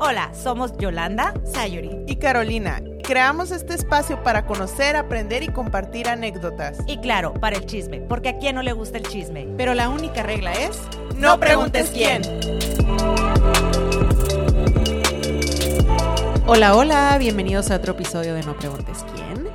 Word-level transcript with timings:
Hola, 0.00 0.30
somos 0.32 0.76
Yolanda, 0.78 1.34
Sayuri 1.44 1.90
y 2.06 2.16
Carolina. 2.16 2.80
Creamos 3.02 3.50
este 3.50 3.74
espacio 3.74 4.22
para 4.22 4.46
conocer, 4.46 4.94
aprender 4.94 5.42
y 5.42 5.48
compartir 5.48 6.08
anécdotas. 6.08 6.78
Y 6.86 6.98
claro, 6.98 7.34
para 7.34 7.56
el 7.56 7.66
chisme, 7.66 8.00
porque 8.02 8.28
a 8.28 8.38
quién 8.38 8.54
no 8.54 8.62
le 8.62 8.72
gusta 8.72 8.98
el 8.98 9.08
chisme. 9.08 9.48
Pero 9.56 9.74
la 9.74 9.88
única 9.88 10.22
regla 10.22 10.52
es, 10.52 10.78
no 11.16 11.40
preguntes 11.40 11.90
quién. 11.90 12.22
Hola, 16.46 16.76
hola, 16.76 17.16
bienvenidos 17.18 17.72
a 17.72 17.76
otro 17.76 17.94
episodio 17.94 18.34
de 18.34 18.44
No 18.44 18.56
preguntes 18.56 19.04
quién. 19.16 19.48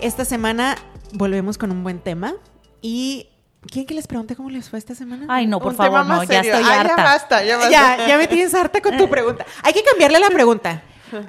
Esta 0.00 0.24
semana 0.24 0.74
volvemos 1.12 1.58
con 1.58 1.70
un 1.70 1.84
buen 1.84 2.00
tema 2.00 2.34
y 2.82 3.28
¿Quién 3.68 3.86
que 3.86 3.94
les 3.94 4.06
pregunte 4.06 4.36
cómo 4.36 4.48
les 4.48 4.70
fue 4.70 4.78
esta 4.78 4.94
semana? 4.94 5.26
Ay, 5.28 5.46
no, 5.46 5.60
por 5.60 5.74
favor, 5.74 6.06
no, 6.06 6.24
ya 6.24 6.40
estoy 6.40 6.62
harta. 6.62 6.96
Ya 6.96 7.04
basta, 7.04 7.44
ya 7.44 7.56
basta. 7.58 7.70
Ya, 7.70 8.08
ya 8.08 8.16
me 8.16 8.26
tienes 8.26 8.54
harta 8.54 8.80
con 8.80 8.96
tu 8.96 9.08
pregunta. 9.08 9.44
Hay 9.62 9.74
que 9.74 9.82
cambiarle 9.84 10.18
la 10.18 10.30
pregunta. 10.30 10.82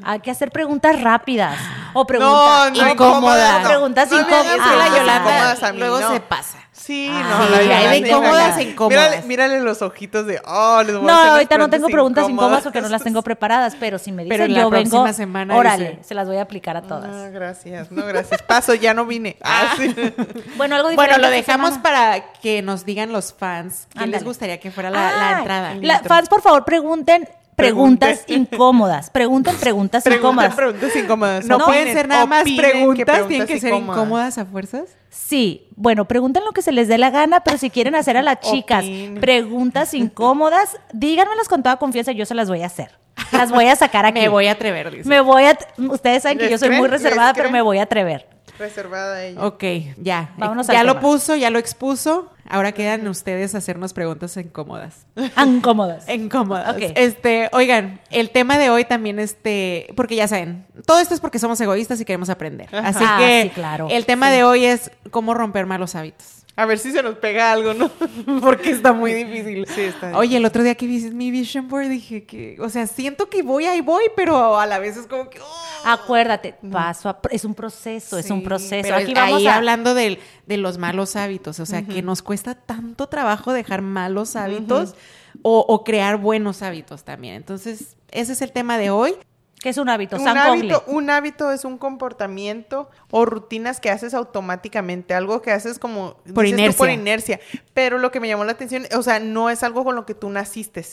Hay 0.03 0.19
que 0.19 0.31
hacer 0.31 0.51
preguntas 0.51 1.01
rápidas 1.01 1.57
o 1.93 2.05
preguntas 2.05 2.71
no, 2.73 2.83
no, 2.83 2.91
incómodas. 2.91 3.67
Preguntas 3.67 4.11
incómodas. 4.11 4.77
la 4.77 4.97
Yolanda 4.97 5.71
luego 5.73 6.13
se 6.13 6.19
pasa. 6.19 6.57
Sí, 6.81 7.07
ah, 7.11 7.47
no, 7.51 7.57
sí, 7.57 7.71
hay 7.71 8.01
de 8.01 8.09
incómodas 8.09 8.57
e 8.57 8.63
incómodas. 8.63 9.09
Mírale, 9.09 9.27
mírale, 9.27 9.59
los 9.59 9.83
ojitos 9.83 10.25
de, 10.25 10.41
oh, 10.43 10.81
les 10.83 10.95
voy 10.95 11.05
no, 11.05 11.13
a 11.13 11.19
hacer 11.19 11.29
ahorita 11.33 11.57
no 11.59 11.69
tengo 11.69 11.87
preguntas 11.89 12.27
incómodas 12.27 12.63
porque 12.63 12.81
no 12.81 12.89
las 12.89 13.03
tengo 13.03 13.21
preparadas, 13.21 13.75
pero 13.79 13.99
si 13.99 14.11
me 14.11 14.23
dicen 14.23 14.47
pero 14.47 14.51
yo 14.51 14.69
vengo, 14.71 15.13
semana 15.13 15.55
órale, 15.55 15.99
se 16.03 16.15
las 16.15 16.27
voy 16.27 16.37
a 16.37 16.41
aplicar 16.41 16.77
a 16.77 16.81
todas. 16.81 17.11
No, 17.11 17.31
gracias, 17.31 17.91
no, 17.91 18.03
gracias. 18.07 18.41
Paso, 18.41 18.73
ya 18.73 18.95
no 18.95 19.05
vine. 19.05 19.37
Ah, 19.43 19.75
sí. 19.77 19.93
bueno, 20.57 20.75
algo 20.75 20.89
diferente. 20.89 20.95
Bueno, 20.95 21.17
lo 21.17 21.29
dejamos 21.29 21.77
para 21.77 22.33
que 22.41 22.63
nos 22.63 22.83
digan 22.83 23.11
los 23.11 23.31
fans 23.31 23.87
qué 23.97 24.07
les 24.07 24.23
gustaría 24.23 24.59
que 24.59 24.71
fuera 24.71 24.89
la, 24.89 25.11
la 25.11 25.37
entrada. 25.37 25.75
La, 25.81 25.99
fans, 25.99 26.29
por 26.29 26.41
favor, 26.41 26.65
pregunten 26.65 27.29
preguntas 27.55 28.23
incómodas. 28.27 29.09
Pregunten 29.09 29.55
preguntas 29.57 30.05
incómodas. 30.05 30.55
preguntas 30.55 30.95
incómodas. 30.95 31.45
No, 31.45 31.59
pueden 31.59 31.93
ser 31.93 32.07
nada 32.07 32.25
más 32.25 32.43
preguntas, 32.43 33.27
tienen 33.27 33.47
que 33.47 33.59
ser 33.59 33.73
incómodas 33.73 34.37
a 34.37 34.45
fuerzas. 34.45 34.97
Sí, 35.09 35.67
bueno, 35.75 36.07
pregunten 36.07 36.43
lo 36.45 36.51
que 36.51 36.61
se 36.61 36.71
les 36.71 36.87
dé 36.87 36.97
la 36.97 37.09
gana, 37.09 37.41
pero 37.41 37.57
si 37.57 37.69
quieren 37.69 37.95
hacer 37.95 38.17
a 38.17 38.21
las 38.21 38.39
chicas 38.39 38.85
preguntas 39.19 39.93
incómodas, 39.93 40.79
díganmelas 40.93 41.47
con 41.47 41.63
toda 41.63 41.77
confianza, 41.77 42.11
yo 42.11 42.25
se 42.25 42.35
las 42.35 42.49
voy 42.49 42.61
a 42.61 42.67
hacer. 42.67 43.00
Las 43.31 43.51
voy 43.51 43.65
a 43.65 43.75
sacar 43.75 44.05
aquí. 44.05 44.19
me 44.19 44.29
voy 44.29 44.47
a 44.47 44.51
atrever, 44.51 44.91
dice. 44.91 45.07
Me 45.07 45.21
voy 45.21 45.45
a, 45.45 45.57
ustedes 45.77 46.23
saben 46.23 46.37
que 46.37 46.49
yo 46.49 46.57
soy 46.57 46.69
muy 46.71 46.87
reservada, 46.87 47.33
pero 47.33 47.49
me 47.49 47.61
voy 47.61 47.77
a 47.77 47.83
atrever. 47.83 48.27
Reservada 48.59 49.23
ella. 49.23 49.43
Ok, 49.45 49.63
ya. 49.97 50.33
Vámonos 50.37 50.67
ya 50.67 50.83
lo 50.83 50.99
puso, 50.99 51.35
ya 51.35 51.49
lo 51.49 51.57
expuso. 51.57 52.31
Ahora 52.47 52.73
quedan 52.73 53.07
ustedes 53.07 53.55
hacernos 53.55 53.93
preguntas 53.93 54.35
incómodas. 54.35 55.05
Incómodas. 55.37 56.07
incómodas. 56.09 56.75
Okay. 56.75 56.91
Este, 56.95 57.49
oigan, 57.53 58.01
el 58.09 58.29
tema 58.29 58.57
de 58.57 58.69
hoy 58.69 58.83
también, 58.83 59.19
este, 59.19 59.87
porque 59.95 60.15
ya 60.15 60.27
saben, 60.27 60.65
todo 60.85 60.99
esto 60.99 61.13
es 61.13 61.21
porque 61.21 61.39
somos 61.39 61.59
egoístas 61.61 62.01
y 62.01 62.05
queremos 62.05 62.29
aprender. 62.29 62.67
Así 62.75 63.03
ah, 63.07 63.17
que 63.19 63.51
claro. 63.55 63.87
el 63.89 64.05
tema 64.05 64.29
de 64.29 64.43
hoy 64.43 64.65
es 64.65 64.91
cómo 65.11 65.33
romper 65.33 65.65
malos 65.65 65.95
hábitos. 65.95 66.40
A 66.61 66.65
ver 66.67 66.77
si 66.77 66.91
se 66.91 67.01
nos 67.01 67.15
pega 67.15 67.51
algo, 67.51 67.73
¿no? 67.73 67.89
Porque 68.41 68.69
está 68.69 68.93
muy 68.93 69.13
difícil. 69.13 69.65
Sí, 69.65 69.81
está 69.81 70.15
Oye, 70.15 70.37
el 70.37 70.45
otro 70.45 70.61
día 70.61 70.75
que 70.75 70.85
vi 70.85 71.09
mi 71.09 71.31
vision 71.31 71.67
board 71.67 71.87
dije 71.87 72.23
que, 72.23 72.55
o 72.59 72.69
sea, 72.69 72.85
siento 72.85 73.29
que 73.29 73.41
voy 73.41 73.65
ahí 73.65 73.81
voy, 73.81 74.03
pero 74.15 74.59
a 74.59 74.67
la 74.67 74.77
vez 74.77 74.95
es 74.95 75.07
como 75.07 75.27
que. 75.27 75.39
Oh. 75.39 75.45
Acuérdate, 75.85 76.53
paso 76.71 77.17
es 77.31 77.45
un 77.45 77.55
proceso, 77.55 78.19
es 78.19 78.29
un 78.29 78.43
proceso. 78.43 78.93
Aquí 78.93 79.11
vamos 79.15 79.37
ahí 79.37 79.47
hablando 79.47 79.95
de, 79.95 80.19
los 80.45 80.77
malos 80.77 81.15
hábitos, 81.15 81.59
o 81.59 81.65
sea, 81.65 81.81
que 81.81 82.03
nos 82.03 82.21
cuesta 82.21 82.53
tanto 82.53 83.07
trabajo 83.07 83.53
dejar 83.53 83.81
malos 83.81 84.35
hábitos 84.35 84.93
o, 85.41 85.65
o 85.67 85.83
crear 85.83 86.17
buenos 86.17 86.61
hábitos 86.61 87.03
también. 87.03 87.33
Entonces, 87.33 87.95
ese 88.11 88.33
es 88.33 88.41
el 88.43 88.51
tema 88.51 88.77
de 88.77 88.91
hoy. 88.91 89.15
¿Qué 89.61 89.69
es 89.69 89.77
un 89.77 89.89
hábito? 89.89 90.17
Un 90.17 90.27
hábito, 90.27 90.83
un 90.87 91.09
hábito 91.11 91.51
es 91.51 91.65
un 91.65 91.77
comportamiento 91.77 92.89
o 93.11 93.25
rutinas 93.25 93.79
que 93.79 93.91
haces 93.91 94.15
automáticamente, 94.15 95.13
algo 95.13 95.41
que 95.43 95.51
haces 95.51 95.77
como 95.77 96.15
por 96.33 96.47
inercia. 96.47 96.77
por 96.77 96.89
inercia. 96.89 97.39
Pero 97.75 97.99
lo 97.99 98.11
que 98.11 98.19
me 98.19 98.27
llamó 98.27 98.43
la 98.43 98.53
atención, 98.53 98.87
o 98.97 99.03
sea, 99.03 99.19
no 99.19 99.51
es 99.51 99.61
algo 99.61 99.83
con 99.83 99.95
lo 99.95 100.05
que 100.05 100.15
tú 100.15 100.29
naciste. 100.31 100.83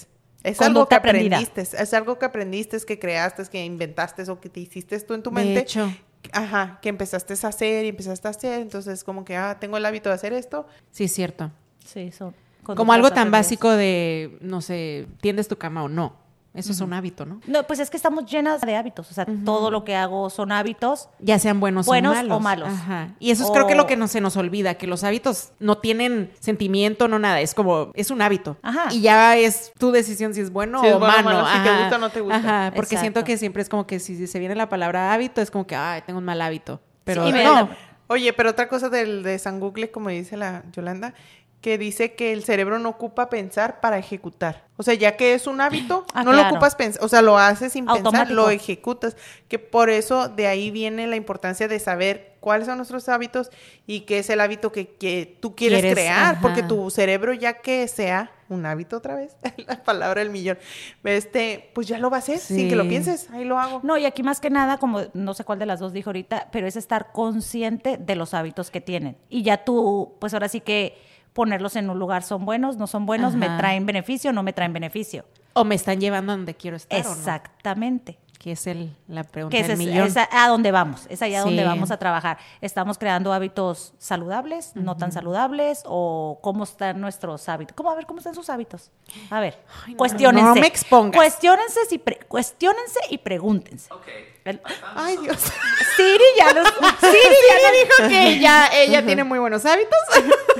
Es 0.44 0.60
algo 0.60 0.86
que 0.86 0.94
aprendiste, 0.94 1.62
es 1.62 1.94
algo 1.94 2.18
que 2.18 2.26
aprendiste, 2.26 2.78
que 2.86 2.98
creaste, 2.98 3.42
que 3.50 3.64
inventaste 3.64 4.30
o 4.30 4.38
que 4.38 4.50
te 4.50 4.60
hiciste 4.60 5.00
tú 5.00 5.14
en 5.14 5.22
tu 5.22 5.32
mente. 5.32 5.54
De 5.54 5.60
hecho. 5.60 5.90
Ajá, 6.32 6.78
que 6.82 6.90
empezaste 6.90 7.34
a 7.42 7.48
hacer 7.48 7.86
y 7.86 7.88
empezaste 7.88 8.28
a 8.28 8.32
hacer, 8.32 8.60
entonces 8.60 9.02
como 9.02 9.24
que, 9.24 9.36
ah, 9.36 9.56
tengo 9.58 9.78
el 9.78 9.86
hábito 9.86 10.10
de 10.10 10.16
hacer 10.16 10.34
esto. 10.34 10.66
Sí, 10.90 11.04
es 11.04 11.12
cierto. 11.12 11.50
Sí, 11.86 12.00
eso. 12.00 12.34
Como 12.64 12.92
algo 12.92 13.10
tan 13.10 13.30
básico 13.30 13.70
de, 13.70 14.36
no 14.42 14.60
sé, 14.60 15.06
tiendes 15.22 15.48
tu 15.48 15.56
cama 15.56 15.84
o 15.84 15.88
no. 15.88 16.27
Eso 16.58 16.72
es 16.72 16.80
un 16.80 16.92
hábito, 16.92 17.24
¿no? 17.24 17.40
No, 17.46 17.62
pues 17.66 17.78
es 17.78 17.88
que 17.88 17.96
estamos 17.96 18.26
llenas 18.26 18.60
de 18.60 18.74
hábitos. 18.74 19.10
O 19.10 19.14
sea, 19.14 19.26
todo 19.44 19.70
lo 19.70 19.84
que 19.84 19.94
hago 19.94 20.28
son 20.28 20.50
hábitos. 20.50 21.08
Ya 21.20 21.38
sean 21.38 21.60
buenos, 21.60 21.86
buenos 21.86 22.16
o 22.28 22.40
malos. 22.40 22.68
Ajá. 22.68 23.14
Y 23.20 23.30
eso 23.30 23.44
es 23.44 23.50
creo 23.50 23.66
que 23.66 23.74
lo 23.74 23.86
que 23.86 23.96
no 23.96 24.08
se 24.08 24.20
nos 24.20 24.36
olvida, 24.36 24.74
que 24.74 24.86
los 24.86 25.04
hábitos 25.04 25.52
no 25.60 25.78
tienen 25.78 26.32
sentimiento, 26.40 27.06
no 27.06 27.18
nada. 27.18 27.40
Es 27.40 27.54
como, 27.54 27.92
es 27.94 28.10
un 28.10 28.22
hábito. 28.22 28.56
Ajá. 28.62 28.92
Y 28.92 29.02
ya 29.02 29.36
es 29.36 29.72
tu 29.78 29.92
decisión 29.92 30.34
si 30.34 30.40
es 30.40 30.52
bueno 30.52 30.80
o 30.80 30.98
malo. 30.98 31.46
Si 31.46 31.62
te 31.62 31.78
gusta 31.78 31.96
o 31.96 31.98
no 31.98 32.10
te 32.10 32.20
gusta. 32.20 32.36
Ajá. 32.36 32.72
Porque 32.74 32.96
siento 32.96 33.22
que 33.24 33.38
siempre 33.38 33.62
es 33.62 33.68
como 33.68 33.86
que 33.86 34.00
si 34.00 34.26
se 34.26 34.38
viene 34.38 34.54
la 34.54 34.68
palabra 34.68 35.12
hábito, 35.12 35.40
es 35.40 35.50
como 35.50 35.66
que, 35.66 35.76
ay, 35.76 36.02
tengo 36.04 36.18
un 36.18 36.24
mal 36.24 36.40
hábito. 36.42 36.80
Pero 37.04 37.30
no. 37.30 37.68
Oye, 38.10 38.32
pero 38.32 38.50
otra 38.50 38.68
cosa 38.68 38.88
del, 38.88 39.22
de 39.22 39.38
San 39.38 39.60
Google, 39.60 39.90
como 39.90 40.08
dice 40.08 40.36
la 40.36 40.64
Yolanda, 40.72 41.12
que 41.60 41.76
dice 41.76 42.14
que 42.14 42.32
el 42.32 42.44
cerebro 42.44 42.78
no 42.78 42.90
ocupa 42.90 43.28
pensar 43.28 43.80
para 43.80 43.98
ejecutar. 43.98 44.64
O 44.76 44.84
sea, 44.84 44.94
ya 44.94 45.16
que 45.16 45.34
es 45.34 45.48
un 45.48 45.60
hábito, 45.60 46.06
ah, 46.14 46.22
no 46.22 46.32
lo 46.32 46.46
ocupas 46.46 46.76
pensar, 46.76 47.04
o 47.04 47.08
sea, 47.08 47.20
lo 47.20 47.36
haces 47.36 47.72
sin 47.72 47.86
pensar, 47.86 48.30
lo 48.30 48.48
ejecutas. 48.50 49.16
Que 49.48 49.58
por 49.58 49.90
eso 49.90 50.28
de 50.28 50.46
ahí 50.46 50.70
viene 50.70 51.06
la 51.08 51.16
importancia 51.16 51.66
de 51.66 51.80
saber 51.80 52.36
cuáles 52.38 52.66
son 52.66 52.76
nuestros 52.76 53.08
hábitos 53.08 53.50
y 53.86 54.00
qué 54.00 54.20
es 54.20 54.30
el 54.30 54.40
hábito 54.40 54.70
que, 54.70 54.86
que 54.86 55.36
tú 55.40 55.56
quieres, 55.56 55.92
crear, 55.92 56.40
porque 56.40 56.62
tu 56.62 56.90
cerebro 56.90 57.34
ya 57.34 57.54
que 57.54 57.88
sea 57.88 58.30
un 58.48 58.64
hábito 58.64 58.96
otra 58.96 59.16
vez, 59.16 59.36
la 59.66 59.82
palabra 59.82 60.20
del 60.20 60.30
millón, 60.30 60.58
este, 61.04 61.70
pues 61.74 61.88
ya 61.88 61.98
lo 61.98 62.08
va 62.08 62.18
a 62.18 62.20
hacer 62.20 62.38
sin 62.38 62.68
que 62.68 62.76
lo 62.76 62.88
pienses, 62.88 63.28
ahí 63.30 63.44
lo 63.44 63.58
hago. 63.58 63.80
No, 63.82 63.98
y 63.98 64.06
aquí 64.06 64.22
más 64.22 64.40
que 64.40 64.48
nada, 64.48 64.78
como 64.78 65.02
no 65.12 65.34
sé 65.34 65.44
cuál 65.44 65.58
de 65.58 65.66
las 65.66 65.80
dos 65.80 65.92
dijo 65.92 66.10
ahorita, 66.10 66.48
pero 66.52 66.66
es 66.66 66.76
estar 66.76 67.12
consciente 67.12 67.96
de 67.98 68.14
los 68.14 68.32
hábitos 68.32 68.70
que 68.70 68.80
tienen. 68.80 69.16
Y 69.28 69.42
ya 69.42 69.64
tú, 69.64 70.14
pues 70.20 70.32
ahora 70.32 70.48
sí 70.48 70.60
que 70.60 70.96
ponerlos 71.38 71.76
en 71.76 71.88
un 71.88 72.00
lugar. 72.00 72.24
¿Son 72.24 72.44
buenos? 72.44 72.78
¿No 72.78 72.88
son 72.88 73.06
buenos? 73.06 73.36
¿Me 73.36 73.46
traen 73.46 73.86
beneficio? 73.86 74.32
¿No 74.32 74.42
me 74.42 74.52
traen 74.52 74.72
beneficio? 74.72 75.24
O 75.52 75.62
me 75.62 75.76
están 75.76 76.00
llevando 76.00 76.32
a 76.32 76.36
donde 76.36 76.54
quiero 76.54 76.76
estar. 76.76 76.98
Exactamente. 76.98 78.18
Que 78.40 78.52
es 78.52 78.66
el, 78.66 78.92
la 79.06 79.22
pregunta 79.22 79.56
que 79.56 79.62
del 79.62 79.78
millón. 79.78 80.08
Es 80.08 80.16
a, 80.16 80.48
dónde 80.48 80.72
vamos, 80.72 81.06
es 81.08 81.22
allá 81.22 81.42
donde 81.42 81.62
vamos 81.64 81.92
a 81.92 81.96
trabajar. 81.96 82.38
¿Estamos 82.60 82.98
creando 82.98 83.32
hábitos 83.32 83.94
saludables, 83.98 84.72
no 84.74 84.96
tan 84.96 85.12
saludables? 85.12 85.84
¿O 85.86 86.40
cómo 86.42 86.64
están 86.64 87.00
nuestros 87.00 87.48
hábitos? 87.48 87.76
¿Cómo, 87.76 87.92
a 87.92 87.94
ver, 87.94 88.06
cómo 88.06 88.18
están 88.18 88.34
sus 88.34 88.50
hábitos? 88.50 88.90
A 89.30 89.38
ver, 89.38 89.62
cuestionense. 89.96 90.42
No, 90.44 90.54
me 90.56 90.66
expongas. 90.66 91.16
Cuestionense, 91.16 91.80
y 91.92 91.98
cuestionense 92.26 92.98
y 93.10 93.18
pregúntense. 93.18 93.88
Ay, 94.94 95.16
Dios. 95.18 95.38
Siri 95.96 96.24
ya 96.36 96.52
nos... 96.52 96.68
Siri 97.00 97.36
ya 97.48 97.72
dijo 97.72 98.08
que 98.08 98.28
ella, 98.28 98.70
ella 98.72 99.04
tiene 99.04 99.24
muy 99.24 99.38
buenos 99.38 99.64
hábitos. 99.64 99.98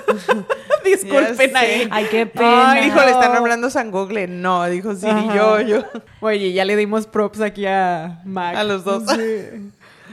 Disculpen 0.85 1.57
ahí. 1.57 1.89
Ay, 1.91 2.07
qué 2.11 2.27
pena. 2.27 2.73
Ay, 2.73 2.89
hijo, 2.89 3.01
le 3.01 3.11
están 3.11 3.35
hablando 3.35 3.71
San 3.71 3.91
Google. 3.91 4.27
No, 4.27 4.67
dijo 4.67 4.95
Siri, 4.95 5.29
yo, 5.35 5.61
yo. 5.61 5.85
Oye, 6.21 6.53
ya 6.53 6.65
le 6.65 6.77
dimos 6.77 7.07
props 7.07 7.41
aquí 7.41 7.67
a 7.67 8.21
Mac. 8.25 8.57
A 8.57 8.65
los 8.65 8.85
dos. 8.85 9.05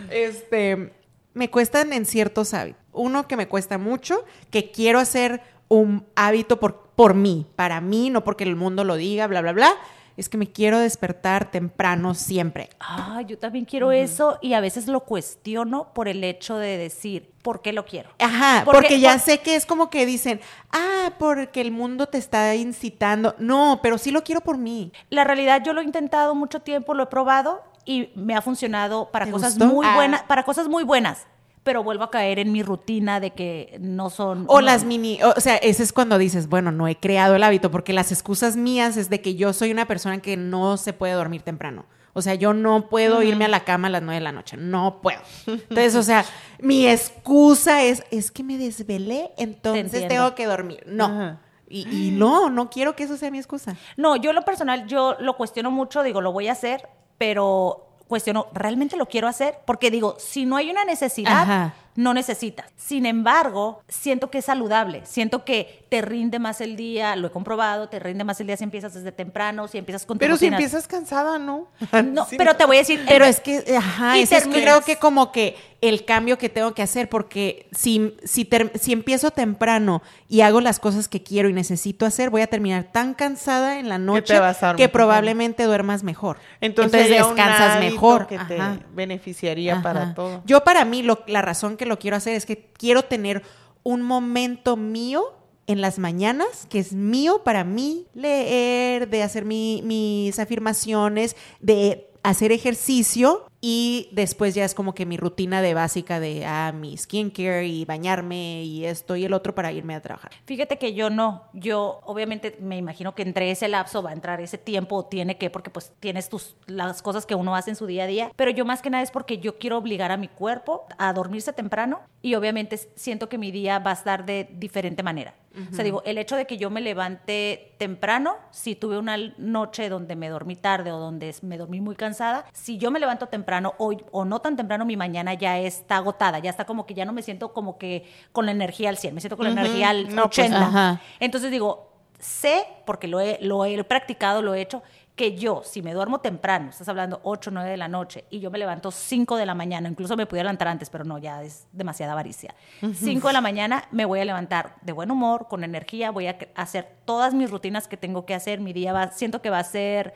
Este, 0.09 0.93
me 1.33 1.49
cuestan 1.49 1.93
en 1.93 2.05
ciertos 2.05 2.53
hábitos. 2.53 2.81
Uno 2.91 3.27
que 3.27 3.35
me 3.35 3.47
cuesta 3.47 3.77
mucho, 3.77 4.23
que 4.51 4.71
quiero 4.71 4.99
hacer 4.99 5.41
un 5.67 6.05
hábito 6.15 6.59
por, 6.59 6.89
por 6.95 7.13
mí, 7.13 7.45
para 7.55 7.81
mí, 7.81 8.09
no 8.09 8.23
porque 8.23 8.43
el 8.43 8.55
mundo 8.55 8.83
lo 8.83 8.95
diga, 8.95 9.27
bla, 9.27 9.41
bla, 9.41 9.51
bla 9.51 9.75
es 10.17 10.29
que 10.29 10.37
me 10.37 10.47
quiero 10.47 10.79
despertar 10.79 11.51
temprano 11.51 12.13
siempre. 12.13 12.69
Ah, 12.79 13.22
yo 13.28 13.37
también 13.37 13.66
quiero 13.66 13.91
eso 13.91 14.37
y 14.41 14.53
a 14.53 14.61
veces 14.61 14.87
lo 14.87 15.01
cuestiono 15.01 15.93
por 15.93 16.07
el 16.07 16.23
hecho 16.23 16.57
de 16.57 16.78
decir, 16.78 17.31
¿por 17.41 17.61
qué 17.61 17.73
lo 17.73 17.85
quiero? 17.85 18.09
Ajá, 18.19 18.63
porque, 18.66 18.99
ya 18.99 19.19
sé 19.19 19.40
que 19.40 19.55
es 19.55 19.66
como 19.66 19.90
que 19.90 20.05
dicen, 20.05 20.40
ah, 20.72 21.11
porque 21.19 21.61
el 21.61 21.72
mundo 21.72 22.07
te 22.07 22.17
está 22.17 22.55
incitando. 22.55 23.35
No, 23.40 23.79
pero 23.84 23.97
sí 23.97 24.11
lo 24.11 24.23
quiero 24.23 24.41
por 24.41 24.57
mí. 24.57 24.91
La 25.09 25.23
realidad 25.23 25.61
yo 25.63 25.73
lo 25.73 25.81
he 25.81 25.84
intentado 25.84 26.35
mucho 26.35 26.61
tiempo, 26.61 26.93
lo 26.93 27.03
he 27.03 27.07
probado 27.07 27.63
y 27.85 28.09
me 28.16 28.35
ha 28.35 28.41
funcionado 28.41 29.11
para 29.11 29.29
cosas 29.29 29.57
muy 29.57 29.85
buenas, 29.93 30.23
para 30.23 30.43
cosas 30.43 30.67
muy 30.67 30.84
buenas 30.84 31.28
pero 31.66 31.84
vuelvo 31.84 32.03
a 32.03 32.12
caer 32.12 32.38
en 32.38 32.52
mi 32.52 32.62
rutina 32.62 33.20
de 33.20 33.32
que 33.32 33.76
no 33.82 34.12
son... 34.12 34.46
O 34.47 34.62
las 34.62 34.85
mini, 34.85 35.20
o 35.23 35.41
sea, 35.41 35.56
ese 35.58 35.82
es 35.82 35.91
cuando 35.91 36.20
dices, 36.20 36.47
bueno, 36.47 36.72
no 36.72 36.88
he 36.88 36.96
creado 36.96 37.35
el 37.35 37.41
hábito, 37.41 37.72
porque 37.72 37.91
las 37.91 38.12
excusas 38.12 38.56
mías 38.56 38.97
es 38.97 39.09
de 39.09 39.20
que 39.20 39.34
yo 39.34 39.52
soy 39.52 39.72
una 39.72 39.88
persona 39.88 40.22
que 40.22 40.38
no 40.38 40.78
se 40.78 40.94
puede 40.94 41.14
dormir 41.14 41.41
temprano. 41.41 41.88
O 42.14 42.22
sea, 42.22 42.35
yo 42.35 42.53
no 42.53 42.88
puedo 42.88 43.23
irme 43.23 43.46
a 43.46 43.47
la 43.47 43.64
cama 43.64 43.88
a 43.88 43.91
las 43.91 44.03
nueve 44.03 44.20
de 44.20 44.23
la 44.23 44.32
noche, 44.32 44.58
no 44.58 45.02
puedo. 45.02 45.20
Entonces, 45.47 45.96
o 45.96 46.03
sea, 46.03 46.23
mi 46.59 46.88
excusa 46.88 47.84
es, 47.84 48.03
es 48.12 48.29
que 48.29 48.44
me 48.44 48.59
desvelé, 48.59 49.32
entonces 49.35 50.08
tengo 50.08 50.35
que 50.35 50.46
dormir. 50.46 50.84
No. 50.85 51.40
Y, 51.67 52.12
no, 52.12 52.52
no 52.52 52.70
quiero 52.70 52.96
que 52.96 53.06
eso 53.06 53.17
sea 53.17 53.32
mi 53.32 53.40
excusa. 53.40 53.76
No, 53.97 54.16
yo 54.17 54.34
lo 54.34 54.46
personal, 54.46 54.85
yo 54.85 55.17
lo 55.20 55.35
cuestiono 55.35 55.72
mucho, 55.72 56.03
digo, 56.03 56.22
lo 56.22 56.32
voy 56.32 56.47
a 56.47 56.52
hacer, 56.52 56.88
pero 57.17 57.94
cuestiono, 58.07 58.47
¿realmente 58.53 58.97
lo 58.97 59.07
quiero 59.07 59.28
hacer? 59.28 59.59
Porque 59.66 59.91
digo, 59.91 60.16
si 60.19 60.46
no 60.46 60.57
hay 60.57 60.69
una 60.69 60.85
necesidad, 60.85 61.73
no 61.96 62.13
necesitas. 62.13 62.72
Sin 62.75 63.05
embargo, 63.05 63.81
siento 63.87 64.29
que 64.29 64.40
es 64.40 64.46
saludable, 64.46 65.05
siento 65.05 65.46
que 65.46 65.84
te 65.95 66.01
rinde 66.01 66.39
más 66.39 66.59
el 66.59 66.75
día, 66.75 67.15
lo 67.15 67.27
he 67.27 67.31
comprobado, 67.31 67.87
te 67.87 67.99
rinde 67.99 68.25
más 68.25 68.41
el 68.41 68.47
día 68.47 68.57
si 68.57 68.65
empiezas 68.65 68.93
desde 68.93 69.13
temprano, 69.13 69.69
si 69.69 69.77
empiezas 69.77 70.05
con 70.05 70.17
Pero 70.17 70.35
si 70.35 70.47
empiezas 70.47 70.89
cansada, 70.89 71.39
¿no? 71.39 71.69
No, 72.03 72.27
pero 72.37 72.53
te 72.57 72.65
voy 72.65 72.75
a 72.75 72.79
decir, 72.79 73.01
pero 73.07 73.23
es 73.23 73.39
que, 73.39 73.63
ajá, 73.77 74.17
es 74.17 74.29
creo 74.43 74.81
que 74.81 74.97
como 74.97 75.31
que 75.31 75.55
el 75.79 76.03
cambio 76.03 76.37
que 76.37 76.49
tengo 76.49 76.73
que 76.73 76.81
hacer, 76.81 77.07
porque 77.07 77.69
si, 77.71 78.17
si, 78.25 78.49
si 78.73 78.91
empiezo 78.91 79.31
temprano 79.31 80.01
y 80.27 80.41
hago 80.41 80.59
las 80.59 80.81
cosas 80.81 81.07
que 81.07 81.23
quiero 81.23 81.47
y 81.47 81.53
necesito 81.53 82.05
hacer, 82.05 82.29
voy 82.29 82.41
a 82.41 82.47
terminar 82.47 82.91
tan 82.91 83.13
cansada 83.13 83.79
en 83.79 83.87
la 83.87 83.97
noche 83.97 84.37
que, 84.75 84.89
probablemente 84.89 85.63
duermas 85.63 86.03
mejor. 86.03 86.39
Entonces, 86.59 87.07
descansas 87.07 87.79
mejor. 87.79 88.27
Que 88.27 88.37
te 88.37 88.59
beneficiaría 88.93 89.81
para 89.81 90.13
todo. 90.13 90.41
Yo 90.45 90.61
para 90.65 90.83
mí, 90.83 91.03
lo, 91.03 91.23
la 91.27 91.41
razón 91.41 91.77
que 91.77 91.85
lo 91.85 91.97
quiero 91.99 92.17
hacer 92.17 92.33
es 92.33 92.45
que 92.45 92.73
quiero 92.77 93.03
tener 93.03 93.43
un 93.83 94.01
momento 94.01 94.75
mío 94.75 95.23
en 95.67 95.82
las 95.82 96.00
mañanas, 96.00 96.67
que 96.70 96.79
es 96.79 96.94
mío 96.94 97.44
para 97.44 97.64
mí, 97.64 98.08
leer, 98.14 99.09
de 99.09 99.23
hacer 99.23 99.46
mis 99.46 100.38
afirmaciones, 100.40 101.35
de 101.59 102.09
hacer 102.23 102.52
ejercicio 102.52 103.44
y 103.67 104.09
después 104.12 104.53
ya 104.53 104.64
es 104.64 104.76
como 104.76 104.94
que 104.94 105.08
mi 105.08 105.17
rutina 105.17 105.59
de 105.59 105.73
básica 105.73 106.20
de 106.20 106.46
ah, 106.46 106.72
mi 106.72 106.96
skincare 106.96 107.66
y 107.66 107.84
bañarme 107.84 108.64
y 108.64 108.85
esto 108.85 109.16
y 109.16 109.26
el 109.26 109.34
otro 109.34 109.56
para 109.56 109.72
irme 109.72 109.96
a 109.96 110.02
trabajar. 110.03 110.34
Fíjate 110.46 110.78
que 110.78 110.94
yo 110.94 111.09
no, 111.09 111.46
yo 111.52 112.00
obviamente 112.03 112.58
me 112.62 112.78
imagino 112.78 113.16
que 113.16 113.23
entre 113.23 113.50
ese 113.50 113.67
lapso 113.67 114.03
va 114.03 114.12
a 114.12 114.14
entrar 114.14 114.40
ese 114.40 114.59
tiempo, 114.59 115.06
tiene 115.06 115.40
que, 115.40 115.50
porque 115.50 115.72
pues 115.72 115.91
tienes 116.00 116.29
tus, 116.29 116.56
las 116.67 117.02
cosas 117.02 117.26
que 117.26 117.34
uno 117.34 117.56
hace 117.56 117.72
en 117.72 117.76
su 117.76 117.88
día 117.88 118.03
a 118.03 118.08
día, 118.08 118.32
pero 118.35 118.52
yo 118.52 118.66
más 118.66 118.84
que 118.84 118.91
nada 118.91 119.02
es 119.02 119.09
porque 119.09 119.40
yo 119.40 119.58
quiero 119.58 119.79
obligar 119.79 120.12
a 120.12 120.17
mi 120.17 120.28
cuerpo 120.28 120.85
a 121.00 121.12
dormirse 121.14 121.52
temprano 121.52 122.02
y 122.22 122.35
obviamente 122.35 122.78
siento 122.96 123.29
que 123.29 123.40
mi 123.40 123.50
día 123.50 123.79
va 123.79 123.90
a 123.90 123.96
estar 123.96 124.28
de 124.28 124.47
diferente 124.52 125.02
manera. 125.02 125.34
O 125.72 125.73
sea, 125.73 125.85
digo, 125.85 126.03
el 126.06 126.17
hecho 126.17 126.35
de 126.35 126.46
que 126.46 126.58
yo 126.58 126.70
me 126.70 126.82
levante 126.82 127.76
temprano, 127.78 128.35
si 128.52 128.76
tuve 128.76 128.97
una 128.97 129.16
noche 129.38 129.88
donde 129.88 130.16
me 130.16 130.28
dormí 130.28 130.56
tarde 130.56 130.91
o 130.91 131.00
donde 131.00 131.34
me 131.44 131.58
dormí 131.58 131.79
muy 131.79 131.96
cansada, 131.96 132.46
si 132.52 132.78
yo 132.78 132.91
me 132.91 133.00
levanto 133.00 133.28
temprano, 133.28 133.54
o, 133.78 134.25
no 134.25 134.40
tan 134.40 134.55
temprano, 134.55 134.85
mi 134.85 134.97
mañana 134.97 135.34
ya 135.34 135.57
está 135.59 135.97
agotada, 135.97 136.40
ya 136.40 136.49
está 136.49 136.66
como 136.66 136.85
que 136.85 136.93
ya 136.93 137.05
no 137.05 137.13
me 137.13 137.22
siento 137.22 137.53
como 137.53 137.78
que 137.78 138.09
con 138.31 138.46
la 138.46 138.52
energía 138.52 138.90
al 138.90 138.97
100, 138.97 139.16
me 139.16 139.22
siento 139.22 139.37
con 139.37 139.46
la 139.46 139.61
energía 139.61 139.90
al 139.90 140.17
80. 140.17 140.69
Pues, 140.72 140.99
Entonces 141.19 141.52
digo, 141.52 141.91
sé, 142.19 142.66
porque 142.85 143.07
lo 143.07 143.19
he, 143.19 143.37
lo 143.41 143.66
he 143.66 143.84
practicado, 143.84 144.41
lo 144.41 144.53
he 144.53 144.61
hecho, 144.61 144.84
que 145.16 145.37
yo, 145.37 145.61
si 145.63 145.81
me 145.81 145.93
duermo 145.93 146.19
temprano, 146.19 146.69
estás 146.69 146.90
hablando 146.90 147.22
8 147.23 147.49
o 147.49 147.53
9 147.53 147.69
de 147.69 147.78
la 147.78 147.87
noche, 147.87 148.25
y 148.29 148.40
yo 148.40 148.52
me 148.52 148.57
levanto 148.57 148.91
5 148.91 149.37
de 149.37 149.46
la 149.46 149.55
mañana, 149.55 149.87
incluso 149.87 150.17
me 150.17 150.25
pudiera 150.25 150.43
levantar 150.47 150.67
antes, 150.67 150.90
pero 150.90 151.05
no, 151.05 151.17
ya 151.17 151.41
es 151.41 151.67
demasiada 151.72 152.11
avaricia. 152.11 152.53
5 152.81 153.28
de 153.28 153.34
la 153.34 153.41
mañana 153.41 153.85
me 153.91 154.03
voy 154.03 154.19
a 154.19 154.25
levantar 154.25 154.75
de 154.81 154.91
buen 154.91 155.11
humor, 155.11 155.47
con 155.47 155.63
energía, 155.63 156.11
voy 156.11 156.28
a 156.28 156.37
hacer 156.55 156.97
todas 157.05 157.34
mis 157.34 157.49
rutinas 157.49 157.87
que 157.87 157.96
tengo 157.96 158.25
que 158.25 158.34
hacer, 158.34 158.59
mi 158.59 158.73
día 158.73 158.91
va, 158.91 159.11
siento 159.11 159.41
que 159.41 159.49
va 159.49 159.59
a 159.59 159.63
ser 159.63 160.16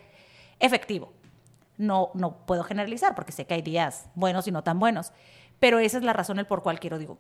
efectivo 0.60 1.14
no, 1.80 2.12
no 2.14 2.46
puedo 2.46 2.64
generalizar 2.64 3.16
porque 3.16 3.32
sé 3.32 3.46
que 3.46 3.56
hay 3.56 3.62
días 3.64 4.10
buenos 4.14 4.48
y 4.48 4.52
no 4.52 4.64
tan 4.64 4.80
buenos. 4.80 5.14
Pero 5.60 5.80
esa 5.80 5.98
es 5.98 6.04
la 6.04 6.14
razón 6.14 6.38
el 6.38 6.46
por 6.46 6.62
cual 6.62 6.80
quiero, 6.80 7.00
digo, 7.00 7.18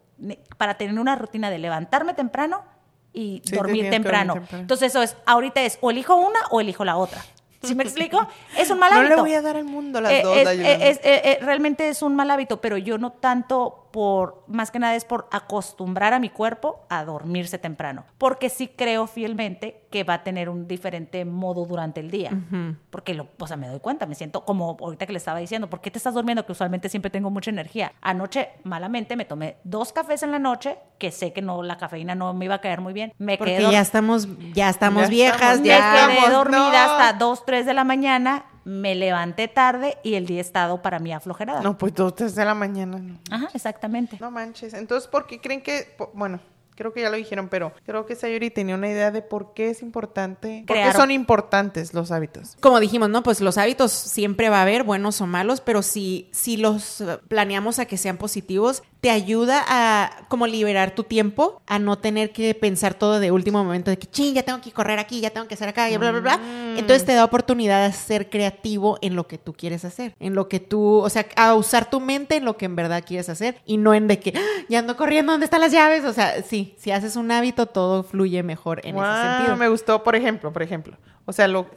para 0.57 0.75
tener 0.77 0.99
una 0.99 1.15
rutina 1.15 1.49
de 1.49 1.57
levantarme 1.57 2.13
temprano 2.13 2.63
y 3.11 3.41
dormir 3.51 3.89
temprano. 3.89 4.35
Entonces 4.51 4.89
eso 4.91 5.01
es, 5.01 5.17
ahorita 5.25 5.61
es 5.61 5.77
o 5.81 5.91
elijo 5.91 6.15
una 6.15 6.39
o 6.51 6.61
elijo 6.61 6.85
la 6.85 6.97
otra. 6.97 7.21
¿Sí 7.63 7.73
me 7.75 7.83
explico? 7.85 8.27
Es 8.57 8.69
un 8.69 8.79
mal 8.79 8.91
hábito. 8.93 9.09
No 9.09 9.15
le 9.15 9.21
voy 9.21 9.33
a 9.33 9.41
dar 9.41 9.57
al 9.57 9.65
mundo 9.65 9.99
las 9.99 10.11
eh, 10.11 10.21
dos. 10.23 10.37
Eh, 10.37 10.99
eh, 11.03 11.39
realmente 11.41 11.89
es 11.89 12.01
un 12.01 12.15
mal 12.15 12.29
hábito, 12.31 12.61
pero 12.61 12.77
yo 12.77 12.97
no 12.97 13.11
tanto 13.11 13.88
por, 13.91 14.43
más 14.47 14.71
que 14.71 14.79
nada 14.79 14.95
es 14.95 15.05
por 15.05 15.27
acostumbrar 15.31 16.13
a 16.13 16.19
mi 16.19 16.29
cuerpo 16.29 16.85
a 16.89 17.03
dormirse 17.03 17.57
temprano, 17.57 18.05
porque 18.17 18.49
sí 18.49 18.67
creo 18.67 19.07
fielmente 19.07 19.83
que 19.89 20.03
va 20.03 20.15
a 20.15 20.23
tener 20.23 20.49
un 20.49 20.67
diferente 20.67 21.25
modo 21.25 21.65
durante 21.65 21.99
el 21.99 22.11
día, 22.11 22.31
porque 22.89 23.13
lo, 23.13 23.27
o 23.39 23.47
sea, 23.47 23.57
me 23.57 23.67
doy 23.67 23.79
cuenta, 23.79 24.05
me 24.05 24.15
siento 24.15 24.45
como 24.45 24.77
ahorita 24.79 25.05
que 25.05 25.13
le 25.13 25.17
estaba 25.17 25.39
diciendo, 25.39 25.69
¿por 25.69 25.81
qué 25.81 25.91
te 25.91 25.97
estás 25.97 26.13
durmiendo? 26.13 26.45
Que 26.45 26.51
usualmente 26.51 26.89
siempre 26.89 27.09
tengo 27.09 27.29
mucha 27.29 27.49
energía. 27.49 27.93
Anoche, 28.01 28.49
malamente, 28.63 29.15
me 29.15 29.25
tomé 29.25 29.57
dos 29.63 29.91
cafés 29.91 30.23
en 30.23 30.31
la 30.31 30.39
noche, 30.39 30.77
que 30.97 31.11
sé 31.11 31.33
que 31.33 31.41
no, 31.41 31.63
la 31.63 31.77
cafeína 31.77 32.15
no 32.15 32.33
me 32.33 32.45
iba 32.45 32.55
a 32.55 32.61
caer 32.61 32.81
muy 32.81 32.93
bien. 32.93 33.13
Me 33.17 33.37
porque 33.37 33.57
quedé 33.57 33.71
ya 33.71 33.81
estamos, 33.81 34.27
ya 34.53 34.69
estamos 34.69 35.09
viejas, 35.09 35.61
ya. 35.63 36.07
Me 36.07 36.15
quedé 36.15 36.29
dormida 36.29 36.85
hasta 36.85 37.17
dos, 37.17 37.45
tres 37.45 37.65
de 37.65 37.73
la 37.73 37.83
mañana 37.83 38.45
me 38.69 38.93
levanté 38.93 39.47
tarde 39.47 39.97
y 40.03 40.13
el 40.13 40.27
día 40.27 40.41
estado 40.41 40.81
para 40.83 40.99
mí 40.99 41.11
aflojerada. 41.11 41.61
No, 41.61 41.75
pues 41.75 41.93
dos, 41.95 42.13
tres 42.13 42.35
de 42.35 42.45
la 42.45 42.53
mañana. 42.53 43.01
Ajá, 43.31 43.49
exactamente. 43.53 44.17
No 44.21 44.29
manches. 44.29 44.75
Entonces, 44.75 45.09
¿por 45.09 45.25
qué 45.25 45.41
creen 45.41 45.63
que, 45.63 45.95
bueno, 46.13 46.39
creo 46.79 46.93
que 46.93 47.01
ya 47.01 47.09
lo 47.09 47.17
dijeron, 47.17 47.49
pero 47.49 47.73
creo 47.85 48.05
que 48.05 48.15
Sayuri 48.15 48.51
tenía 48.51 48.75
una 48.75 48.87
idea 48.87 49.11
de 49.11 49.21
por 49.21 49.53
qué 49.53 49.69
es 49.69 49.81
importante, 49.81 50.63
por 50.65 50.77
qué 50.77 50.93
son 50.93 51.11
importantes 51.11 51.93
los 51.93 52.09
hábitos. 52.09 52.55
Como 52.61 52.79
dijimos, 52.79 53.09
¿no? 53.09 53.21
Pues 53.21 53.41
los 53.41 53.57
hábitos 53.57 53.91
siempre 53.91 54.47
va 54.47 54.59
a 54.59 54.61
haber, 54.61 54.83
buenos 54.83 55.19
o 55.19 55.27
malos, 55.27 55.59
pero 55.59 55.81
si, 55.81 56.29
si 56.31 56.55
los 56.55 57.03
planeamos 57.27 57.79
a 57.79 57.85
que 57.85 57.97
sean 57.97 58.15
positivos, 58.15 58.81
te 59.01 59.09
ayuda 59.09 59.63
a 59.67 60.25
como 60.27 60.47
liberar 60.47 60.95
tu 60.95 61.03
tiempo, 61.03 61.61
a 61.67 61.79
no 61.79 61.97
tener 61.97 62.31
que 62.31 62.53
pensar 62.53 62.93
todo 62.93 63.19
de 63.19 63.31
último 63.31 63.63
momento, 63.63 63.91
de 63.91 63.97
que, 63.97 64.07
ching, 64.07 64.33
ya 64.33 64.43
tengo 64.43 64.61
que 64.61 64.71
correr 64.71 64.99
aquí, 64.99 65.21
ya 65.21 65.29
tengo 65.29 65.47
que 65.47 65.55
hacer 65.55 65.69
acá, 65.69 65.89
y 65.89 65.97
bla, 65.97 66.11
bla, 66.11 66.19
bla. 66.19 66.37
Mm. 66.37 66.77
Entonces 66.79 67.05
te 67.05 67.13
da 67.13 67.23
oportunidad 67.25 67.85
de 67.85 67.93
ser 67.93 68.29
creativo 68.29 68.97
en 69.01 69.15
lo 69.15 69.27
que 69.27 69.37
tú 69.37 69.53
quieres 69.53 69.85
hacer, 69.85 70.15
en 70.19 70.35
lo 70.35 70.47
que 70.47 70.59
tú, 70.59 70.99
o 70.99 71.09
sea, 71.09 71.25
a 71.35 71.55
usar 71.55 71.89
tu 71.89 71.99
mente 71.99 72.37
en 72.37 72.45
lo 72.45 72.57
que 72.57 72.65
en 72.65 72.75
verdad 72.75 73.03
quieres 73.05 73.29
hacer 73.29 73.61
y 73.65 73.77
no 73.77 73.93
en 73.93 74.07
de 74.07 74.19
que, 74.19 74.33
ah, 74.35 74.63
ya 74.67 74.79
ando 74.79 74.97
corriendo, 74.97 75.31
¿dónde 75.31 75.45
están 75.45 75.61
las 75.61 75.71
llaves? 75.71 76.03
O 76.03 76.13
sea, 76.13 76.43
sí, 76.43 76.68
si 76.77 76.91
haces 76.91 77.15
un 77.15 77.31
hábito, 77.31 77.65
todo 77.65 78.03
fluye 78.03 78.43
mejor 78.43 78.81
en 78.83 78.97
ese 78.97 79.21
sentido. 79.21 79.57
Me 79.57 79.67
gustó, 79.67 80.03
por 80.03 80.15
ejemplo, 80.15 80.51
por 80.51 80.63
ejemplo, 80.63 80.97
o 81.25 81.33
sea, 81.33 81.47
lo, 81.47 81.69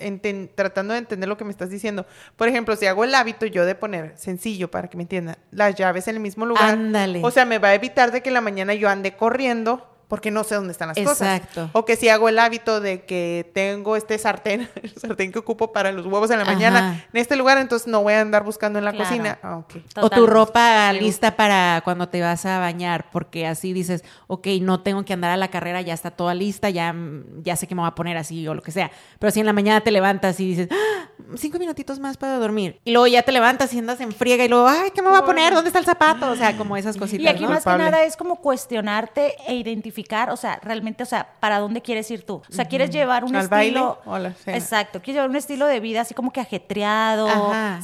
tratando 0.55 0.95
de 0.95 0.99
entender 0.99 1.29
lo 1.29 1.37
que 1.37 1.45
me 1.45 1.51
estás 1.51 1.71
diciendo. 1.71 2.07
Por 2.37 2.49
ejemplo, 2.49 2.75
si 2.77 2.87
hago 2.87 3.05
el 3.05 3.15
hábito 3.15 3.47
yo 3.47 3.67
de 3.67 3.75
poner, 3.75 4.17
sencillo 4.17 4.71
para 4.71 4.89
que 4.89 4.97
me 4.97 5.03
entiendan, 5.03 5.37
las 5.51 5.75
llaves 5.75 6.09
en 6.09 6.17
el 6.17 6.21
mismo 6.21 6.47
lugar. 6.47 6.71
Ándale. 6.71 7.21
O 7.23 7.31
sea, 7.31 7.45
me 7.45 7.59
va 7.59 7.69
a 7.69 7.75
evitar 7.75 8.13
de 8.13 8.23
que 8.23 8.31
en 8.31 8.35
la 8.35 8.41
mañana 8.41 8.75
yo 8.75 8.89
ande 8.89 9.15
corriendo 9.15 9.92
porque 10.13 10.31
no 10.31 10.45
sé 10.45 10.57
dónde 10.57 10.73
están 10.73 10.89
las 10.89 10.99
cosas. 10.99 11.41
Exacto. 11.41 11.71
O 11.73 11.87
que 11.87 11.97
si 11.97 12.11
hago 12.11 12.29
el 12.29 12.39
hábito 12.39 12.83
de 12.83 13.07
que 13.07 13.51
tengo 13.55 13.97
este 13.97 14.19
sartén, 14.19 14.69
el 14.83 14.93
sartén 14.95 15.33
que 15.33 15.39
ocupo 15.39 15.73
para 15.73 15.91
los 15.91 16.05
huevos 16.05 16.31
en 16.31 16.39
la 16.39 16.45
mañana, 16.45 17.03
en 17.11 17.19
este 17.19 17.35
lugar, 17.35 17.57
entonces 17.57 17.89
no 17.89 18.03
voy 18.03 18.13
a 18.13 18.21
andar 18.21 18.45
buscando 18.45 18.79
en 18.79 18.85
la 18.85 18.93
cocina. 18.93 19.39
Ah, 19.43 19.63
o 19.97 20.11
tu 20.11 20.27
ropa 20.27 20.93
lista 20.93 21.35
para 21.35 21.81
cuando 21.83 22.11
te 22.11 22.21
vas 22.21 22.45
a 22.45 22.59
bañar, 22.59 23.11
porque 23.11 23.47
así 23.47 23.73
dices, 23.73 24.05
ok, 24.27 24.49
no 24.61 24.83
tengo 24.83 25.03
que 25.07 25.15
andar 25.15 25.31
a 25.31 25.39
la 25.39 25.49
carrera, 25.49 25.81
ya 25.81 25.95
está 25.95 26.11
toda 26.11 26.35
lista, 26.35 26.69
ya, 26.69 26.95
ya 27.43 27.57
sé 27.57 27.67
que 27.67 27.75
me 27.75 27.81
voy 27.81 27.89
a 27.89 27.95
poner 27.95 28.19
así 28.19 28.47
o 28.47 28.53
lo 28.53 28.61
que 28.61 28.71
sea. 28.71 28.91
Pero 29.19 29.31
si 29.31 29.41
en 29.41 29.47
la 29.47 29.55
mañana 29.55 29.81
te 29.81 29.93
levantas 29.93 30.39
y 30.41 30.47
dices, 30.47 30.69
¡Ah! 30.71 31.09
cinco 31.37 31.59
minutitos 31.59 31.99
más 31.99 32.19
para 32.19 32.37
dormir. 32.37 32.79
Y 32.85 32.93
luego 32.93 33.07
ya 33.07 33.23
te 33.23 33.33
levantas 33.33 33.73
y 33.73 33.79
andas 33.79 33.99
en 34.03 34.13
friega 34.13 34.45
y 34.45 34.49
luego, 34.49 34.69
ay, 34.69 34.91
¿qué 34.95 35.01
me 35.01 35.09
voy 35.09 35.19
a 35.19 35.25
poner? 35.25 35.55
¿Dónde 35.55 35.69
está 35.69 35.79
el 35.79 35.87
zapato? 35.87 36.31
O 36.31 36.37
sea, 36.37 36.55
como 36.59 36.77
esas 36.77 36.99
cositas. 36.99 37.25
Y 37.25 37.29
aquí 37.29 37.47
más 37.47 37.65
que 37.65 37.79
nada 37.79 38.05
es 38.05 38.19
como 38.19 38.37
cuestionarte 38.37 39.37
e 39.47 39.55
identificar 39.55 40.02
o 40.31 40.37
sea, 40.37 40.61
realmente, 40.63 41.03
o 41.03 41.07
sea, 41.07 41.35
¿para 41.41 41.59
dónde 41.59 41.81
quieres 41.81 42.11
ir 42.11 42.25
tú? 42.25 42.43
O 42.49 42.53
sea, 42.53 42.67
¿quieres 42.67 42.91
llevar 42.91 43.25
un 43.25 43.35
estilo... 43.35 44.01
Baile 44.05 44.35
exacto, 44.47 45.01
¿quieres 45.01 45.17
llevar 45.17 45.31
un 45.31 45.37
estilo 45.37 45.67
de 45.67 45.81
vida 45.81 46.03
así 46.03 46.15
como 46.15 46.33
que 46.33 46.41
ajetreado, 46.41 47.29